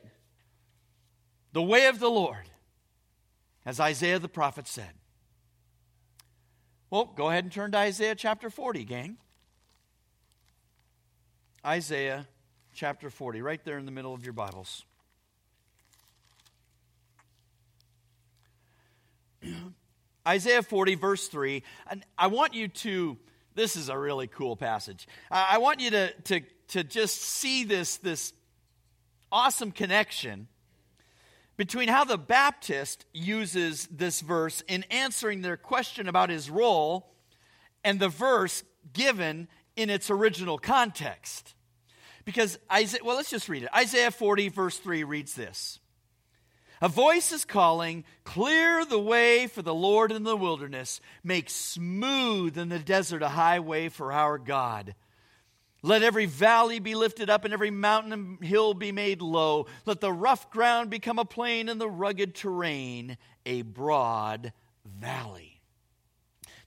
the 1.53 1.63
way 1.63 1.87
of 1.87 2.01
the 2.01 2.11
Lord, 2.11 2.51
as 3.67 3.81
Isaiah 3.81 4.19
the 4.19 4.29
prophet 4.29 4.69
said. 4.69 4.93
Well, 6.91 7.07
go 7.17 7.31
ahead 7.31 7.45
and 7.45 7.53
turn 7.53 7.73
to 7.73 7.79
Isaiah 7.79 8.15
chapter 8.15 8.51
40, 8.51 8.85
gang. 8.85 9.17
Isaiah 11.67 12.29
chapter 12.75 13.09
40, 13.11 13.41
right 13.43 13.65
there 13.65 13.79
in 13.79 13.87
the 13.87 13.91
middle 13.91 14.13
of 14.15 14.23
your 14.25 14.35
Bibles. 14.35 14.85
Isaiah 20.29 20.63
40, 20.63 20.95
verse 20.95 21.29
3. 21.29 21.63
And 21.89 22.05
I 22.19 22.27
want 22.29 22.55
you 22.55 22.69
to, 22.69 23.17
this 23.55 23.77
is 23.77 23.89
a 23.89 23.99
really 23.99 24.27
cool 24.27 24.57
passage. 24.57 25.09
I 25.31 25.59
want 25.59 25.81
you 25.81 25.91
to, 25.91 26.13
to, 26.13 26.41
to 26.69 26.85
just 26.85 27.21
see 27.21 27.65
this, 27.65 27.97
this 27.97 28.33
awesome 29.33 29.73
connection 29.73 30.49
between 31.57 31.89
how 31.89 32.05
the 32.05 32.19
Baptist 32.19 33.07
uses 33.13 33.87
this 33.91 34.21
verse 34.21 34.63
in 34.67 34.85
answering 34.91 35.43
their 35.43 35.57
question 35.57 36.09
about 36.09 36.31
his 36.31 36.51
role 36.51 37.13
and 37.85 38.01
the 38.01 38.09
verse 38.09 38.65
given 38.93 39.49
in 39.77 39.91
its 39.91 40.11
original 40.11 40.59
context. 40.59 41.55
Because 42.25 42.59
Isaiah, 42.73 43.01
well, 43.05 43.17
let's 43.17 43.31
just 43.31 43.49
read 43.49 43.63
it. 43.63 43.69
Isaiah 43.75 44.11
40, 44.11 44.49
verse 44.49 44.79
3 44.79 45.05
reads 45.05 45.35
this 45.35 45.79
A 46.81 46.89
voice 46.89 47.33
is 47.33 47.45
calling, 47.45 48.05
Clear 48.25 48.85
the 48.85 48.99
way 48.99 49.47
for 49.47 49.63
the 49.63 49.75
Lord 49.75 50.11
in 50.11 50.25
the 50.25 50.37
wilderness, 50.37 51.01
make 51.23 51.51
smooth 51.51 52.57
in 52.57 52.71
the 52.71 52.79
desert 52.79 53.23
a 53.23 53.29
highway 53.29 53.91
for 53.91 54.13
our 54.13 54.39
God. 54.39 54.95
Let 55.85 56.03
every 56.03 56.25
valley 56.25 56.79
be 56.79 56.95
lifted 56.95 57.29
up 57.29 57.45
and 57.45 57.53
every 57.53 57.71
mountain 57.71 58.15
and 58.15 58.43
hill 58.43 58.73
be 58.73 58.91
made 58.91 59.21
low. 59.21 59.67
Let 59.85 60.01
the 60.01 60.11
rough 60.11 60.51
ground 60.51 60.89
become 60.89 61.19
a 61.19 61.27
plain 61.27 61.69
and 61.69 61.79
the 61.79 61.91
rugged 61.91 62.35
terrain 62.35 63.19
a 63.45 63.61
broad 63.61 64.55
valley. 64.87 65.61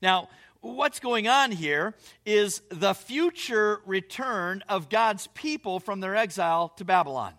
Now, 0.04 0.30
what's 0.62 1.00
going 1.00 1.28
on 1.28 1.52
here 1.52 1.96
is 2.28 2.62
the 2.70 2.94
future 2.94 3.82
return 3.88 4.64
of 4.70 4.88
God's 4.88 5.26
people 5.34 5.80
from 5.80 6.00
their 6.00 6.16
exile 6.16 6.70
to 6.78 6.86
Babylon. 6.86 7.34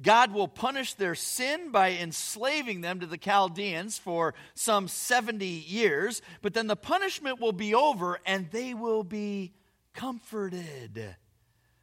God 0.00 0.32
will 0.32 0.48
punish 0.48 0.94
their 0.94 1.14
sin 1.14 1.72
by 1.72 1.90
enslaving 1.90 2.80
them 2.80 3.00
to 3.00 3.06
the 3.06 3.18
Chaldeans 3.18 3.98
for 3.98 4.32
some 4.54 4.88
70 4.88 5.44
years, 5.44 6.22
but 6.40 6.54
then 6.54 6.68
the 6.68 6.74
punishment 6.74 7.38
will 7.38 7.52
be 7.52 7.74
over 7.74 8.18
and 8.24 8.50
they 8.50 8.72
will 8.72 9.04
be 9.04 9.52
comforted. 9.96 11.16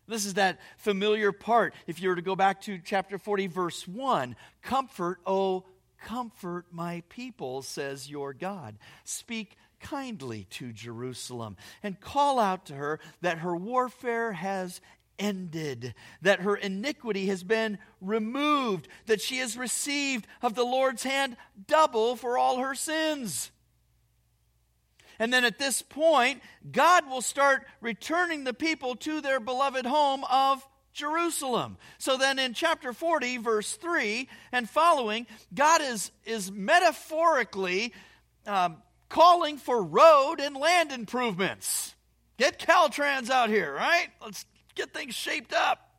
This 0.07 0.25
is 0.25 0.35
that 0.35 0.59
familiar 0.77 1.31
part. 1.31 1.73
If 1.87 2.01
you 2.01 2.09
were 2.09 2.15
to 2.15 2.21
go 2.21 2.35
back 2.35 2.61
to 2.61 2.77
chapter 2.77 3.17
40, 3.17 3.47
verse 3.47 3.87
1 3.87 4.35
Comfort, 4.61 5.19
oh, 5.25 5.65
comfort 6.01 6.67
my 6.71 7.03
people, 7.09 7.61
says 7.61 8.09
your 8.09 8.33
God. 8.33 8.77
Speak 9.03 9.57
kindly 9.79 10.45
to 10.51 10.71
Jerusalem 10.71 11.57
and 11.81 11.99
call 11.99 12.39
out 12.39 12.67
to 12.67 12.75
her 12.75 12.99
that 13.21 13.39
her 13.39 13.55
warfare 13.55 14.31
has 14.31 14.79
ended, 15.19 15.93
that 16.21 16.41
her 16.41 16.55
iniquity 16.55 17.27
has 17.27 17.43
been 17.43 17.77
removed, 17.99 18.87
that 19.07 19.21
she 19.21 19.37
has 19.37 19.57
received 19.57 20.27
of 20.41 20.55
the 20.55 20.63
Lord's 20.63 21.03
hand 21.03 21.35
double 21.67 22.15
for 22.15 22.37
all 22.37 22.59
her 22.59 22.75
sins. 22.75 23.51
And 25.19 25.31
then 25.31 25.45
at 25.45 25.59
this 25.59 25.81
point, 25.81 26.41
God 26.71 27.09
will 27.09 27.21
start 27.21 27.65
returning 27.81 28.43
the 28.43 28.53
people 28.53 28.95
to 28.97 29.21
their 29.21 29.39
beloved 29.39 29.85
home 29.85 30.23
of 30.29 30.67
Jerusalem. 30.93 31.77
So 31.97 32.17
then 32.17 32.39
in 32.39 32.53
chapter 32.53 32.93
40, 32.93 33.37
verse 33.37 33.73
3 33.75 34.29
and 34.51 34.69
following, 34.69 35.27
God 35.53 35.81
is, 35.81 36.11
is 36.25 36.51
metaphorically 36.51 37.93
um, 38.45 38.77
calling 39.09 39.57
for 39.57 39.83
road 39.83 40.35
and 40.39 40.55
land 40.55 40.91
improvements. 40.91 41.95
Get 42.37 42.59
Caltrans 42.59 43.29
out 43.29 43.49
here, 43.49 43.73
right? 43.73 44.07
Let's 44.21 44.45
get 44.75 44.93
things 44.93 45.15
shaped 45.15 45.53
up. 45.53 45.89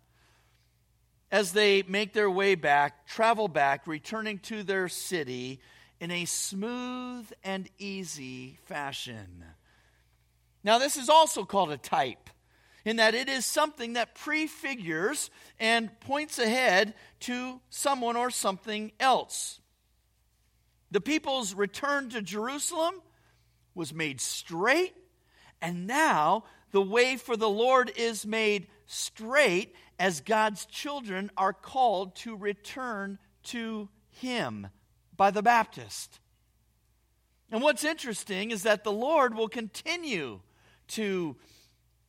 As 1.31 1.53
they 1.53 1.83
make 1.83 2.13
their 2.13 2.31
way 2.31 2.55
back, 2.55 3.07
travel 3.09 3.49
back, 3.49 3.87
returning 3.87 4.39
to 4.41 4.63
their 4.63 4.89
city 4.89 5.61
in 6.01 6.11
a 6.11 6.25
smooth 6.25 7.31
and 7.43 7.69
easy 7.79 8.59
fashion. 8.65 9.45
Now, 10.63 10.79
this 10.79 10.97
is 10.97 11.09
also 11.09 11.45
called 11.45 11.71
a 11.71 11.77
type, 11.77 12.31
in 12.85 12.97
that 12.97 13.15
it 13.15 13.29
is 13.29 13.47
something 13.47 13.95
that 13.95 14.15
prefigures 14.15 15.31
and 15.59 15.99
points 16.01 16.39
ahead 16.39 16.95
to 17.21 17.61
someone 17.71 18.17
or 18.17 18.31
something 18.31 18.93
else. 19.01 19.61
The 20.91 21.01
people's 21.01 21.55
return 21.55 22.11
to 22.11 22.23
Jerusalem 22.23 22.95
was 23.75 23.93
made 23.93 24.21
straight, 24.21 24.95
and 25.61 25.87
now 25.87 26.45
the 26.73 26.83
way 26.83 27.17
for 27.17 27.37
the 27.37 27.49
Lord 27.49 27.91
is 27.97 28.27
made 28.27 28.67
straight 28.87 29.75
as 29.99 30.21
God's 30.21 30.67
children 30.67 31.31
are 31.37 31.53
called 31.53 32.17
to 32.17 32.37
return 32.37 33.19
to 33.45 33.89
Him 34.11 34.69
by 35.17 35.31
the 35.31 35.43
Baptist. 35.43 36.21
And 37.51 37.63
what's 37.63 37.85
interesting 37.85 38.51
is 38.51 38.65
that 38.65 38.85
the 38.85 38.93
Lord 38.93 39.35
will 39.35 39.49
continue 39.49 40.41
to 40.89 41.37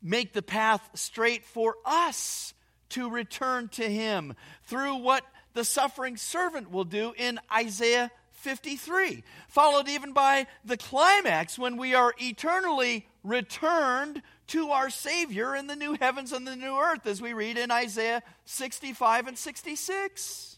make 0.02 0.34
the 0.34 0.42
path 0.42 0.90
straight 0.94 1.46
for 1.46 1.76
us 1.86 2.54
to 2.90 3.10
return 3.10 3.68
to 3.70 3.84
Him 3.84 4.34
through 4.64 4.96
what 4.98 5.24
the 5.54 5.64
suffering 5.64 6.18
servant 6.18 6.72
will 6.72 6.84
do 6.84 7.14
in 7.18 7.40
Isaiah 7.52 8.12
53, 8.32 9.24
followed 9.48 9.88
even 9.88 10.14
by 10.14 10.46
the 10.64 10.78
climax 10.78 11.58
when 11.58 11.78
we 11.78 11.96
are 11.96 12.14
eternally 12.20 13.08
returned 13.24 14.22
to 14.48 14.70
our 14.70 14.92
Savior 14.92 15.56
in 15.56 15.66
the 15.68 15.76
new 15.76 15.98
heavens 16.00 16.32
and 16.32 16.48
the 16.48 16.56
new 16.56 16.78
earth, 16.78 17.08
as 17.08 17.22
we 17.22 17.34
read 17.34 17.58
in 17.58 17.72
Isaiah 17.72 18.22
65 18.46 19.28
and 19.28 19.38
66. 19.38 20.55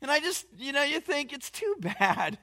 And 0.00 0.10
I 0.10 0.20
just, 0.20 0.46
you 0.56 0.72
know, 0.72 0.82
you 0.82 1.00
think 1.00 1.32
it's 1.32 1.50
too 1.50 1.76
bad. 1.78 2.38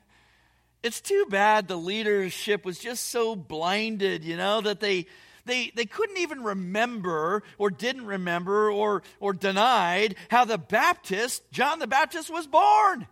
It's 0.84 1.02
too 1.02 1.26
bad 1.30 1.68
the 1.68 1.78
leadership 1.78 2.66
was 2.66 2.78
just 2.80 3.08
so 3.08 3.36
blinded, 3.36 4.24
you 4.24 4.38
know, 4.38 4.62
that 4.62 4.80
they 4.80 5.08
they, 5.46 5.72
they 5.76 5.86
couldn't 5.86 6.18
even 6.18 6.44
remember 6.44 7.44
or 7.58 7.70
didn't 7.70 8.06
remember 8.06 8.72
or, 8.72 9.04
or 9.20 9.34
denied 9.34 10.16
how 10.30 10.44
the 10.46 10.58
Baptist, 10.58 11.44
John 11.52 11.80
the 11.80 11.88
Baptist, 11.88 12.32
was 12.32 12.48
born. 12.48 13.08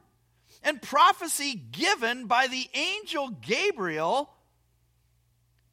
And 0.63 0.81
prophecy 0.81 1.53
given 1.71 2.25
by 2.25 2.47
the 2.47 2.67
angel 2.73 3.29
Gabriel 3.29 4.31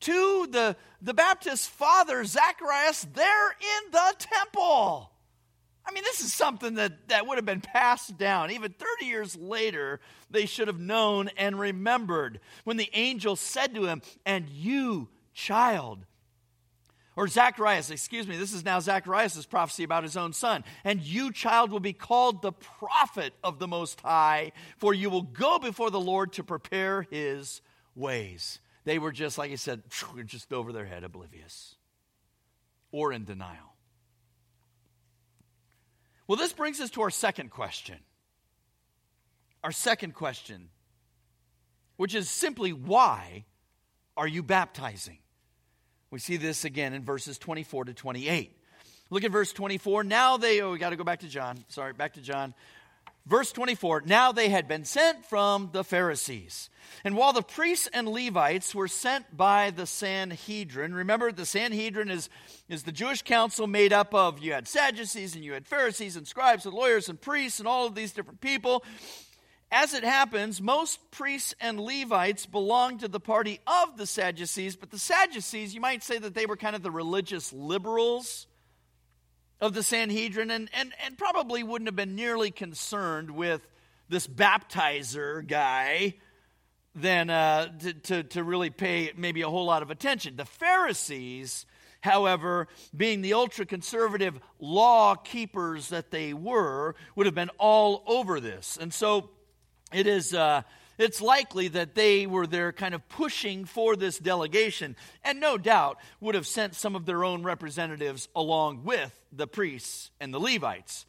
to 0.00 0.48
the, 0.50 0.76
the 1.00 1.14
Baptist's 1.14 1.66
father, 1.66 2.24
Zacharias, 2.24 3.06
there 3.14 3.50
in 3.50 3.90
the 3.92 4.14
temple. 4.18 5.12
I 5.86 5.92
mean, 5.92 6.04
this 6.04 6.20
is 6.20 6.32
something 6.32 6.74
that, 6.74 7.08
that 7.08 7.26
would 7.26 7.36
have 7.38 7.44
been 7.44 7.60
passed 7.60 8.16
down. 8.18 8.50
Even 8.50 8.72
30 8.72 9.06
years 9.06 9.36
later, 9.36 10.00
they 10.30 10.46
should 10.46 10.68
have 10.68 10.78
known 10.78 11.30
and 11.36 11.58
remembered 11.58 12.40
when 12.64 12.76
the 12.76 12.90
angel 12.92 13.34
said 13.34 13.74
to 13.74 13.86
him, 13.86 14.02
And 14.24 14.48
you, 14.48 15.08
child, 15.32 16.04
or 17.16 17.28
Zacharias, 17.28 17.90
excuse 17.90 18.26
me, 18.26 18.36
this 18.36 18.52
is 18.52 18.64
now 18.64 18.78
Zacharias' 18.80 19.44
prophecy 19.46 19.82
about 19.84 20.04
his 20.04 20.16
own 20.16 20.32
son. 20.32 20.64
And 20.84 21.00
you, 21.00 21.32
child, 21.32 21.70
will 21.70 21.80
be 21.80 21.92
called 21.92 22.40
the 22.40 22.52
prophet 22.52 23.34
of 23.42 23.58
the 23.58 23.68
Most 23.68 24.00
High, 24.00 24.52
for 24.78 24.94
you 24.94 25.10
will 25.10 25.22
go 25.22 25.58
before 25.58 25.90
the 25.90 26.00
Lord 26.00 26.32
to 26.34 26.44
prepare 26.44 27.02
his 27.10 27.62
ways. 27.94 28.60
They 28.84 28.98
were 28.98 29.12
just, 29.12 29.38
like 29.38 29.50
I 29.50 29.56
said, 29.56 29.82
just 30.26 30.52
over 30.52 30.72
their 30.72 30.86
head, 30.86 31.04
oblivious 31.04 31.76
or 32.92 33.12
in 33.12 33.24
denial. 33.24 33.69
Well, 36.30 36.36
this 36.36 36.52
brings 36.52 36.80
us 36.80 36.90
to 36.90 37.02
our 37.02 37.10
second 37.10 37.50
question. 37.50 37.96
Our 39.64 39.72
second 39.72 40.14
question, 40.14 40.68
which 41.96 42.14
is 42.14 42.30
simply 42.30 42.72
why 42.72 43.46
are 44.16 44.28
you 44.28 44.44
baptizing? 44.44 45.18
We 46.12 46.20
see 46.20 46.36
this 46.36 46.64
again 46.64 46.94
in 46.94 47.02
verses 47.02 47.36
24 47.36 47.86
to 47.86 47.94
28. 47.94 48.56
Look 49.10 49.24
at 49.24 49.32
verse 49.32 49.52
24. 49.52 50.04
Now 50.04 50.36
they, 50.36 50.60
oh, 50.60 50.70
we 50.70 50.78
got 50.78 50.90
to 50.90 50.96
go 50.96 51.02
back 51.02 51.18
to 51.18 51.28
John. 51.28 51.64
Sorry, 51.66 51.94
back 51.94 52.12
to 52.12 52.20
John. 52.20 52.54
Verse 53.26 53.52
24 53.52 54.02
Now 54.06 54.32
they 54.32 54.48
had 54.48 54.66
been 54.68 54.84
sent 54.84 55.24
from 55.24 55.70
the 55.72 55.84
Pharisees. 55.84 56.70
And 57.04 57.16
while 57.16 57.32
the 57.32 57.42
priests 57.42 57.88
and 57.92 58.08
Levites 58.08 58.74
were 58.74 58.88
sent 58.88 59.36
by 59.36 59.70
the 59.70 59.86
Sanhedrin, 59.86 60.92
remember 60.92 61.30
the 61.30 61.46
Sanhedrin 61.46 62.10
is, 62.10 62.28
is 62.68 62.82
the 62.82 62.92
Jewish 62.92 63.22
council 63.22 63.66
made 63.66 63.92
up 63.92 64.14
of 64.14 64.40
you 64.40 64.52
had 64.52 64.66
Sadducees 64.66 65.34
and 65.34 65.44
you 65.44 65.52
had 65.52 65.66
Pharisees 65.66 66.16
and 66.16 66.26
scribes 66.26 66.66
and 66.66 66.74
lawyers 66.74 67.08
and 67.08 67.20
priests 67.20 67.58
and 67.58 67.68
all 67.68 67.86
of 67.86 67.94
these 67.94 68.12
different 68.12 68.40
people. 68.40 68.84
As 69.72 69.94
it 69.94 70.02
happens, 70.02 70.60
most 70.60 71.12
priests 71.12 71.54
and 71.60 71.78
Levites 71.78 72.44
belonged 72.44 73.00
to 73.00 73.08
the 73.08 73.20
party 73.20 73.60
of 73.68 73.96
the 73.96 74.06
Sadducees, 74.06 74.74
but 74.74 74.90
the 74.90 74.98
Sadducees, 74.98 75.72
you 75.74 75.80
might 75.80 76.02
say 76.02 76.18
that 76.18 76.34
they 76.34 76.46
were 76.46 76.56
kind 76.56 76.74
of 76.74 76.82
the 76.82 76.90
religious 76.90 77.52
liberals 77.52 78.48
of 79.60 79.74
the 79.74 79.82
Sanhedrin 79.82 80.50
and, 80.50 80.68
and, 80.72 80.92
and 81.04 81.18
probably 81.18 81.62
wouldn't 81.62 81.88
have 81.88 81.96
been 81.96 82.14
nearly 82.14 82.50
concerned 82.50 83.30
with 83.30 83.66
this 84.08 84.26
baptizer 84.26 85.46
guy 85.46 86.14
than 86.94 87.30
uh, 87.30 87.68
to, 87.78 87.92
to, 87.92 88.22
to 88.24 88.42
really 88.42 88.70
pay 88.70 89.12
maybe 89.16 89.42
a 89.42 89.48
whole 89.48 89.66
lot 89.66 89.82
of 89.82 89.90
attention. 89.90 90.36
The 90.36 90.44
Pharisees, 90.44 91.66
however, 92.00 92.68
being 92.96 93.22
the 93.22 93.34
ultra 93.34 93.64
conservative 93.64 94.40
law 94.58 95.14
keepers 95.14 95.88
that 95.90 96.10
they 96.10 96.34
were, 96.34 96.94
would 97.14 97.26
have 97.26 97.34
been 97.34 97.50
all 97.58 98.02
over 98.06 98.40
this. 98.40 98.76
And 98.80 98.92
so 98.92 99.30
it 99.92 100.06
is 100.06 100.34
uh, 100.34 100.62
it's 101.02 101.20
likely 101.20 101.68
that 101.68 101.94
they 101.94 102.26
were 102.26 102.46
there 102.46 102.72
kind 102.72 102.94
of 102.94 103.08
pushing 103.08 103.64
for 103.64 103.96
this 103.96 104.18
delegation 104.18 104.96
and 105.24 105.40
no 105.40 105.56
doubt 105.56 105.98
would 106.20 106.34
have 106.34 106.46
sent 106.46 106.74
some 106.74 106.96
of 106.96 107.06
their 107.06 107.24
own 107.24 107.42
representatives 107.42 108.28
along 108.34 108.84
with 108.84 109.12
the 109.32 109.46
priests 109.46 110.10
and 110.20 110.34
the 110.34 110.40
levites. 110.40 111.06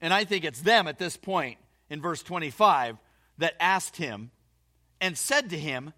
And 0.00 0.12
i 0.12 0.24
think 0.24 0.44
it's 0.44 0.62
them 0.62 0.86
at 0.86 0.98
this 0.98 1.16
point 1.16 1.58
in 1.88 2.00
verse 2.00 2.22
25 2.22 2.96
that 3.38 3.54
asked 3.60 3.96
him 3.96 4.30
and 5.00 5.16
said 5.16 5.50
to 5.50 5.58
him 5.58 5.92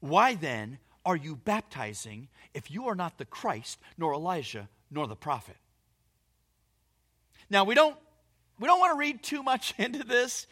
why 0.00 0.34
then 0.34 0.78
are 1.04 1.16
you 1.16 1.36
baptizing 1.36 2.28
if 2.54 2.70
you 2.70 2.86
are 2.88 2.94
not 2.94 3.18
the 3.18 3.24
christ 3.24 3.78
nor 3.96 4.14
elijah 4.14 4.68
nor 4.90 5.06
the 5.06 5.16
prophet? 5.16 5.56
Now 7.50 7.64
we 7.64 7.74
don't 7.74 7.96
we 8.58 8.66
don't 8.66 8.80
want 8.80 8.92
to 8.92 8.98
read 8.98 9.22
too 9.22 9.42
much 9.42 9.74
into 9.78 10.04
this 10.04 10.46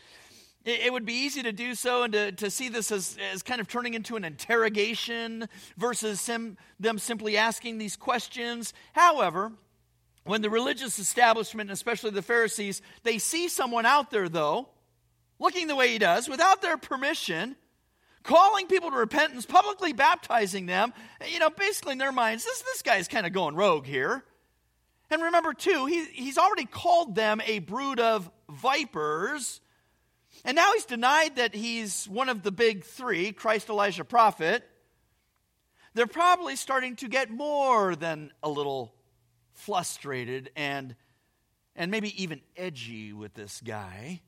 it, 0.65 0.93
would 0.93 1.07
be 1.07 1.15
easy 1.15 1.43
to 1.43 1.53
do 1.53 1.75
so 1.75 2.03
and 2.03 2.13
to, 2.13 2.33
to 2.33 2.51
see 2.51 2.69
this 2.69 2.93
as, 2.93 3.17
as 3.33 3.43
kind 3.43 3.61
of 3.61 3.69
turning 3.69 3.95
into 3.95 4.17
an 4.17 4.25
interrogation 4.25 5.49
versus 5.77 6.21
sim, 6.21 6.59
them 6.79 6.99
simply 6.99 7.37
asking 7.37 7.79
these 7.79 7.97
questions. 7.97 8.75
However, 8.93 9.53
when 10.25 10.43
the 10.43 10.51
religious 10.51 10.99
establishment, 10.99 11.71
especially 11.71 12.11
the 12.11 12.23
Pharisees, 12.23 12.83
they 13.05 13.19
see 13.19 13.49
someone 13.49 13.87
out 13.87 14.11
there, 14.11 14.29
though, 14.29 14.69
looking 15.39 15.67
the 15.67 15.77
way 15.77 15.89
he 15.89 15.99
does, 15.99 16.29
without 16.29 16.61
their 16.61 16.77
permission, 16.77 17.57
calling 18.23 18.67
people 18.67 18.91
to 18.91 18.97
repentance, 18.97 19.47
publicly 19.47 19.95
baptizing 19.95 20.67
them, 20.67 20.93
you 21.27 21.39
know, 21.39 21.49
basically 21.49 21.93
in 21.93 21.99
their 21.99 22.13
minds, 22.13 22.45
this, 22.45 22.63
this 22.63 22.83
guy's 22.83 23.09
kind 23.09 23.27
of 23.27 23.33
going 23.33 23.55
rogue 23.55 23.87
here. 23.87 24.25
And 25.11 25.23
remember, 25.23 25.55
too, 25.55 25.87
he, 25.87 26.05
he's 26.05 26.39
already 26.39 26.67
called 26.67 27.15
them 27.15 27.41
a 27.45 27.59
brood 27.61 27.99
of 27.99 28.31
vipers. 28.49 29.61
And 30.45 30.57
now 30.57 30.73
he's 30.73 30.85
denied 30.85 31.37
that 31.37 31.55
he's 31.55 32.07
one 32.07 32.29
of 32.29 32.43
the 32.43 32.53
big 32.53 32.85
three 32.85 33.33
Christ, 33.33 33.69
Elijah, 33.69 34.05
prophet. 34.05 34.67
They're 35.95 36.07
probably 36.07 36.57
starting 36.57 36.97
to 36.97 37.09
get 37.09 37.31
more 37.31 37.97
than 37.97 38.33
a 38.43 38.49
little 38.49 38.95
frustrated 39.53 40.51
and, 40.57 40.95
and 41.75 41.91
maybe 41.91 42.23
even 42.23 42.41
edgy 42.57 43.13
with 43.13 43.35
this 43.35 43.61
guy. 43.61 44.23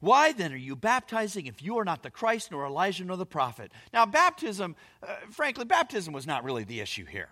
Why 0.00 0.32
then 0.32 0.52
are 0.52 0.56
you 0.56 0.76
baptizing 0.76 1.46
if 1.46 1.62
you 1.62 1.78
are 1.78 1.84
not 1.84 2.02
the 2.02 2.10
Christ, 2.10 2.50
nor 2.50 2.66
Elijah, 2.66 3.04
nor 3.04 3.16
the 3.16 3.24
prophet? 3.24 3.72
Now, 3.92 4.04
baptism, 4.04 4.76
uh, 5.02 5.14
frankly, 5.30 5.64
baptism 5.64 6.12
was 6.12 6.26
not 6.26 6.44
really 6.44 6.64
the 6.64 6.80
issue 6.80 7.06
here 7.06 7.30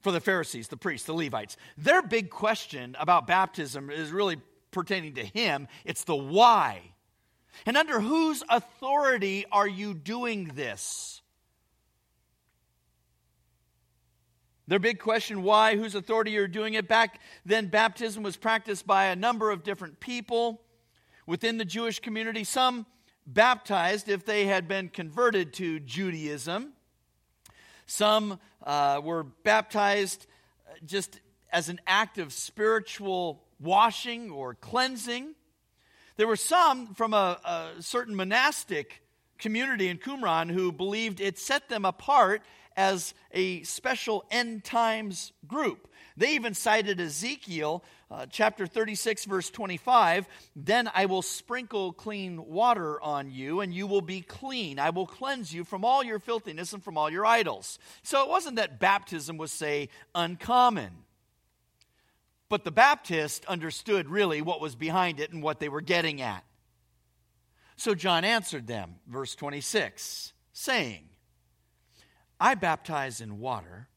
for 0.00 0.10
the 0.10 0.20
Pharisees, 0.20 0.68
the 0.68 0.78
priests, 0.78 1.06
the 1.06 1.12
Levites. 1.12 1.58
Their 1.76 2.00
big 2.00 2.30
question 2.30 2.96
about 2.98 3.26
baptism 3.26 3.90
is 3.90 4.10
really 4.10 4.38
pertaining 4.70 5.14
to 5.14 5.24
him, 5.24 5.68
it's 5.84 6.04
the 6.04 6.16
why. 6.16 6.92
And 7.66 7.76
under 7.76 8.00
whose 8.00 8.42
authority 8.48 9.44
are 9.50 9.68
you 9.68 9.94
doing 9.94 10.52
this? 10.54 11.20
Their 14.66 14.78
big 14.78 15.00
question, 15.00 15.42
why, 15.42 15.76
whose 15.76 15.96
authority 15.96 16.30
you're 16.30 16.46
doing 16.46 16.74
it. 16.74 16.86
Back 16.86 17.20
then, 17.44 17.66
baptism 17.66 18.22
was 18.22 18.36
practiced 18.36 18.86
by 18.86 19.06
a 19.06 19.16
number 19.16 19.50
of 19.50 19.64
different 19.64 19.98
people 19.98 20.62
within 21.26 21.58
the 21.58 21.64
Jewish 21.64 21.98
community. 21.98 22.44
Some 22.44 22.86
baptized 23.26 24.08
if 24.08 24.24
they 24.24 24.46
had 24.46 24.68
been 24.68 24.88
converted 24.88 25.52
to 25.54 25.80
Judaism. 25.80 26.72
Some 27.86 28.38
uh, 28.62 29.00
were 29.02 29.24
baptized 29.24 30.28
just 30.84 31.20
as 31.52 31.68
an 31.68 31.80
act 31.86 32.18
of 32.18 32.32
spiritual 32.32 33.42
washing 33.60 34.30
or 34.30 34.54
cleansing. 34.54 35.34
There 36.16 36.26
were 36.26 36.36
some 36.36 36.94
from 36.94 37.14
a, 37.14 37.38
a 37.44 37.82
certain 37.82 38.16
monastic 38.16 39.02
community 39.38 39.88
in 39.88 39.98
Qumran 39.98 40.50
who 40.50 40.72
believed 40.72 41.20
it 41.20 41.38
set 41.38 41.68
them 41.68 41.84
apart 41.84 42.42
as 42.76 43.14
a 43.32 43.62
special 43.62 44.24
end 44.30 44.64
times 44.64 45.32
group. 45.46 45.88
They 46.16 46.34
even 46.34 46.54
cited 46.54 47.00
Ezekiel 47.00 47.82
uh, 48.10 48.26
chapter 48.26 48.66
36, 48.66 49.24
verse 49.24 49.50
25. 49.50 50.26
Then 50.56 50.90
I 50.94 51.06
will 51.06 51.22
sprinkle 51.22 51.92
clean 51.92 52.44
water 52.44 53.00
on 53.00 53.30
you, 53.30 53.60
and 53.60 53.72
you 53.72 53.86
will 53.86 54.02
be 54.02 54.20
clean. 54.20 54.78
I 54.78 54.90
will 54.90 55.06
cleanse 55.06 55.54
you 55.54 55.64
from 55.64 55.84
all 55.84 56.02
your 56.02 56.18
filthiness 56.18 56.72
and 56.72 56.82
from 56.82 56.98
all 56.98 57.08
your 57.08 57.24
idols. 57.24 57.78
So 58.02 58.22
it 58.22 58.28
wasn't 58.28 58.56
that 58.56 58.80
baptism 58.80 59.36
was, 59.36 59.52
say, 59.52 59.88
uncommon. 60.14 60.90
But 62.50 62.64
the 62.64 62.70
Baptist 62.70 63.46
understood 63.46 64.10
really 64.10 64.42
what 64.42 64.60
was 64.60 64.74
behind 64.74 65.20
it 65.20 65.32
and 65.32 65.42
what 65.42 65.58
they 65.58 65.70
were 65.70 65.80
getting 65.80 66.20
at. 66.20 66.44
So 67.76 67.94
John 67.94 68.24
answered 68.24 68.66
them, 68.66 68.96
verse 69.06 69.34
26, 69.34 70.34
saying, 70.52 71.08
I 72.38 72.54
baptize 72.54 73.22
in 73.22 73.38
water 73.38 73.88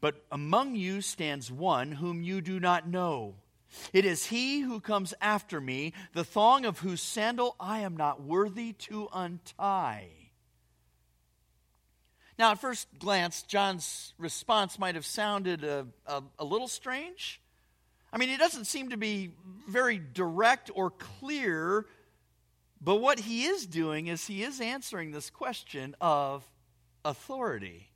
but 0.00 0.24
among 0.30 0.76
you 0.76 1.00
stands 1.00 1.50
one 1.50 1.92
whom 1.92 2.22
you 2.22 2.40
do 2.40 2.60
not 2.60 2.88
know. 2.88 3.36
It 3.92 4.04
is 4.04 4.26
he 4.26 4.60
who 4.60 4.80
comes 4.80 5.12
after 5.20 5.60
me, 5.60 5.92
the 6.14 6.24
thong 6.24 6.64
of 6.64 6.78
whose 6.78 7.02
sandal 7.02 7.56
I 7.60 7.80
am 7.80 7.96
not 7.96 8.22
worthy 8.22 8.72
to 8.74 9.08
untie. 9.12 10.08
Now, 12.38 12.52
at 12.52 12.60
first 12.60 12.86
glance, 12.98 13.42
John's 13.42 14.14
response 14.16 14.78
might 14.78 14.94
have 14.94 15.04
sounded 15.04 15.64
a, 15.64 15.88
a, 16.06 16.22
a, 16.38 16.44
little 16.44 16.68
strange. 16.68 17.42
I 18.12 18.18
mean, 18.18 18.28
he 18.28 18.36
doesn't 18.36 18.64
seem 18.64 18.90
to 18.90 18.96
be 18.96 19.32
very 19.68 19.98
direct 19.98 20.70
or 20.74 20.90
clear, 20.90 21.86
but 22.80 22.96
what 22.96 23.18
he 23.18 23.44
is 23.44 23.66
doing 23.66 24.06
is 24.06 24.26
he 24.26 24.42
is 24.42 24.60
answering 24.60 25.10
this 25.10 25.30
question 25.30 25.94
of 26.00 26.48
authority. 27.04 27.90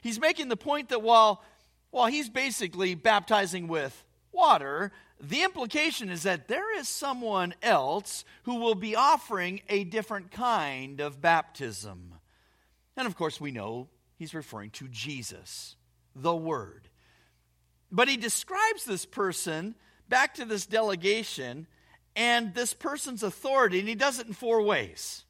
He's 0.00 0.20
making 0.20 0.48
the 0.48 0.56
point 0.56 0.90
that 0.90 1.02
while, 1.02 1.42
while 1.90 2.06
he's 2.06 2.28
basically 2.28 2.94
baptizing 2.94 3.68
with 3.68 4.04
water, 4.32 4.92
the 5.20 5.42
implication 5.42 6.08
is 6.08 6.24
that 6.24 6.48
there 6.48 6.76
is 6.76 6.88
someone 6.88 7.54
else 7.62 8.24
who 8.42 8.56
will 8.56 8.74
be 8.74 8.96
offering 8.96 9.60
a 9.68 9.84
different 9.84 10.30
kind 10.30 11.00
of 11.00 11.20
baptism. 11.20 12.14
And 12.96 13.06
of 13.06 13.16
course, 13.16 13.40
we 13.40 13.52
know 13.52 13.88
he's 14.16 14.34
referring 14.34 14.70
to 14.70 14.88
Jesus, 14.88 15.76
the 16.14 16.34
Word. 16.34 16.88
But 17.92 18.08
he 18.08 18.16
describes 18.16 18.84
this 18.84 19.04
person 19.04 19.74
back 20.08 20.34
to 20.34 20.46
this 20.46 20.66
delegation 20.66 21.66
and 22.16 22.54
this 22.54 22.74
person's 22.74 23.22
authority, 23.22 23.78
and 23.78 23.88
he 23.88 23.94
does 23.94 24.18
it 24.18 24.26
in 24.26 24.32
four 24.32 24.62
ways. 24.62 25.24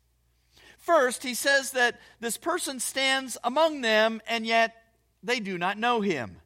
First, 0.78 1.22
he 1.22 1.34
says 1.34 1.72
that 1.72 2.00
this 2.20 2.36
person 2.36 2.80
stands 2.80 3.36
among 3.44 3.82
them, 3.82 4.20
and 4.26 4.46
yet 4.46 4.74
they 5.22 5.38
do 5.38 5.58
not 5.58 5.78
know 5.78 6.00
him. 6.00 6.38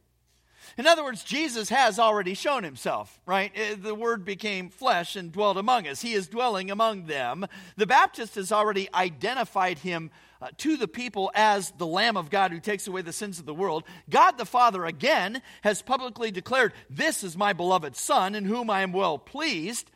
In 0.76 0.86
other 0.86 1.04
words, 1.04 1.24
Jesus 1.24 1.70
has 1.70 1.98
already 1.98 2.34
shown 2.34 2.62
himself, 2.62 3.18
right? 3.24 3.50
Uh, 3.56 3.76
the 3.78 3.94
word 3.94 4.24
became 4.24 4.68
flesh 4.68 5.16
and 5.16 5.32
dwelt 5.32 5.56
among 5.56 5.86
us. 5.86 6.02
He 6.02 6.12
is 6.12 6.28
dwelling 6.28 6.70
among 6.70 7.06
them. 7.06 7.46
The 7.76 7.86
Baptist 7.86 8.34
has 8.34 8.52
already 8.52 8.88
identified 8.92 9.78
him 9.78 10.10
uh, 10.40 10.48
to 10.58 10.76
the 10.76 10.88
people 10.88 11.30
as 11.34 11.70
the 11.72 11.86
Lamb 11.86 12.16
of 12.16 12.30
God 12.30 12.52
who 12.52 12.60
takes 12.60 12.86
away 12.86 13.02
the 13.02 13.12
sins 13.12 13.38
of 13.38 13.46
the 13.46 13.54
world. 13.54 13.84
God 14.10 14.38
the 14.38 14.44
Father, 14.44 14.84
again, 14.84 15.42
has 15.62 15.82
publicly 15.82 16.30
declared, 16.30 16.72
This 16.90 17.24
is 17.24 17.36
my 17.36 17.52
beloved 17.52 17.96
Son, 17.96 18.34
in 18.34 18.44
whom 18.44 18.70
I 18.70 18.82
am 18.82 18.92
well 18.92 19.18
pleased. 19.18 19.90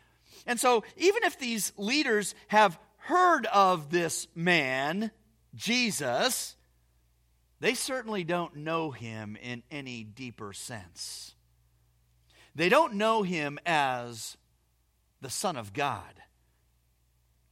And 0.46 0.58
so, 0.58 0.84
even 0.96 1.22
if 1.24 1.38
these 1.38 1.72
leaders 1.76 2.34
have 2.48 2.78
heard 2.96 3.46
of 3.46 3.90
this 3.90 4.26
man, 4.34 5.10
Jesus, 5.54 6.56
they 7.60 7.74
certainly 7.74 8.24
don't 8.24 8.56
know 8.56 8.90
him 8.90 9.36
in 9.40 9.62
any 9.70 10.02
deeper 10.02 10.52
sense. 10.52 11.34
They 12.54 12.68
don't 12.68 12.94
know 12.94 13.22
him 13.22 13.58
as 13.66 14.36
the 15.20 15.30
Son 15.30 15.56
of 15.56 15.72
God. 15.72 16.14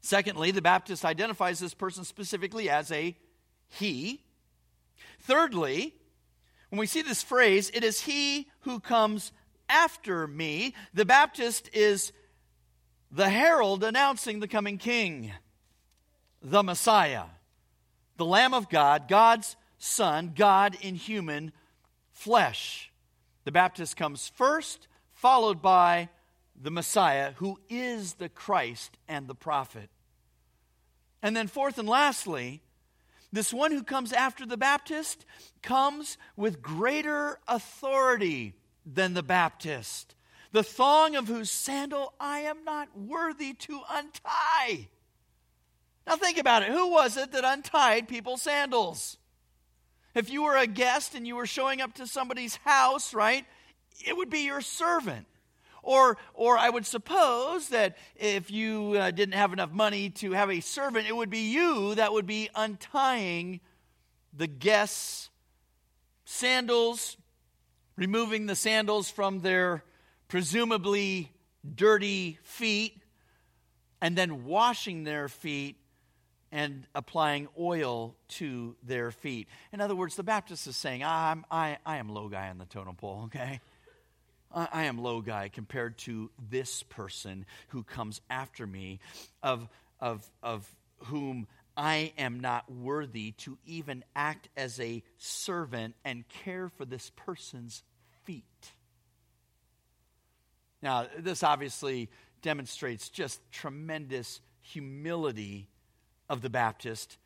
Secondly, 0.09 0.53
the 0.53 0.63
Baptist 0.63 1.05
identifies 1.05 1.59
this 1.59 1.75
person 1.75 2.03
specifically 2.03 2.71
as 2.71 2.91
a 2.91 3.15
he. 3.69 4.23
Thirdly, 5.21 5.93
when 6.71 6.79
we 6.79 6.87
see 6.87 7.03
this 7.03 7.23
phrase, 7.23 7.71
it 7.75 7.85
is 7.85 8.01
he 8.01 8.49
who 8.61 8.81
comes 8.81 9.33
after 9.69 10.27
me, 10.27 10.75
the 10.95 11.05
Baptist 11.05 11.69
is 11.75 12.15
the 13.11 13.29
herald 13.29 13.85
announcing 13.85 14.41
the 14.41 14.49
coming 14.49 14.79
king 14.79 15.31
the 16.41 16.63
Messiah, 16.63 17.25
the 18.17 18.25
Lamb 18.25 18.55
of 18.55 18.71
God, 18.71 19.09
God's 19.09 19.57
Son, 19.77 20.33
God 20.35 20.75
in 20.81 20.95
human 20.95 21.53
flesh. 22.13 22.91
The 23.45 23.53
Baptist 23.53 23.95
comes 23.99 24.27
first, 24.27 24.89
followed 25.11 25.61
by 25.61 26.09
the 26.59 26.71
Messiah, 26.71 27.33
who 27.37 27.59
is 27.69 28.15
the 28.15 28.31
Christ 28.31 28.97
and 29.07 29.29
the 29.29 29.35
prophet. 29.35 29.91
And 31.23 31.37
then, 31.37 31.49
fourth 31.49 31.79
and 31.79 31.89
lastly, 31.89 32.63
this 33.33 33.53
one 33.53 33.73
who 33.73 33.83
comes 33.83 34.13
after 34.13 34.47
the 34.47 34.57
Baptist 34.57 35.25
comes 35.63 36.17
with 36.37 36.63
greater 36.63 37.39
authority 37.47 38.55
than 38.87 39.15
the 39.15 39.23
Baptist, 39.23 40.15
the 40.53 40.63
thong 40.63 41.17
of 41.17 41.29
whose 41.29 41.51
sandal 41.51 42.15
I 42.19 42.41
am 42.41 42.65
not 42.65 42.97
worthy 42.97 43.53
to 43.53 43.81
untie. 43.91 44.89
Now 46.07 46.17
think 46.17 46.39
about 46.39 46.63
it. 46.63 46.71
Who 46.71 46.91
was 46.91 47.19
it 47.19 47.33
that 47.33 47.45
untied 47.45 48.09
people's 48.09 48.43
sandals? 48.43 49.19
If 50.15 50.31
you 50.31 50.43
were 50.45 50.57
a 50.57 50.67
guest 50.67 51.15
and 51.15 51.27
you 51.27 51.37
were 51.37 51.47
showing 51.47 51.83
up 51.83 51.95
to 51.95 52.07
somebody's 52.07 52.57
house, 52.57 53.13
right, 53.13 53.45
it 54.07 54.17
would 54.17 54.31
be 54.31 54.41
your 54.41 54.63
servant. 54.63 55.27
Or, 55.83 56.19
or 56.35 56.59
I 56.59 56.69
would 56.69 56.87
suppose 56.87 57.69
that 57.69 57.97
if 58.17 58.51
you 58.51 58.95
uh, 58.95 59.11
didn't 59.11 59.35
have 59.35 59.53
enough 59.53 59.73
money 59.73 60.11
to 60.11 60.33
have 60.33 60.51
a 60.51 60.61
servant, 60.61 61.07
it 61.09 61.17
would 61.17 61.31
be 61.31 61.51
you 61.51 61.95
that 61.95 62.13
would 62.13 62.27
be 62.27 62.49
untying 62.55 63.61
the 64.33 64.47
guests' 64.47 65.31
sandals, 66.25 67.17
removing 67.97 68.47
the 68.47 68.57
sandals 68.57 69.11
from 69.11 69.41
their 69.41 69.85
presumably 70.29 71.33
dirty 71.75 72.39
feet, 72.43 73.03
and 74.01 74.17
then 74.17 74.45
washing 74.45 75.05
their 75.05 75.29
feet 75.29 75.77
and 76.51 76.87
applying 76.95 77.49
oil 77.59 78.17
to 78.29 78.77
their 78.83 79.11
feet. 79.11 79.49
In 79.73 79.81
other 79.81 79.95
words, 79.95 80.17
the 80.17 80.23
Baptist 80.23 80.67
is 80.67 80.77
saying, 80.77 81.05
I'm, 81.05 81.45
I, 81.51 81.79
I 81.85 81.99
am 81.99 82.09
low 82.09 82.29
guy 82.29 82.49
on 82.49 82.59
the 82.59 82.65
totem 82.65 82.95
pole, 82.95 83.23
okay? 83.27 83.61
I, 84.55 84.85
am 84.85 84.99
low 84.99 85.21
guy 85.21 85.49
compared 85.49 85.99
to 85.99 86.31
this 86.51 86.83
person 86.83 87.45
who 87.69 87.83
comes 87.83 88.21
after 88.31 88.67
me, 88.67 89.01
of, 89.43 89.69
of, 90.01 90.29
of 90.43 90.67
whom 91.05 91.47
I 91.77 92.13
am 92.19 92.41
not 92.41 92.71
worthy 92.71 93.33
to 93.39 93.59
even 93.67 94.05
act 94.17 94.49
as 94.57 94.81
a 94.81 95.03
servant 95.19 95.95
and 96.05 96.29
care 96.29 96.69
for 96.69 96.85
this 96.85 97.13
person's 97.15 97.83
feet. 98.25 98.73
Now, 100.83 101.07
this 101.19 101.43
obviously 101.43 102.09
demonstrates 102.43 103.09
just 103.09 103.41
tremendous 103.53 104.41
humility 104.61 105.69
of 106.29 106.43
the 106.43 106.51
Baptist. 106.51 107.17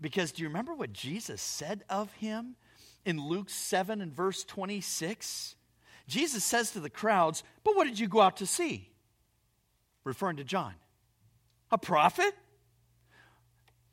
Because 0.00 0.32
do 0.32 0.42
you 0.42 0.48
remember 0.48 0.74
what 0.74 0.92
Jesus 0.92 1.40
said 1.40 1.84
of 1.88 2.12
him 2.14 2.56
in 3.04 3.20
Luke 3.20 3.50
7 3.50 4.00
and 4.00 4.12
verse 4.12 4.44
26? 4.44 5.56
Jesus 6.06 6.44
says 6.44 6.72
to 6.72 6.80
the 6.80 6.90
crowds, 6.90 7.42
But 7.64 7.76
what 7.76 7.84
did 7.84 7.98
you 7.98 8.08
go 8.08 8.20
out 8.20 8.38
to 8.38 8.46
see? 8.46 8.88
Referring 10.04 10.36
to 10.36 10.44
John. 10.44 10.74
A 11.70 11.78
prophet? 11.78 12.34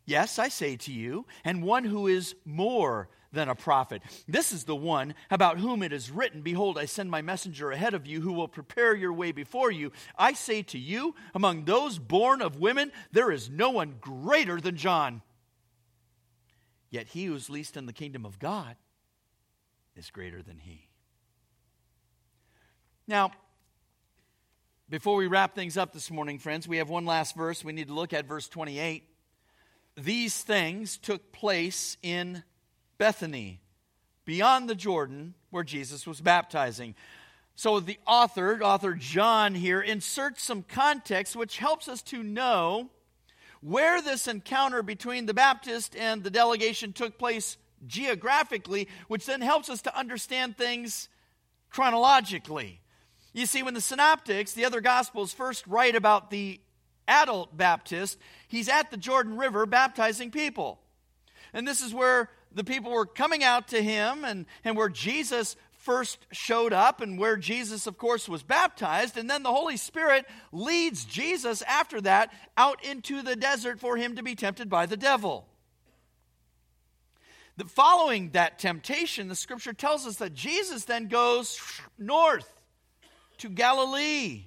Yes, 0.05 0.39
I 0.39 0.49
say 0.49 0.76
to 0.78 0.91
you, 0.91 1.26
and 1.43 1.64
one 1.64 1.84
who 1.84 2.07
is 2.07 2.36
more 2.43 3.10
than 3.32 3.47
a 3.47 3.55
prophet. 3.55 4.01
This 4.28 4.51
is 4.51 4.64
the 4.64 4.76
one 4.76 5.14
about 5.30 5.60
whom 5.60 5.84
it 5.84 5.93
is 5.93 6.10
written 6.10 6.41
Behold, 6.41 6.78
I 6.78 6.86
send 6.86 7.12
my 7.12 7.22
messenger 7.22 7.72
ahead 7.72 7.93
of 7.93 8.07
you 8.07 8.22
who 8.22 8.34
will 8.34 8.47
prepare 8.47 8.95
your 8.95 9.14
way 9.14 9.32
before 9.32 9.72
you. 9.72 9.91
I 10.18 10.34
say 10.34 10.64
to 10.64 10.80
you, 10.80 11.16
among 11.36 11.66
those 11.66 11.99
born 11.99 12.41
of 12.41 12.60
women, 12.60 12.91
there 13.12 13.32
is 13.32 13.49
no 13.49 13.70
one 13.70 13.95
greater 14.01 14.60
than 14.60 14.78
John. 14.78 15.22
Yet 16.89 17.07
he 17.07 17.26
who 17.26 17.36
is 17.36 17.49
least 17.49 17.78
in 17.78 17.86
the 17.86 17.93
kingdom 17.93 18.26
of 18.26 18.39
God 18.39 18.76
is 19.95 20.10
greater 20.10 20.41
than 20.41 20.57
he. 20.57 20.89
Now, 23.10 23.32
before 24.88 25.16
we 25.16 25.26
wrap 25.26 25.55
things 25.55 25.78
up 25.78 25.93
this 25.93 26.12
morning, 26.12 26.38
friends, 26.38 26.68
we 26.68 26.78
have 26.78 26.89
one 26.89 27.07
last 27.07 27.36
verse. 27.36 27.64
We 27.66 27.74
need 27.74 27.88
to 27.88 27.93
look 27.95 28.14
at 28.14 28.28
verse 28.28 28.47
28. 28.47 29.03
These 29.97 30.43
things 30.43 30.99
took 30.99 31.32
place 31.32 31.97
in 32.03 32.43
Bethany, 32.99 33.62
beyond 34.26 34.70
the 34.70 34.76
Jordan, 34.76 35.34
where 35.49 35.64
Jesus 35.64 36.05
was 36.05 36.22
baptizing. 36.22 36.93
So 37.55 37.80
the 37.80 37.97
author, 38.05 38.62
author 38.62 38.93
John 38.93 39.55
here, 39.55 39.82
inserts 39.82 40.43
some 40.43 40.62
context 40.62 41.36
which 41.36 41.57
helps 41.57 41.88
us 41.88 42.03
to 42.03 42.22
know 42.22 42.91
where 43.62 44.03
this 44.03 44.28
encounter 44.28 44.84
between 44.84 45.26
the 45.26 45.34
Baptist 45.34 45.95
and 45.95 46.24
the 46.24 46.30
delegation 46.30 46.93
took 46.93 47.18
place 47.18 47.57
geographically, 47.88 48.88
which 49.07 49.26
then 49.26 49.41
helps 49.41 49.68
us 49.68 49.82
to 49.82 49.97
understand 49.97 50.57
things 50.57 51.10
chronologically. 51.72 52.82
You 53.34 53.46
see, 53.46 53.64
when 53.64 53.74
the 53.74 53.82
synoptics, 53.82 54.54
the 54.54 54.66
other 54.66 54.82
gospels, 54.82 55.34
first 55.34 55.68
write 55.68 55.96
about 55.96 56.32
the 56.32 56.60
adult 57.08 57.56
Baptist, 57.56 58.18
he's 58.48 58.70
at 58.70 58.92
the 58.92 58.98
Jordan 58.98 59.38
River 59.38 59.66
baptizing 59.66 60.32
people. 60.32 60.80
And 61.54 61.68
this 61.68 61.82
is 61.82 61.94
where 61.94 62.30
the 62.52 62.64
people 62.64 62.92
were 62.92 63.06
coming 63.06 63.44
out 63.44 63.70
to 63.70 63.82
him 63.82 64.24
and, 64.24 64.46
and 64.64 64.76
where 64.76 64.90
Jesus 64.90 65.56
first 65.72 66.26
showed 66.32 66.74
up 66.74 67.02
and 67.02 67.18
where 67.18 67.38
Jesus, 67.38 67.88
of 67.88 67.98
course, 67.98 68.28
was 68.28 68.44
baptized. 68.44 69.18
And 69.18 69.30
then 69.30 69.44
the 69.44 69.54
Holy 69.54 69.78
Spirit 69.78 70.26
leads 70.52 71.06
Jesus 71.06 71.62
after 71.64 72.02
that 72.02 72.34
out 72.58 72.84
into 72.84 73.22
the 73.22 73.36
desert 73.36 73.80
for 73.80 73.96
him 73.98 74.16
to 74.16 74.24
be 74.24 74.36
tempted 74.36 74.70
by 74.70 74.86
the 74.86 74.98
devil. 74.98 75.48
The, 77.58 77.66
following 77.66 78.32
that 78.32 78.60
temptation, 78.60 79.28
the 79.28 79.36
scripture 79.36 79.74
tells 79.74 80.08
us 80.08 80.18
that 80.18 80.34
Jesus 80.34 80.86
then 80.86 81.08
goes 81.08 81.60
north 81.98 82.59
to 83.40 83.50
Galilee. 83.50 84.46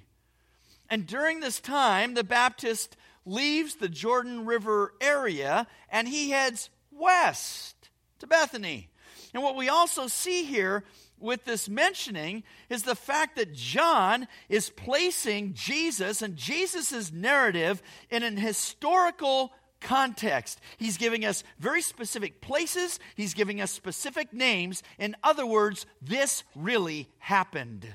And 0.89 1.07
during 1.07 1.39
this 1.39 1.59
time, 1.59 2.13
the 2.13 2.23
Baptist 2.23 2.95
leaves 3.25 3.75
the 3.75 3.89
Jordan 3.89 4.45
River 4.45 4.93
area 5.01 5.67
and 5.89 6.07
he 6.07 6.31
heads 6.31 6.69
west 6.91 7.89
to 8.19 8.27
Bethany. 8.27 8.89
And 9.33 9.41
what 9.41 9.55
we 9.55 9.69
also 9.69 10.07
see 10.07 10.43
here 10.43 10.83
with 11.19 11.45
this 11.45 11.69
mentioning 11.69 12.43
is 12.69 12.83
the 12.83 12.95
fact 12.95 13.37
that 13.37 13.53
John 13.53 14.27
is 14.49 14.69
placing 14.69 15.53
Jesus 15.53 16.21
and 16.21 16.35
Jesus' 16.35 17.11
narrative 17.11 17.81
in 18.09 18.23
an 18.23 18.37
historical 18.37 19.53
context. 19.79 20.59
He's 20.77 20.97
giving 20.97 21.25
us 21.25 21.43
very 21.59 21.81
specific 21.81 22.41
places, 22.41 22.99
he's 23.15 23.33
giving 23.33 23.61
us 23.61 23.71
specific 23.71 24.33
names. 24.33 24.83
In 24.99 25.15
other 25.23 25.45
words, 25.45 25.85
this 26.01 26.43
really 26.55 27.09
happened. 27.19 27.87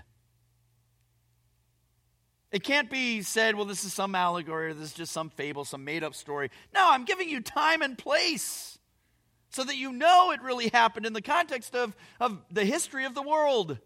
It 2.51 2.63
can't 2.63 2.91
be 2.91 3.23
said, 3.23 3.57
well, 3.57 3.67
this 3.67 3.85
is 3.85 3.93
some 3.93 4.15
allegory 4.15 4.69
or 4.69 4.75
this 4.75 4.91
is 4.91 4.95
just 4.95 5.13
some 5.13 5.29
fable, 5.29 5.65
some 5.65 5.85
made 5.85 6.03
up 6.03 6.15
story. 6.15 6.51
No, 6.73 6.89
I'm 6.91 7.05
giving 7.05 7.29
you 7.29 7.41
time 7.41 7.83
and 7.83 7.97
place 7.99 8.79
so 9.51 9.65
that 9.65 9.77
you 9.77 9.93
know 9.93 10.31
it 10.31 10.43
really 10.43 10.69
happened 10.69 11.05
in 11.05 11.13
the 11.13 11.23
context 11.23 11.75
of, 11.75 11.95
of 12.21 12.39
the 12.51 12.65
history 12.65 13.05
of 13.05 13.15
the 13.15 13.23
world. 13.23 13.79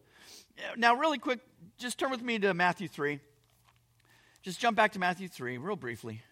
Now, 0.77 0.95
really 0.95 1.19
quick, 1.19 1.41
just 1.79 1.99
turn 1.99 2.11
with 2.11 2.23
me 2.23 2.39
to 2.39 2.55
Matthew 2.55 2.89
3. 2.89 3.19
Just 4.43 4.61
jump 4.61 4.77
back 4.77 4.93
to 4.93 4.99
Matthew 4.99 5.29
3, 5.29 5.59
real 5.59 5.77
briefly. 5.77 6.23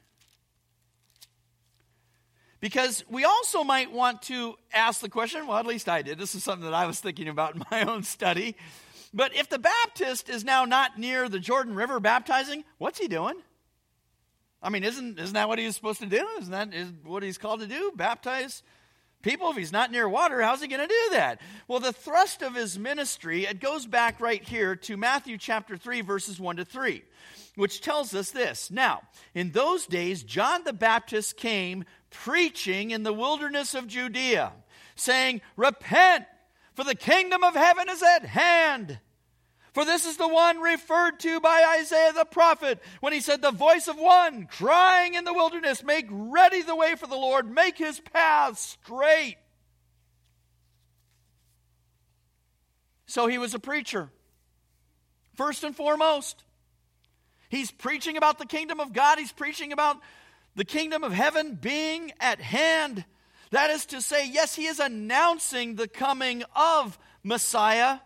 Because 2.61 3.03
we 3.09 3.24
also 3.24 3.64
might 3.64 3.91
want 3.91 4.22
to 4.22 4.57
ask 4.72 5.01
the 5.01 5.09
question, 5.09 5.47
well, 5.47 5.57
at 5.57 5.66
least 5.66 5.89
I 5.89 6.03
did. 6.03 6.18
This 6.18 6.35
is 6.35 6.45
something 6.45 6.64
that 6.64 6.74
I 6.74 6.87
was 6.87 7.01
thinking 7.01 7.28
about 7.28 7.55
in 7.55 7.62
my 7.70 7.85
own 7.85 8.03
study. 8.03 8.57
But 9.13 9.35
if 9.35 9.49
the 9.49 9.59
Baptist 9.59 10.29
is 10.29 10.45
now 10.45 10.65
not 10.65 10.99
near 10.99 11.29
the 11.29 11.41
Jordan 11.41 11.75
River 11.75 11.99
baptizing, 11.99 12.65
what's 12.79 12.99
he 12.99 13.09
doing? 13.09 13.35
I 14.63 14.69
mean, 14.69 14.85
isn't, 14.85 15.19
isn't 15.19 15.35
that 15.35 15.49
what 15.49 15.59
he's 15.59 15.75
supposed 15.75 16.01
to 16.01 16.07
do? 16.07 16.27
Isn't 16.39 16.53
that 16.53 16.75
is 16.75 16.93
what 17.05 17.23
he's 17.23 17.39
called 17.39 17.61
to 17.61 17.67
do? 17.67 17.93
Baptize 17.97 18.63
people? 19.23 19.51
If 19.51 19.57
he's 19.57 19.73
not 19.73 19.91
near 19.91 20.09
water, 20.09 20.41
how's 20.43 20.61
he 20.61 20.69
going 20.69 20.87
to 20.87 20.87
do 20.87 21.09
that? 21.13 21.41
Well, 21.67 21.81
the 21.81 21.93
thrust 21.93 22.43
of 22.43 22.55
his 22.55 22.79
ministry, 22.79 23.47
it 23.47 23.61
goes 23.61 23.87
back 23.87 24.21
right 24.21 24.43
here 24.43 24.77
to 24.77 24.97
Matthew 24.97 25.39
chapter 25.39 25.77
3, 25.77 26.03
verses 26.03 26.39
1 26.39 26.57
to 26.57 26.65
3, 26.65 27.03
which 27.57 27.81
tells 27.81 28.15
us 28.15 28.31
this. 28.31 28.71
Now, 28.71 29.03
in 29.35 29.53
those 29.53 29.87
days, 29.87 30.23
John 30.23 30.63
the 30.65 30.73
Baptist 30.75 31.37
came 31.37 31.85
preaching 32.11 32.91
in 32.91 33.03
the 33.03 33.13
wilderness 33.15 33.75
of 33.75 33.87
Judea, 33.87 34.53
saying, 34.95 35.41
Repent! 35.57 36.27
For 36.81 36.85
the 36.85 36.95
kingdom 36.95 37.45
of 37.45 37.55
heaven 37.55 37.91
is 37.91 38.03
at 38.03 38.24
hand. 38.24 38.99
For 39.74 39.85
this 39.85 40.07
is 40.07 40.16
the 40.16 40.26
one 40.26 40.61
referred 40.61 41.20
to 41.20 41.39
by 41.39 41.76
Isaiah 41.78 42.14
the 42.14 42.24
prophet 42.24 42.81
when 43.01 43.12
he 43.12 43.20
said, 43.20 43.43
The 43.43 43.51
voice 43.51 43.87
of 43.87 43.99
one 43.99 44.47
crying 44.47 45.12
in 45.12 45.24
the 45.24 45.35
wilderness, 45.35 45.85
Make 45.85 46.07
ready 46.09 46.62
the 46.62 46.74
way 46.74 46.95
for 46.97 47.07
the 47.07 47.16
Lord, 47.16 47.51
make 47.51 47.76
his 47.76 48.01
path 48.01 48.59
straight. 48.59 49.37
So 53.05 53.26
he 53.26 53.37
was 53.37 53.53
a 53.53 53.59
preacher, 53.59 54.09
first 55.35 55.64
and 55.64 55.76
foremost. 55.76 56.45
He's 57.51 57.70
preaching 57.70 58.16
about 58.16 58.39
the 58.39 58.47
kingdom 58.47 58.81
of 58.81 58.95
God, 58.95 59.18
he's 59.18 59.33
preaching 59.33 59.74
about 59.74 59.99
the 60.57 60.64
kingdom 60.64 61.05
of 61.05 61.12
heaven 61.12 61.57
being 61.57 62.12
at 62.20 62.41
hand. 62.41 63.05
That 63.51 63.70
is 63.70 63.86
to 63.86 64.01
say, 64.01 64.28
yes, 64.28 64.55
he 64.55 64.66
is 64.66 64.78
announcing 64.78 65.74
the 65.74 65.88
coming 65.88 66.44
of 66.55 66.98
Messiah, 67.24 67.98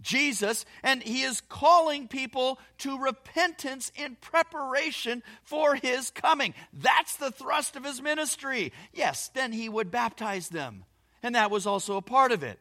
Jesus, 0.00 0.64
and 0.82 1.02
he 1.02 1.22
is 1.22 1.40
calling 1.40 2.08
people 2.08 2.58
to 2.78 2.98
repentance 2.98 3.92
in 3.94 4.16
preparation 4.20 5.22
for 5.44 5.76
his 5.76 6.10
coming. 6.10 6.54
That's 6.72 7.16
the 7.16 7.30
thrust 7.30 7.76
of 7.76 7.84
his 7.84 8.02
ministry. 8.02 8.72
Yes, 8.92 9.30
then 9.34 9.52
he 9.52 9.68
would 9.68 9.92
baptize 9.92 10.48
them, 10.48 10.84
and 11.22 11.36
that 11.36 11.52
was 11.52 11.66
also 11.66 11.96
a 11.96 12.02
part 12.02 12.32
of 12.32 12.42
it. 12.42 12.58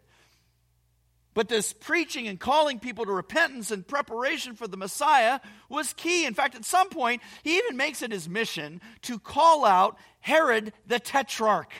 But 1.34 1.48
this 1.48 1.74
preaching 1.74 2.28
and 2.28 2.40
calling 2.40 2.78
people 2.78 3.06
to 3.06 3.12
repentance 3.12 3.72
and 3.72 3.88
preparation 3.88 4.54
for 4.54 4.68
the 4.68 4.78
Messiah 4.78 5.40
was 5.70 5.94
key. 5.94 6.26
In 6.26 6.34
fact, 6.34 6.56
at 6.56 6.66
some 6.66 6.90
point, 6.90 7.22
he 7.42 7.58
even 7.58 7.78
makes 7.78 8.02
it 8.02 8.12
his 8.12 8.28
mission 8.28 8.82
to 9.04 9.18
call 9.18 9.66
out 9.66 9.98
Herod 10.20 10.74
the 10.86 11.00
Tetrarch 11.00 11.72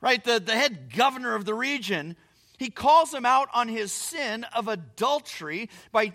right, 0.00 0.22
the, 0.22 0.40
the 0.40 0.54
head 0.54 0.94
governor 0.94 1.34
of 1.34 1.44
the 1.44 1.54
region, 1.54 2.16
he 2.58 2.70
calls 2.70 3.12
him 3.12 3.24
out 3.24 3.48
on 3.54 3.68
his 3.68 3.92
sin 3.92 4.44
of 4.54 4.68
adultery 4.68 5.70
by 5.92 6.14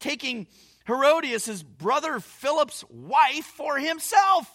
taking 0.00 0.46
Herodias, 0.86 1.46
his 1.46 1.62
brother 1.62 2.20
Philip's 2.20 2.84
wife, 2.90 3.44
for 3.44 3.78
himself. 3.78 4.48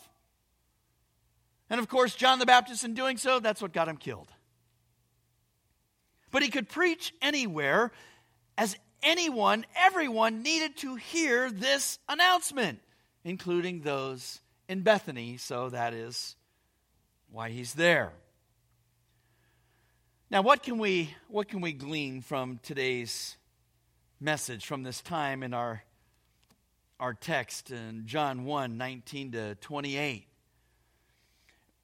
And 1.69 1.79
of 1.79 1.87
course, 1.87 2.15
John 2.15 2.39
the 2.39 2.45
Baptist, 2.45 2.83
in 2.83 2.93
doing 2.93 3.17
so, 3.17 3.39
that's 3.39 3.61
what 3.61 3.73
got 3.73 3.87
him 3.87 3.97
killed. 3.97 4.29
But 6.31 6.43
he 6.43 6.49
could 6.49 6.69
preach 6.69 7.13
anywhere 7.21 7.91
as 8.57 8.75
anyone, 9.03 9.65
everyone 9.75 10.43
needed 10.43 10.77
to 10.77 10.95
hear 10.95 11.51
this 11.51 11.99
announcement, 12.09 12.79
including 13.23 13.81
those 13.81 14.41
in 14.67 14.81
Bethany. 14.81 15.37
So 15.37 15.69
that 15.69 15.93
is 15.93 16.35
why 17.31 17.49
he's 17.49 17.73
there. 17.73 18.13
Now, 20.29 20.41
what 20.41 20.61
can 20.61 20.77
we, 20.77 21.15
what 21.29 21.47
can 21.47 21.61
we 21.61 21.71
glean 21.71 22.19
from 22.21 22.59
today's 22.61 23.37
message, 24.19 24.65
from 24.65 24.83
this 24.83 25.01
time 25.01 25.41
in 25.41 25.53
our, 25.53 25.83
our 26.99 27.13
text 27.13 27.71
in 27.71 28.05
John 28.05 28.43
1 28.43 28.77
19 28.77 29.31
to 29.31 29.55
28? 29.55 30.27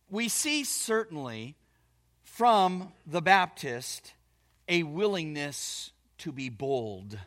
We 0.10 0.28
see 0.28 0.66
certainly 0.66 1.56
from 2.26 2.92
the 3.08 3.22
Baptist 3.22 4.14
a 4.68 4.84
willingness 4.84 5.94
to 6.18 6.34
be 6.34 6.50
bold. 6.50 7.18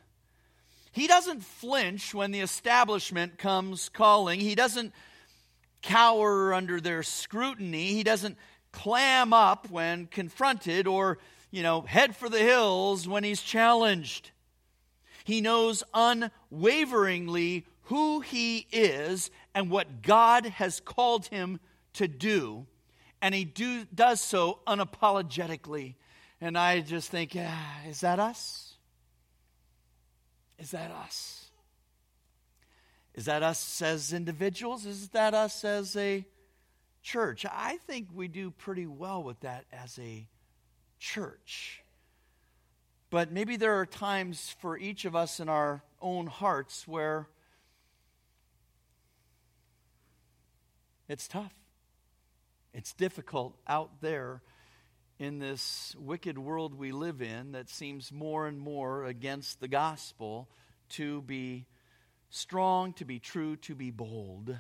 He 0.93 1.07
doesn't 1.07 1.43
flinch 1.43 2.13
when 2.13 2.31
the 2.31 2.41
establishment 2.41 3.39
comes 3.39 3.89
calling. 3.89 4.39
He 4.39 4.55
doesn't 4.55 4.93
cower 5.81 6.53
under 6.53 6.79
their 6.79 7.03
scrutiny. 7.03 7.95
He 7.95 8.03
doesn't 8.03 8.37
clam 8.77 9.33
up 9.33 9.71
when 9.71 10.07
confronted 10.07 10.87
or, 10.87 11.19
you 11.51 11.63
know, 11.63 11.81
head 11.81 12.15
for 12.15 12.29
the 12.29 12.39
hills 12.39 13.09
when 13.09 13.25
he's 13.25 13.41
challenged. 13.41 14.31
He 15.25 15.41
knows 15.41 15.83
unwaveringly 15.95 17.65
who 17.85 18.21
he 18.21 18.67
is 18.71 19.31
and 19.55 19.71
what 19.71 20.03
God 20.03 20.45
has 20.45 20.81
called 20.81 21.27
him 21.29 21.59
to 21.95 22.07
do, 22.07 22.67
and 23.23 23.35
he 23.35 23.45
do, 23.45 23.87
does 23.95 24.21
so 24.21 24.59
unapologetically. 24.67 25.95
And 26.43 26.59
I 26.59 26.81
just 26.81 27.11
think, 27.11 27.35
ah, 27.35 27.81
is 27.89 28.01
that 28.01 28.19
us? 28.19 28.75
Is 30.59 30.73
that 30.73 30.91
us? 30.91 31.47
Is 33.15 33.25
that 33.25 33.43
us 33.43 33.81
as 33.81 34.13
individuals? 34.13 34.85
Is 34.85 35.09
that 35.09 35.33
us 35.33 35.65
as 35.65 35.97
a 35.97 36.27
church. 37.07 37.47
I 37.49 37.79
think 37.87 38.09
we 38.13 38.27
do 38.27 38.51
pretty 38.51 38.87
well 38.87 39.23
with 39.23 39.39
that 39.41 39.65
as 39.73 39.97
a 40.01 40.27
church. 40.99 41.83
But 43.11 43.31
maybe 43.31 43.57
there 43.57 43.79
are 43.79 43.87
times 43.87 44.57
for 44.61 44.77
each 44.77 45.05
of 45.05 45.15
us 45.15 45.39
in 45.39 45.49
our 45.49 45.85
own 46.03 46.27
hearts 46.27 46.87
where 46.89 47.29
it's 51.09 51.29
tough. 51.29 51.55
It's 52.75 52.93
difficult 52.93 53.57
out 53.69 54.01
there 54.01 54.43
in 55.21 55.39
this 55.39 55.95
wicked 55.99 56.37
world 56.37 56.75
we 56.75 56.91
live 56.91 57.23
in 57.23 57.53
that 57.53 57.71
seems 57.71 58.11
more 58.11 58.49
and 58.49 58.59
more 58.59 59.05
against 59.05 59.61
the 59.61 59.69
gospel 59.69 60.49
to 60.89 61.23
be 61.23 61.67
strong, 62.31 62.93
to 62.95 63.05
be 63.05 63.21
true, 63.21 63.55
to 63.57 63.77
be 63.77 63.93
bold. 63.93 64.59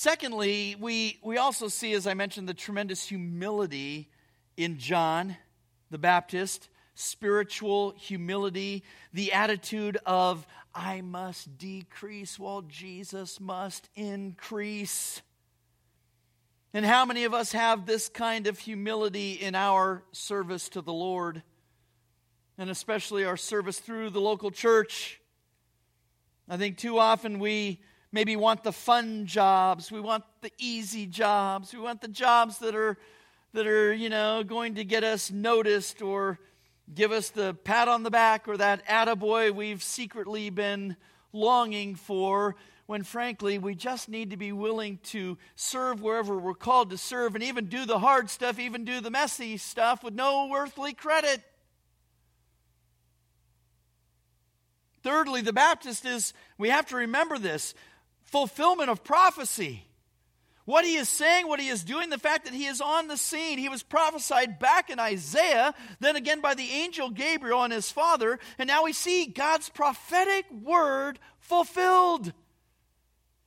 Secondly, 0.00 0.76
we, 0.78 1.18
we 1.24 1.38
also 1.38 1.66
see, 1.66 1.92
as 1.92 2.06
I 2.06 2.14
mentioned, 2.14 2.48
the 2.48 2.54
tremendous 2.54 3.04
humility 3.04 4.08
in 4.56 4.78
John 4.78 5.36
the 5.90 5.98
Baptist 5.98 6.68
spiritual 6.94 7.94
humility, 7.98 8.84
the 9.12 9.32
attitude 9.32 9.98
of, 10.06 10.46
I 10.72 11.00
must 11.00 11.58
decrease 11.58 12.38
while 12.38 12.62
Jesus 12.62 13.40
must 13.40 13.90
increase. 13.96 15.20
And 16.72 16.86
how 16.86 17.04
many 17.04 17.24
of 17.24 17.34
us 17.34 17.50
have 17.50 17.84
this 17.84 18.08
kind 18.08 18.46
of 18.46 18.56
humility 18.56 19.32
in 19.32 19.56
our 19.56 20.04
service 20.12 20.68
to 20.68 20.80
the 20.80 20.92
Lord? 20.92 21.42
And 22.56 22.70
especially 22.70 23.24
our 23.24 23.36
service 23.36 23.80
through 23.80 24.10
the 24.10 24.20
local 24.20 24.52
church. 24.52 25.20
I 26.48 26.56
think 26.56 26.78
too 26.78 27.00
often 27.00 27.40
we 27.40 27.80
maybe 28.12 28.36
want 28.36 28.62
the 28.62 28.72
fun 28.72 29.26
jobs, 29.26 29.90
we 29.90 30.00
want 30.00 30.24
the 30.40 30.52
easy 30.58 31.06
jobs, 31.06 31.72
we 31.72 31.80
want 31.80 32.00
the 32.00 32.08
jobs 32.08 32.58
that 32.58 32.74
are 32.74 32.96
that 33.54 33.66
are, 33.66 33.92
you 33.92 34.10
know, 34.10 34.44
going 34.44 34.74
to 34.74 34.84
get 34.84 35.04
us 35.04 35.30
noticed 35.30 36.02
or 36.02 36.38
give 36.94 37.12
us 37.12 37.30
the 37.30 37.54
pat 37.64 37.88
on 37.88 38.02
the 38.02 38.10
back 38.10 38.46
or 38.46 38.56
that 38.56 38.86
attaboy 38.86 39.54
we've 39.54 39.82
secretly 39.82 40.50
been 40.50 40.96
longing 41.32 41.94
for 41.94 42.56
when 42.86 43.02
frankly 43.02 43.58
we 43.58 43.74
just 43.74 44.08
need 44.08 44.30
to 44.30 44.36
be 44.36 44.52
willing 44.52 44.98
to 45.02 45.36
serve 45.56 46.00
wherever 46.00 46.38
we're 46.38 46.54
called 46.54 46.90
to 46.90 46.96
serve 46.96 47.34
and 47.34 47.44
even 47.44 47.66
do 47.66 47.84
the 47.84 47.98
hard 47.98 48.30
stuff, 48.30 48.58
even 48.58 48.84
do 48.84 49.00
the 49.00 49.10
messy 49.10 49.56
stuff 49.56 50.02
with 50.02 50.14
no 50.14 50.50
earthly 50.54 50.94
credit. 50.94 51.42
Thirdly, 55.02 55.42
the 55.42 55.52
Baptist 55.52 56.04
is, 56.04 56.32
we 56.56 56.70
have 56.70 56.86
to 56.86 56.96
remember 56.96 57.38
this 57.38 57.74
fulfillment 58.30 58.90
of 58.90 59.04
prophecy. 59.04 59.84
What 60.64 60.84
he 60.84 60.96
is 60.96 61.08
saying, 61.08 61.48
what 61.48 61.60
he 61.60 61.68
is 61.68 61.82
doing, 61.82 62.10
the 62.10 62.18
fact 62.18 62.44
that 62.44 62.52
he 62.52 62.66
is 62.66 62.82
on 62.82 63.08
the 63.08 63.16
scene. 63.16 63.56
He 63.56 63.70
was 63.70 63.82
prophesied 63.82 64.58
back 64.58 64.90
in 64.90 65.00
Isaiah, 65.00 65.74
then 65.98 66.14
again 66.14 66.42
by 66.42 66.54
the 66.54 66.70
angel 66.70 67.08
Gabriel 67.08 67.62
and 67.62 67.72
his 67.72 67.90
father, 67.90 68.38
and 68.58 68.68
now 68.68 68.84
we 68.84 68.92
see 68.92 69.24
God's 69.24 69.70
prophetic 69.70 70.44
word 70.52 71.18
fulfilled. 71.40 72.34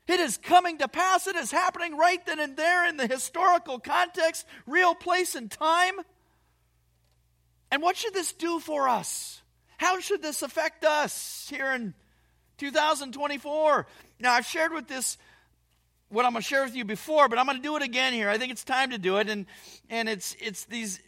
It 0.07 0.19
is 0.19 0.37
coming 0.37 0.79
to 0.79 0.87
pass. 0.87 1.27
It 1.27 1.35
is 1.35 1.51
happening 1.51 1.95
right 1.95 2.25
then 2.25 2.39
and 2.39 2.57
there 2.57 2.87
in 2.87 2.97
the 2.97 3.07
historical 3.07 3.79
context, 3.79 4.45
real 4.65 4.95
place 4.95 5.35
and 5.35 5.49
time. 5.49 5.93
And 7.69 7.81
what 7.83 7.95
should 7.95 8.13
this 8.13 8.33
do 8.33 8.59
for 8.59 8.89
us? 8.89 9.41
How 9.77 9.99
should 9.99 10.21
this 10.21 10.41
affect 10.41 10.83
us 10.83 11.47
here 11.49 11.71
in 11.71 11.93
2024? 12.57 13.87
Now, 14.21 14.33
I've 14.33 14.45
shared 14.45 14.71
with 14.71 14.87
this 14.87 15.17
what 16.09 16.25
I'm 16.25 16.33
going 16.33 16.41
to 16.41 16.47
share 16.47 16.63
with 16.63 16.75
you 16.75 16.85
before, 16.85 17.27
but 17.27 17.39
I'm 17.39 17.45
going 17.45 17.57
to 17.57 17.63
do 17.63 17.75
it 17.75 17.81
again 17.81 18.13
here. 18.13 18.29
I 18.29 18.37
think 18.37 18.51
it's 18.51 18.63
time 18.63 18.91
to 18.91 18.97
do 18.97 19.17
it, 19.17 19.29
and 19.29 19.45
and 19.89 20.07
it's 20.09 20.35
it's 20.39 20.65
these 20.65 20.99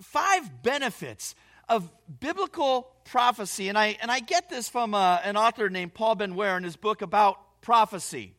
five 0.00 0.62
benefits 0.62 1.34
of 1.68 1.90
biblical 2.20 2.88
prophecy, 3.04 3.68
and 3.68 3.76
I 3.76 3.98
and 4.00 4.10
I 4.10 4.20
get 4.20 4.48
this 4.48 4.68
from 4.68 4.94
uh, 4.94 5.18
an 5.24 5.36
author 5.36 5.68
named 5.68 5.94
Paul 5.94 6.16
Benware 6.16 6.56
in 6.56 6.64
his 6.64 6.76
book 6.76 7.02
about 7.02 7.38
prophecy. 7.60 8.34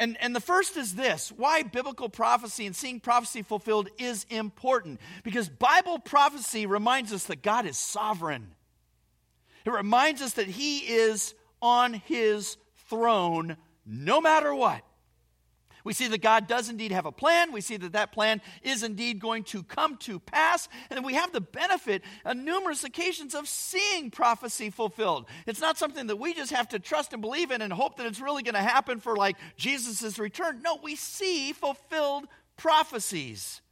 And, 0.00 0.16
and 0.20 0.34
the 0.34 0.40
first 0.40 0.76
is 0.76 0.94
this 0.94 1.32
why 1.32 1.62
biblical 1.62 2.08
prophecy 2.08 2.66
and 2.66 2.76
seeing 2.76 3.00
prophecy 3.00 3.42
fulfilled 3.42 3.88
is 3.98 4.26
important. 4.30 5.00
Because 5.24 5.48
Bible 5.48 5.98
prophecy 5.98 6.66
reminds 6.66 7.12
us 7.12 7.24
that 7.24 7.42
God 7.42 7.66
is 7.66 7.76
sovereign, 7.76 8.54
it 9.64 9.70
reminds 9.70 10.22
us 10.22 10.34
that 10.34 10.46
He 10.46 10.78
is 10.78 11.34
on 11.60 11.94
His 11.94 12.56
throne 12.88 13.56
no 13.84 14.20
matter 14.20 14.54
what. 14.54 14.82
We 15.84 15.94
see 15.94 16.08
that 16.08 16.20
God 16.20 16.46
does 16.48 16.68
indeed 16.68 16.92
have 16.92 17.06
a 17.06 17.12
plan. 17.12 17.50
We 17.50 17.62
see 17.62 17.78
that 17.78 17.92
that 17.92 18.12
plan 18.12 18.42
is 18.62 18.82
indeed 18.82 19.20
going 19.20 19.44
to 19.44 19.62
come 19.62 19.96
to 19.98 20.20
pass. 20.20 20.68
And 20.90 21.02
we 21.02 21.14
have 21.14 21.32
the 21.32 21.40
benefit 21.40 22.02
on 22.26 22.44
numerous 22.44 22.84
occasions 22.84 23.34
of 23.34 23.48
seeing 23.48 24.10
prophecy 24.10 24.68
fulfilled. 24.68 25.26
It's 25.46 25.62
not 25.62 25.78
something 25.78 26.08
that 26.08 26.16
we 26.16 26.34
just 26.34 26.52
have 26.52 26.68
to 26.70 26.78
trust 26.78 27.14
and 27.14 27.22
believe 27.22 27.50
in 27.50 27.62
and 27.62 27.72
hope 27.72 27.96
that 27.96 28.06
it's 28.06 28.20
really 28.20 28.42
going 28.42 28.54
to 28.54 28.60
happen 28.60 29.00
for 29.00 29.16
like 29.16 29.36
Jesus' 29.56 30.18
return. 30.18 30.60
No, 30.62 30.78
we 30.82 30.94
see 30.94 31.52
fulfilled 31.52 32.26
prophecies. 32.58 33.62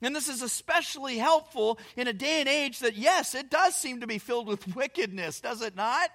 And 0.00 0.14
this 0.16 0.28
is 0.28 0.42
especially 0.42 1.18
helpful 1.18 1.78
in 1.96 2.06
a 2.06 2.12
day 2.12 2.40
and 2.40 2.48
age 2.48 2.78
that, 2.78 2.96
yes, 2.96 3.34
it 3.34 3.50
does 3.50 3.74
seem 3.74 4.00
to 4.00 4.06
be 4.06 4.18
filled 4.18 4.46
with 4.46 4.74
wickedness, 4.76 5.40
does 5.40 5.60
it 5.60 5.76
not? 5.76 6.10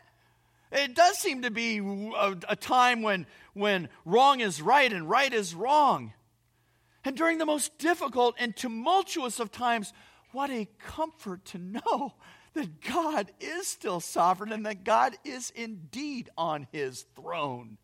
It 0.74 0.96
does 0.96 1.20
seem 1.20 1.44
to 1.44 1.52
be 1.52 1.78
a, 1.78 2.36
a, 2.50 2.56
time 2.56 3.04
when, 3.04 3.28
when 3.54 3.90
wrong 4.06 4.40
is 4.40 4.60
right 4.60 4.92
and 4.92 5.08
right 5.08 5.32
is 5.32 5.54
wrong. 5.54 6.14
And 7.06 7.16
during 7.16 7.38
the 7.38 7.46
most 7.46 7.78
difficult 7.78 8.36
and 8.40 8.56
tumultuous 8.56 9.40
of 9.40 9.52
times, 9.52 9.94
what 10.32 10.50
a 10.50 10.68
comfort 10.80 11.46
to 11.46 11.60
know 11.60 12.14
that 12.56 12.82
God 12.82 13.32
is 13.40 13.68
still 13.68 14.00
sovereign 14.00 14.52
and 14.52 14.66
that 14.66 14.84
God 14.84 15.16
is 15.24 15.52
indeed 15.52 16.30
on 16.36 16.68
his 16.72 17.06
throne. 17.16 17.78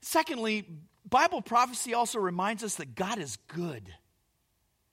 Secondly, 0.00 0.66
Bible 1.08 1.42
prophecy 1.42 1.92
also 1.92 2.18
reminds 2.18 2.64
us 2.64 2.76
that 2.76 2.94
God 2.94 3.18
is 3.18 3.36
good. 3.48 3.92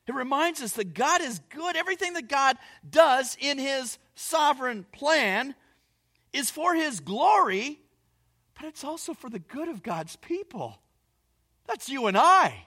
It 0.08 0.14
reminds 0.16 0.62
us 0.62 0.74
that 0.74 0.93
God 0.93 1.22
is 1.22 1.39
good. 1.49 1.76
Everything 1.76 2.14
that 2.14 2.28
God 2.28 2.58
does 2.88 3.38
in 3.39 3.58
his 3.58 3.97
sovereign 4.16 4.86
plan 4.91 5.56
is 6.34 6.49
for 6.49 6.76
his 6.76 6.99
glory, 6.99 7.80
but 8.56 8.66
it's 8.66 8.84
also 8.84 9.14
for 9.14 9.30
the 9.30 9.39
good 9.39 9.70
of 9.70 9.84
God's 9.84 10.16
people. 10.18 10.80
That's 11.68 11.89
you 11.89 12.08
and 12.08 12.18
I. 12.18 12.66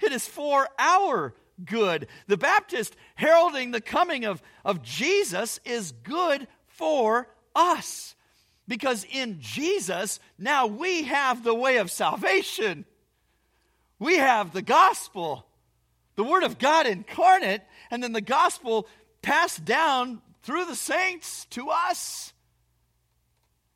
It 0.00 0.12
is 0.12 0.26
for 0.26 0.68
our 0.78 1.34
good. 1.64 2.06
The 2.26 2.36
Baptist 2.36 2.94
heralding 3.14 3.70
the 3.70 3.80
coming 3.80 4.24
of, 4.24 4.42
of 4.64 4.82
Jesus 4.82 5.58
is 5.64 5.92
good 5.92 6.46
for 6.66 7.28
us. 7.54 8.14
Because 8.68 9.06
in 9.10 9.38
Jesus, 9.40 10.20
now 10.38 10.66
we 10.66 11.04
have 11.04 11.42
the 11.42 11.54
way 11.54 11.78
of 11.78 11.90
salvation. 11.90 12.84
We 13.98 14.18
have 14.18 14.52
the 14.52 14.62
gospel, 14.62 15.46
the 16.16 16.24
Word 16.24 16.42
of 16.42 16.58
God 16.58 16.86
incarnate, 16.86 17.62
and 17.90 18.02
then 18.02 18.12
the 18.12 18.20
gospel 18.20 18.88
passed 19.22 19.64
down 19.64 20.20
through 20.42 20.64
the 20.64 20.74
saints 20.74 21.46
to 21.50 21.68
us. 21.70 22.32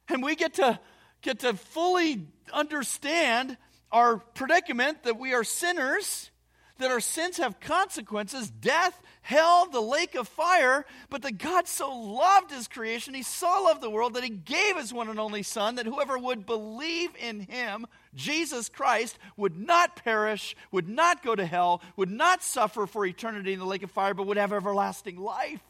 And 0.08 0.22
we 0.22 0.34
get 0.34 0.54
to 0.54 0.80
get 1.22 1.40
to 1.40 1.54
fully 1.54 2.26
understand 2.52 3.56
our 3.92 4.18
predicament 4.18 5.02
that 5.04 5.18
we 5.18 5.34
are 5.34 5.44
sinners, 5.44 6.30
that 6.78 6.90
our 6.90 7.00
sins 7.00 7.36
have 7.36 7.60
consequences, 7.60 8.50
death, 8.50 9.00
hell, 9.22 9.66
the 9.66 9.80
lake 9.80 10.14
of 10.14 10.28
fire, 10.28 10.84
but 11.08 11.22
that 11.22 11.38
God 11.38 11.68
so 11.68 11.94
loved 11.94 12.50
his 12.50 12.68
creation, 12.68 13.14
he 13.14 13.22
so 13.22 13.64
loved 13.64 13.80
the 13.80 13.90
world 13.90 14.14
that 14.14 14.24
he 14.24 14.30
gave 14.30 14.76
his 14.76 14.92
one 14.92 15.08
and 15.08 15.20
only 15.20 15.42
Son, 15.42 15.74
that 15.76 15.86
whoever 15.86 16.18
would 16.18 16.46
believe 16.46 17.10
in 17.20 17.40
him, 17.40 17.86
Jesus 18.14 18.68
Christ, 18.68 19.18
would 19.36 19.56
not 19.56 19.96
perish, 19.96 20.56
would 20.72 20.88
not 20.88 21.22
go 21.22 21.34
to 21.34 21.46
hell, 21.46 21.82
would 21.96 22.10
not 22.10 22.42
suffer 22.42 22.86
for 22.86 23.04
eternity 23.04 23.52
in 23.52 23.58
the 23.58 23.66
lake 23.66 23.82
of 23.82 23.90
fire, 23.90 24.14
but 24.14 24.26
would 24.26 24.36
have 24.36 24.52
everlasting 24.52 25.16
life. 25.16 25.60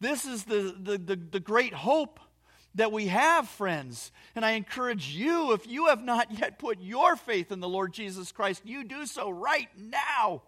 This 0.00 0.24
is 0.24 0.44
the, 0.44 0.74
the, 0.78 0.98
the, 0.98 1.16
the 1.16 1.40
great 1.40 1.74
hope 1.74 2.20
that 2.74 2.92
we 2.92 3.08
have, 3.08 3.48
friends. 3.48 4.12
And 4.34 4.44
I 4.44 4.52
encourage 4.52 5.08
you, 5.08 5.52
if 5.52 5.66
you 5.66 5.86
have 5.86 6.02
not 6.02 6.38
yet 6.38 6.58
put 6.58 6.80
your 6.80 7.16
faith 7.16 7.52
in 7.52 7.60
the 7.60 7.68
Lord 7.68 7.92
Jesus 7.92 8.32
Christ, 8.32 8.62
you 8.64 8.84
do 8.84 9.06
so 9.06 9.28
right 9.28 9.68
now. 9.76 10.42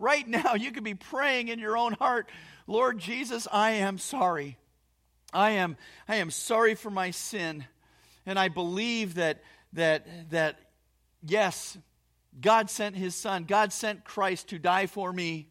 Right 0.00 0.26
now, 0.26 0.54
you 0.54 0.72
could 0.72 0.82
be 0.82 0.94
praying 0.94 1.48
in 1.48 1.58
your 1.58 1.76
own 1.76 1.92
heart, 1.92 2.30
Lord 2.66 2.98
Jesus, 2.98 3.46
I 3.52 3.72
am 3.72 3.98
sorry. 3.98 4.56
I 5.32 5.50
am, 5.52 5.76
I 6.08 6.16
am 6.16 6.30
sorry 6.30 6.74
for 6.74 6.90
my 6.90 7.10
sin. 7.10 7.66
And 8.24 8.38
I 8.38 8.48
believe 8.48 9.14
that, 9.14 9.42
that, 9.74 10.30
that, 10.30 10.58
yes, 11.22 11.76
God 12.40 12.70
sent 12.70 12.96
his 12.96 13.14
son. 13.14 13.44
God 13.44 13.74
sent 13.74 14.04
Christ 14.04 14.48
to 14.48 14.58
die 14.58 14.86
for 14.86 15.12
me. 15.12 15.48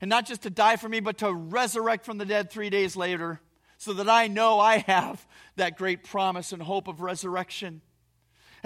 And 0.00 0.08
not 0.08 0.26
just 0.26 0.42
to 0.42 0.50
die 0.50 0.76
for 0.76 0.88
me, 0.88 1.00
but 1.00 1.18
to 1.18 1.32
resurrect 1.32 2.04
from 2.04 2.18
the 2.18 2.24
dead 2.24 2.50
three 2.50 2.70
days 2.70 2.96
later 2.96 3.40
so 3.78 3.94
that 3.94 4.08
I 4.08 4.28
know 4.28 4.60
I 4.60 4.78
have 4.86 5.26
that 5.56 5.76
great 5.76 6.04
promise 6.04 6.52
and 6.52 6.62
hope 6.62 6.86
of 6.86 7.00
resurrection. 7.00 7.82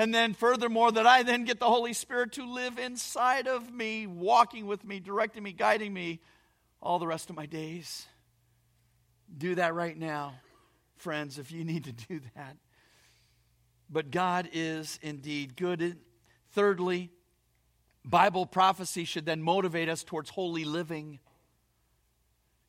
And 0.01 0.15
then, 0.15 0.33
furthermore, 0.33 0.91
that 0.93 1.07
I 1.07 1.25
then 1.25 1.45
get 1.45 1.61
the 1.61 1.67
Holy 1.67 1.93
Spirit 1.93 2.33
to 2.33 2.51
live 2.51 2.79
inside 2.79 3.47
of 3.47 3.71
me, 3.71 4.07
walking 4.07 4.67
with 4.67 4.83
me, 4.83 4.99
directing 4.99 5.43
me, 5.43 5.53
guiding 5.53 5.93
me 5.93 6.21
all 6.81 6.99
the 6.99 7.07
rest 7.07 7.29
of 7.29 7.37
my 7.37 7.45
days. 7.45 8.07
Do 9.37 9.57
that 9.57 9.75
right 9.75 9.95
now, 9.95 10.33
friends, 10.97 11.39
if 11.39 11.53
you 11.53 11.67
need 11.67 11.85
to 11.85 11.93
do 11.93 12.19
that. 12.35 12.57
But 13.91 14.11
God 14.11 14.49
is 14.55 14.99
indeed 15.03 15.55
good. 15.55 15.99
Thirdly, 16.53 17.11
Bible 18.03 18.47
prophecy 18.47 19.05
should 19.05 19.27
then 19.27 19.43
motivate 19.43 19.91
us 19.91 20.03
towards 20.03 20.31
holy 20.31 20.65
living. 20.65 21.19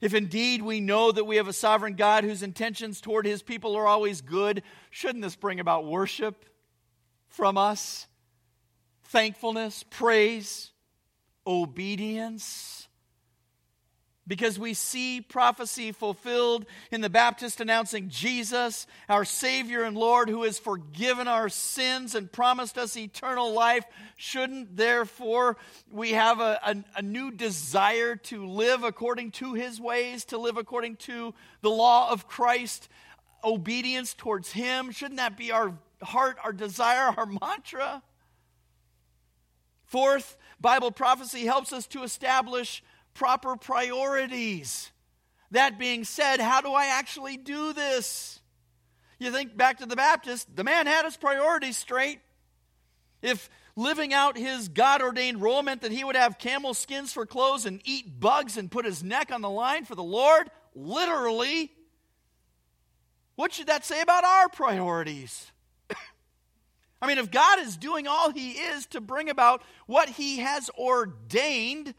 If 0.02 0.14
indeed 0.14 0.64
we 0.64 0.82
know 0.82 1.14
that 1.14 1.24
we 1.24 1.38
have 1.38 1.48
a 1.48 1.54
sovereign 1.54 1.94
God 1.94 2.26
whose 2.26 2.44
intentions 2.44 3.00
toward 3.00 3.26
his 3.26 3.42
people 3.42 3.78
are 3.78 3.88
always 3.88 4.20
good, 4.20 4.64
shouldn't 4.90 5.24
this 5.24 5.38
bring 5.38 5.62
about 5.62 5.86
worship 5.86 6.44
from 7.32 7.58
us? 7.58 8.08
Thankfulness, 9.04 9.84
praise, 9.90 10.72
obedience 11.46 12.88
because 14.32 14.58
we 14.58 14.74
see 14.74 15.20
prophecy 15.20 15.92
fulfilled 15.92 16.66
in 16.90 17.02
the 17.02 17.10
Baptist 17.10 17.60
announcing 17.60 18.08
Jesus, 18.08 18.88
our 19.10 19.26
Savior 19.26 19.84
and 19.84 19.98
Lord, 19.98 20.30
who 20.30 20.44
has 20.44 20.58
forgiven 20.58 21.28
our 21.28 21.50
sins 21.50 22.16
and 22.16 22.32
promised 22.32 22.78
us 22.78 22.96
eternal 22.96 23.52
life. 23.52 23.84
Shouldn't, 24.16 24.78
therefore, 24.78 25.58
we 25.92 26.12
have 26.12 26.40
a, 26.40 26.60
a, 26.66 26.76
a, 26.96 27.02
new 27.02 27.32
desire 27.32 28.16
to 28.16 28.46
live 28.46 28.84
according 28.84 29.32
to 29.32 29.54
His 29.54 29.82
ways, 29.82 30.24
to 30.26 30.38
live 30.38 30.56
according 30.56 30.96
to 30.98 31.34
the 31.62 31.70
law 31.70 32.10
of 32.10 32.28
Christ, 32.28 32.88
obedience 33.44 34.14
towards 34.14 34.54
Him? 34.54 34.92
Shouldn't 34.92 35.18
that 35.18 35.36
be 35.36 35.52
our 35.52 35.74
heart, 36.02 36.38
our 36.43 36.54
desire, 36.54 37.14
our 37.16 37.26
mantra? 37.26 38.04
Fourth, 39.86 40.38
Bible 40.60 40.91
prophecy 40.91 41.45
helps 41.45 41.74
us 41.74 41.88
to 41.88 42.04
establish 42.04 42.84
proper 43.14 43.56
priorities. 43.58 44.91
That 45.52 45.78
being 45.78 46.06
said, 46.06 46.39
how 46.39 46.62
do 46.62 46.72
I 46.72 46.86
actually 46.86 47.36
do 47.36 47.74
this? 47.74 48.39
You 49.20 49.32
think 49.32 49.56
back 49.58 49.80
to 49.80 49.86
the 49.86 49.95
Baptist, 49.95 50.56
the 50.56 50.64
man 50.64 50.88
had 50.88 51.06
his 51.06 51.18
priorities 51.18 51.78
straight. 51.78 52.20
If 53.22 53.49
living 53.76 54.14
out 54.14 54.38
his 54.38 54.70
God 54.70 55.02
ordained 55.02 55.41
role 55.41 55.62
meant 55.62 55.82
that 55.82 55.91
he 55.91 56.04
would 56.04 56.16
have 56.16 56.39
camel 56.39 56.74
skins 56.74 57.14
for 57.14 57.26
clothes 57.26 57.66
and 57.66 57.82
eat 57.84 58.20
bugs 58.20 58.58
and 58.58 58.72
put 58.72 58.86
his 58.86 59.04
neck 59.04 59.32
on 59.32 59.41
the 59.41 59.49
line 59.49 59.86
for 59.86 59.95
the 59.95 60.04
Lord, 60.04 60.49
literally, 60.74 61.72
what 63.36 63.54
should 63.54 63.68
that 63.68 63.86
say 63.86 64.02
about 64.02 64.24
our 64.24 64.49
priorities? 64.49 65.51
I 67.02 67.08
mean, 67.08 67.18
if 67.18 67.32
God 67.32 67.60
is 67.60 67.78
doing 67.78 68.08
all 68.08 68.32
he 68.32 68.52
is 68.52 68.86
to 68.88 69.02
bring 69.02 69.30
about 69.30 69.64
what 69.88 70.08
he 70.10 70.39
has 70.39 70.70
ordained, 70.78 71.95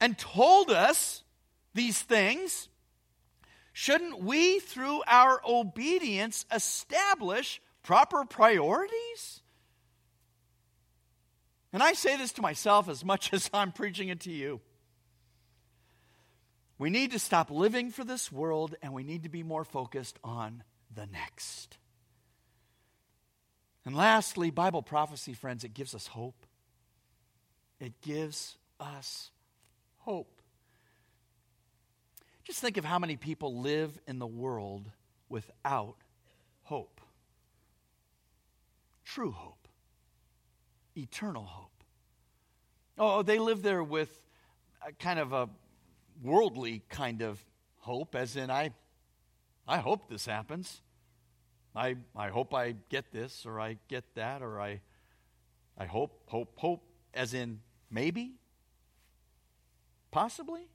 and 0.00 0.18
told 0.18 0.70
us 0.70 1.22
these 1.74 2.00
things, 2.00 2.68
shouldn't 3.72 4.22
we, 4.22 4.58
through 4.58 5.02
our 5.06 5.40
obedience, 5.46 6.46
establish 6.52 7.60
proper 7.82 8.24
priorities? 8.24 9.42
And 11.72 11.82
I 11.82 11.92
say 11.92 12.16
this 12.16 12.32
to 12.32 12.42
myself 12.42 12.88
as 12.88 13.04
much 13.04 13.32
as 13.32 13.50
I'm 13.52 13.72
preaching 13.72 14.08
it 14.08 14.20
to 14.20 14.32
you. 14.32 14.60
We 16.78 16.88
need 16.88 17.12
to 17.12 17.18
stop 17.18 17.50
living 17.50 17.90
for 17.90 18.04
this 18.04 18.32
world 18.32 18.74
and 18.80 18.94
we 18.94 19.02
need 19.02 19.24
to 19.24 19.28
be 19.28 19.42
more 19.42 19.64
focused 19.64 20.18
on 20.24 20.64
the 20.92 21.06
next. 21.06 21.76
And 23.84 23.96
lastly, 23.96 24.50
Bible 24.50 24.82
prophecy, 24.82 25.32
friends, 25.32 25.64
it 25.64 25.74
gives 25.74 25.94
us 25.94 26.06
hope. 26.08 26.46
It 27.78 28.00
gives 28.02 28.56
us 28.78 29.30
hope. 29.98 30.40
Just 32.44 32.60
think 32.60 32.76
of 32.76 32.84
how 32.84 32.98
many 32.98 33.16
people 33.16 33.60
live 33.60 33.98
in 34.06 34.18
the 34.18 34.26
world 34.26 34.90
without 35.28 35.96
hope. 36.64 37.00
True 39.04 39.30
hope, 39.30 39.66
eternal 40.96 41.44
hope. 41.44 41.70
Oh, 42.98 43.22
they 43.22 43.38
live 43.38 43.62
there 43.62 43.82
with 43.82 44.20
a 44.86 44.92
kind 44.92 45.18
of 45.18 45.32
a 45.32 45.48
worldly 46.22 46.82
kind 46.88 47.22
of 47.22 47.42
hope, 47.78 48.14
as 48.14 48.36
in, 48.36 48.50
I, 48.50 48.70
I 49.66 49.78
hope 49.78 50.08
this 50.08 50.26
happens. 50.26 50.80
I, 51.74 51.96
I 52.16 52.28
hope 52.28 52.54
I 52.54 52.74
get 52.88 53.12
this, 53.12 53.46
or 53.46 53.60
I 53.60 53.78
get 53.88 54.04
that, 54.14 54.42
or 54.42 54.60
I, 54.60 54.80
I 55.78 55.86
hope, 55.86 56.22
hope, 56.26 56.52
hope, 56.56 56.82
as 57.14 57.34
in 57.34 57.60
maybe, 57.90 58.34
Possibly. 60.10 60.66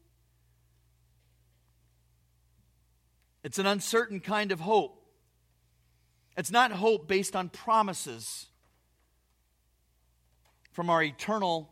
It's 3.43 3.59
an 3.59 3.65
uncertain 3.65 4.21
kind 4.21 4.51
of 4.51 4.59
hope. 4.59 5.01
It's 6.37 6.51
not 6.51 6.71
hope 6.71 7.07
based 7.07 7.35
on 7.35 7.49
promises 7.49 8.47
from 10.71 10.89
our 10.89 11.03
eternal 11.03 11.69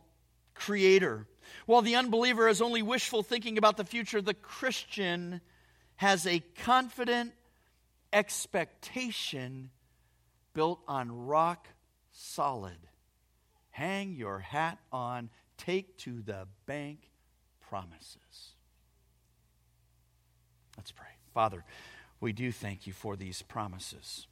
Creator. 0.54 1.26
While 1.66 1.82
the 1.82 1.96
unbeliever 1.96 2.48
is 2.48 2.62
only 2.62 2.80
wishful 2.80 3.22
thinking 3.22 3.58
about 3.58 3.76
the 3.76 3.84
future, 3.84 4.22
the 4.22 4.34
Christian 4.34 5.40
has 5.96 6.26
a 6.26 6.40
confident 6.62 7.32
expectation 8.14 9.70
built 10.54 10.80
on 10.88 11.26
rock 11.26 11.68
solid. 12.12 12.78
Hang 13.70 14.14
your 14.14 14.38
hat 14.38 14.78
on, 14.92 15.28
take 15.58 15.98
to 15.98 16.22
the 16.22 16.46
bank 16.64 17.10
promises. 17.68 18.54
Let's 20.76 20.92
pray. 20.92 21.08
Father, 21.34 21.64
we 22.20 22.32
do 22.32 22.52
thank 22.52 22.86
you 22.86 22.92
for 22.92 23.16
these 23.16 23.42
promises. 23.42 24.26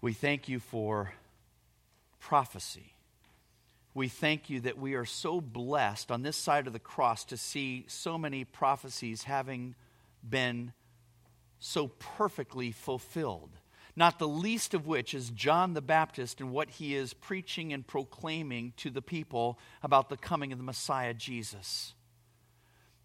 We 0.00 0.12
thank 0.12 0.48
you 0.48 0.60
for 0.60 1.12
prophecy. 2.20 2.94
We 3.94 4.06
thank 4.06 4.48
you 4.48 4.60
that 4.60 4.78
we 4.78 4.94
are 4.94 5.04
so 5.04 5.40
blessed 5.40 6.12
on 6.12 6.22
this 6.22 6.36
side 6.36 6.68
of 6.68 6.72
the 6.72 6.78
cross 6.78 7.24
to 7.26 7.36
see 7.36 7.84
so 7.88 8.16
many 8.16 8.44
prophecies 8.44 9.24
having 9.24 9.74
been 10.28 10.72
so 11.58 11.88
perfectly 11.88 12.72
fulfilled 12.72 13.50
not 13.98 14.20
the 14.20 14.28
least 14.28 14.74
of 14.74 14.86
which 14.86 15.12
is 15.12 15.30
John 15.30 15.74
the 15.74 15.82
Baptist 15.82 16.40
and 16.40 16.52
what 16.52 16.70
he 16.70 16.94
is 16.94 17.14
preaching 17.14 17.72
and 17.72 17.84
proclaiming 17.84 18.72
to 18.76 18.90
the 18.90 19.02
people 19.02 19.58
about 19.82 20.08
the 20.08 20.16
coming 20.16 20.52
of 20.52 20.58
the 20.58 20.64
Messiah 20.64 21.12
Jesus. 21.12 21.94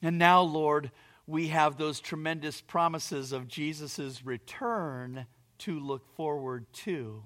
And 0.04 0.20
now, 0.20 0.42
Lord, 0.44 0.92
we 1.26 1.48
have 1.48 1.78
those 1.78 2.00
tremendous 2.00 2.62
promises 2.62 3.32
of 3.32 3.48
Jesus' 3.48 4.24
return 4.24 5.26
to 5.60 5.80
look 5.80 6.06
forward 6.16 6.68
to. 6.74 7.24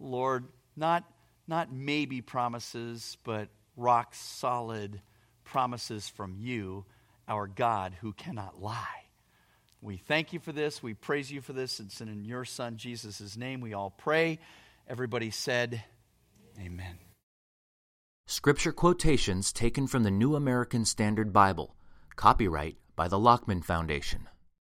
Lord, 0.00 0.46
not, 0.74 1.04
not 1.46 1.72
maybe 1.72 2.20
promises, 2.20 3.16
but 3.22 3.48
rock 3.76 4.12
solid 4.12 5.00
promises 5.44 6.08
from 6.08 6.34
you, 6.36 6.84
our 7.28 7.46
God 7.46 7.94
who 8.00 8.12
cannot 8.12 8.60
lie. 8.60 9.05
We 9.82 9.98
thank 9.98 10.32
you 10.32 10.40
for 10.40 10.52
this. 10.52 10.82
We 10.82 10.94
praise 10.94 11.30
you 11.30 11.40
for 11.40 11.52
this. 11.52 11.80
It's 11.80 12.00
in 12.00 12.24
your 12.24 12.44
Son, 12.44 12.76
Jesus' 12.76 13.36
name, 13.36 13.60
we 13.60 13.74
all 13.74 13.90
pray. 13.90 14.38
Everybody 14.88 15.30
said, 15.30 15.82
Amen. 16.60 16.98
Scripture 18.26 18.72
quotations 18.72 19.52
taken 19.52 19.86
from 19.86 20.02
the 20.02 20.10
New 20.10 20.34
American 20.34 20.84
Standard 20.84 21.32
Bible. 21.32 21.76
Copyright 22.16 22.76
by 22.96 23.08
the 23.08 23.18
Lockman 23.18 23.62
Foundation. 23.62 24.28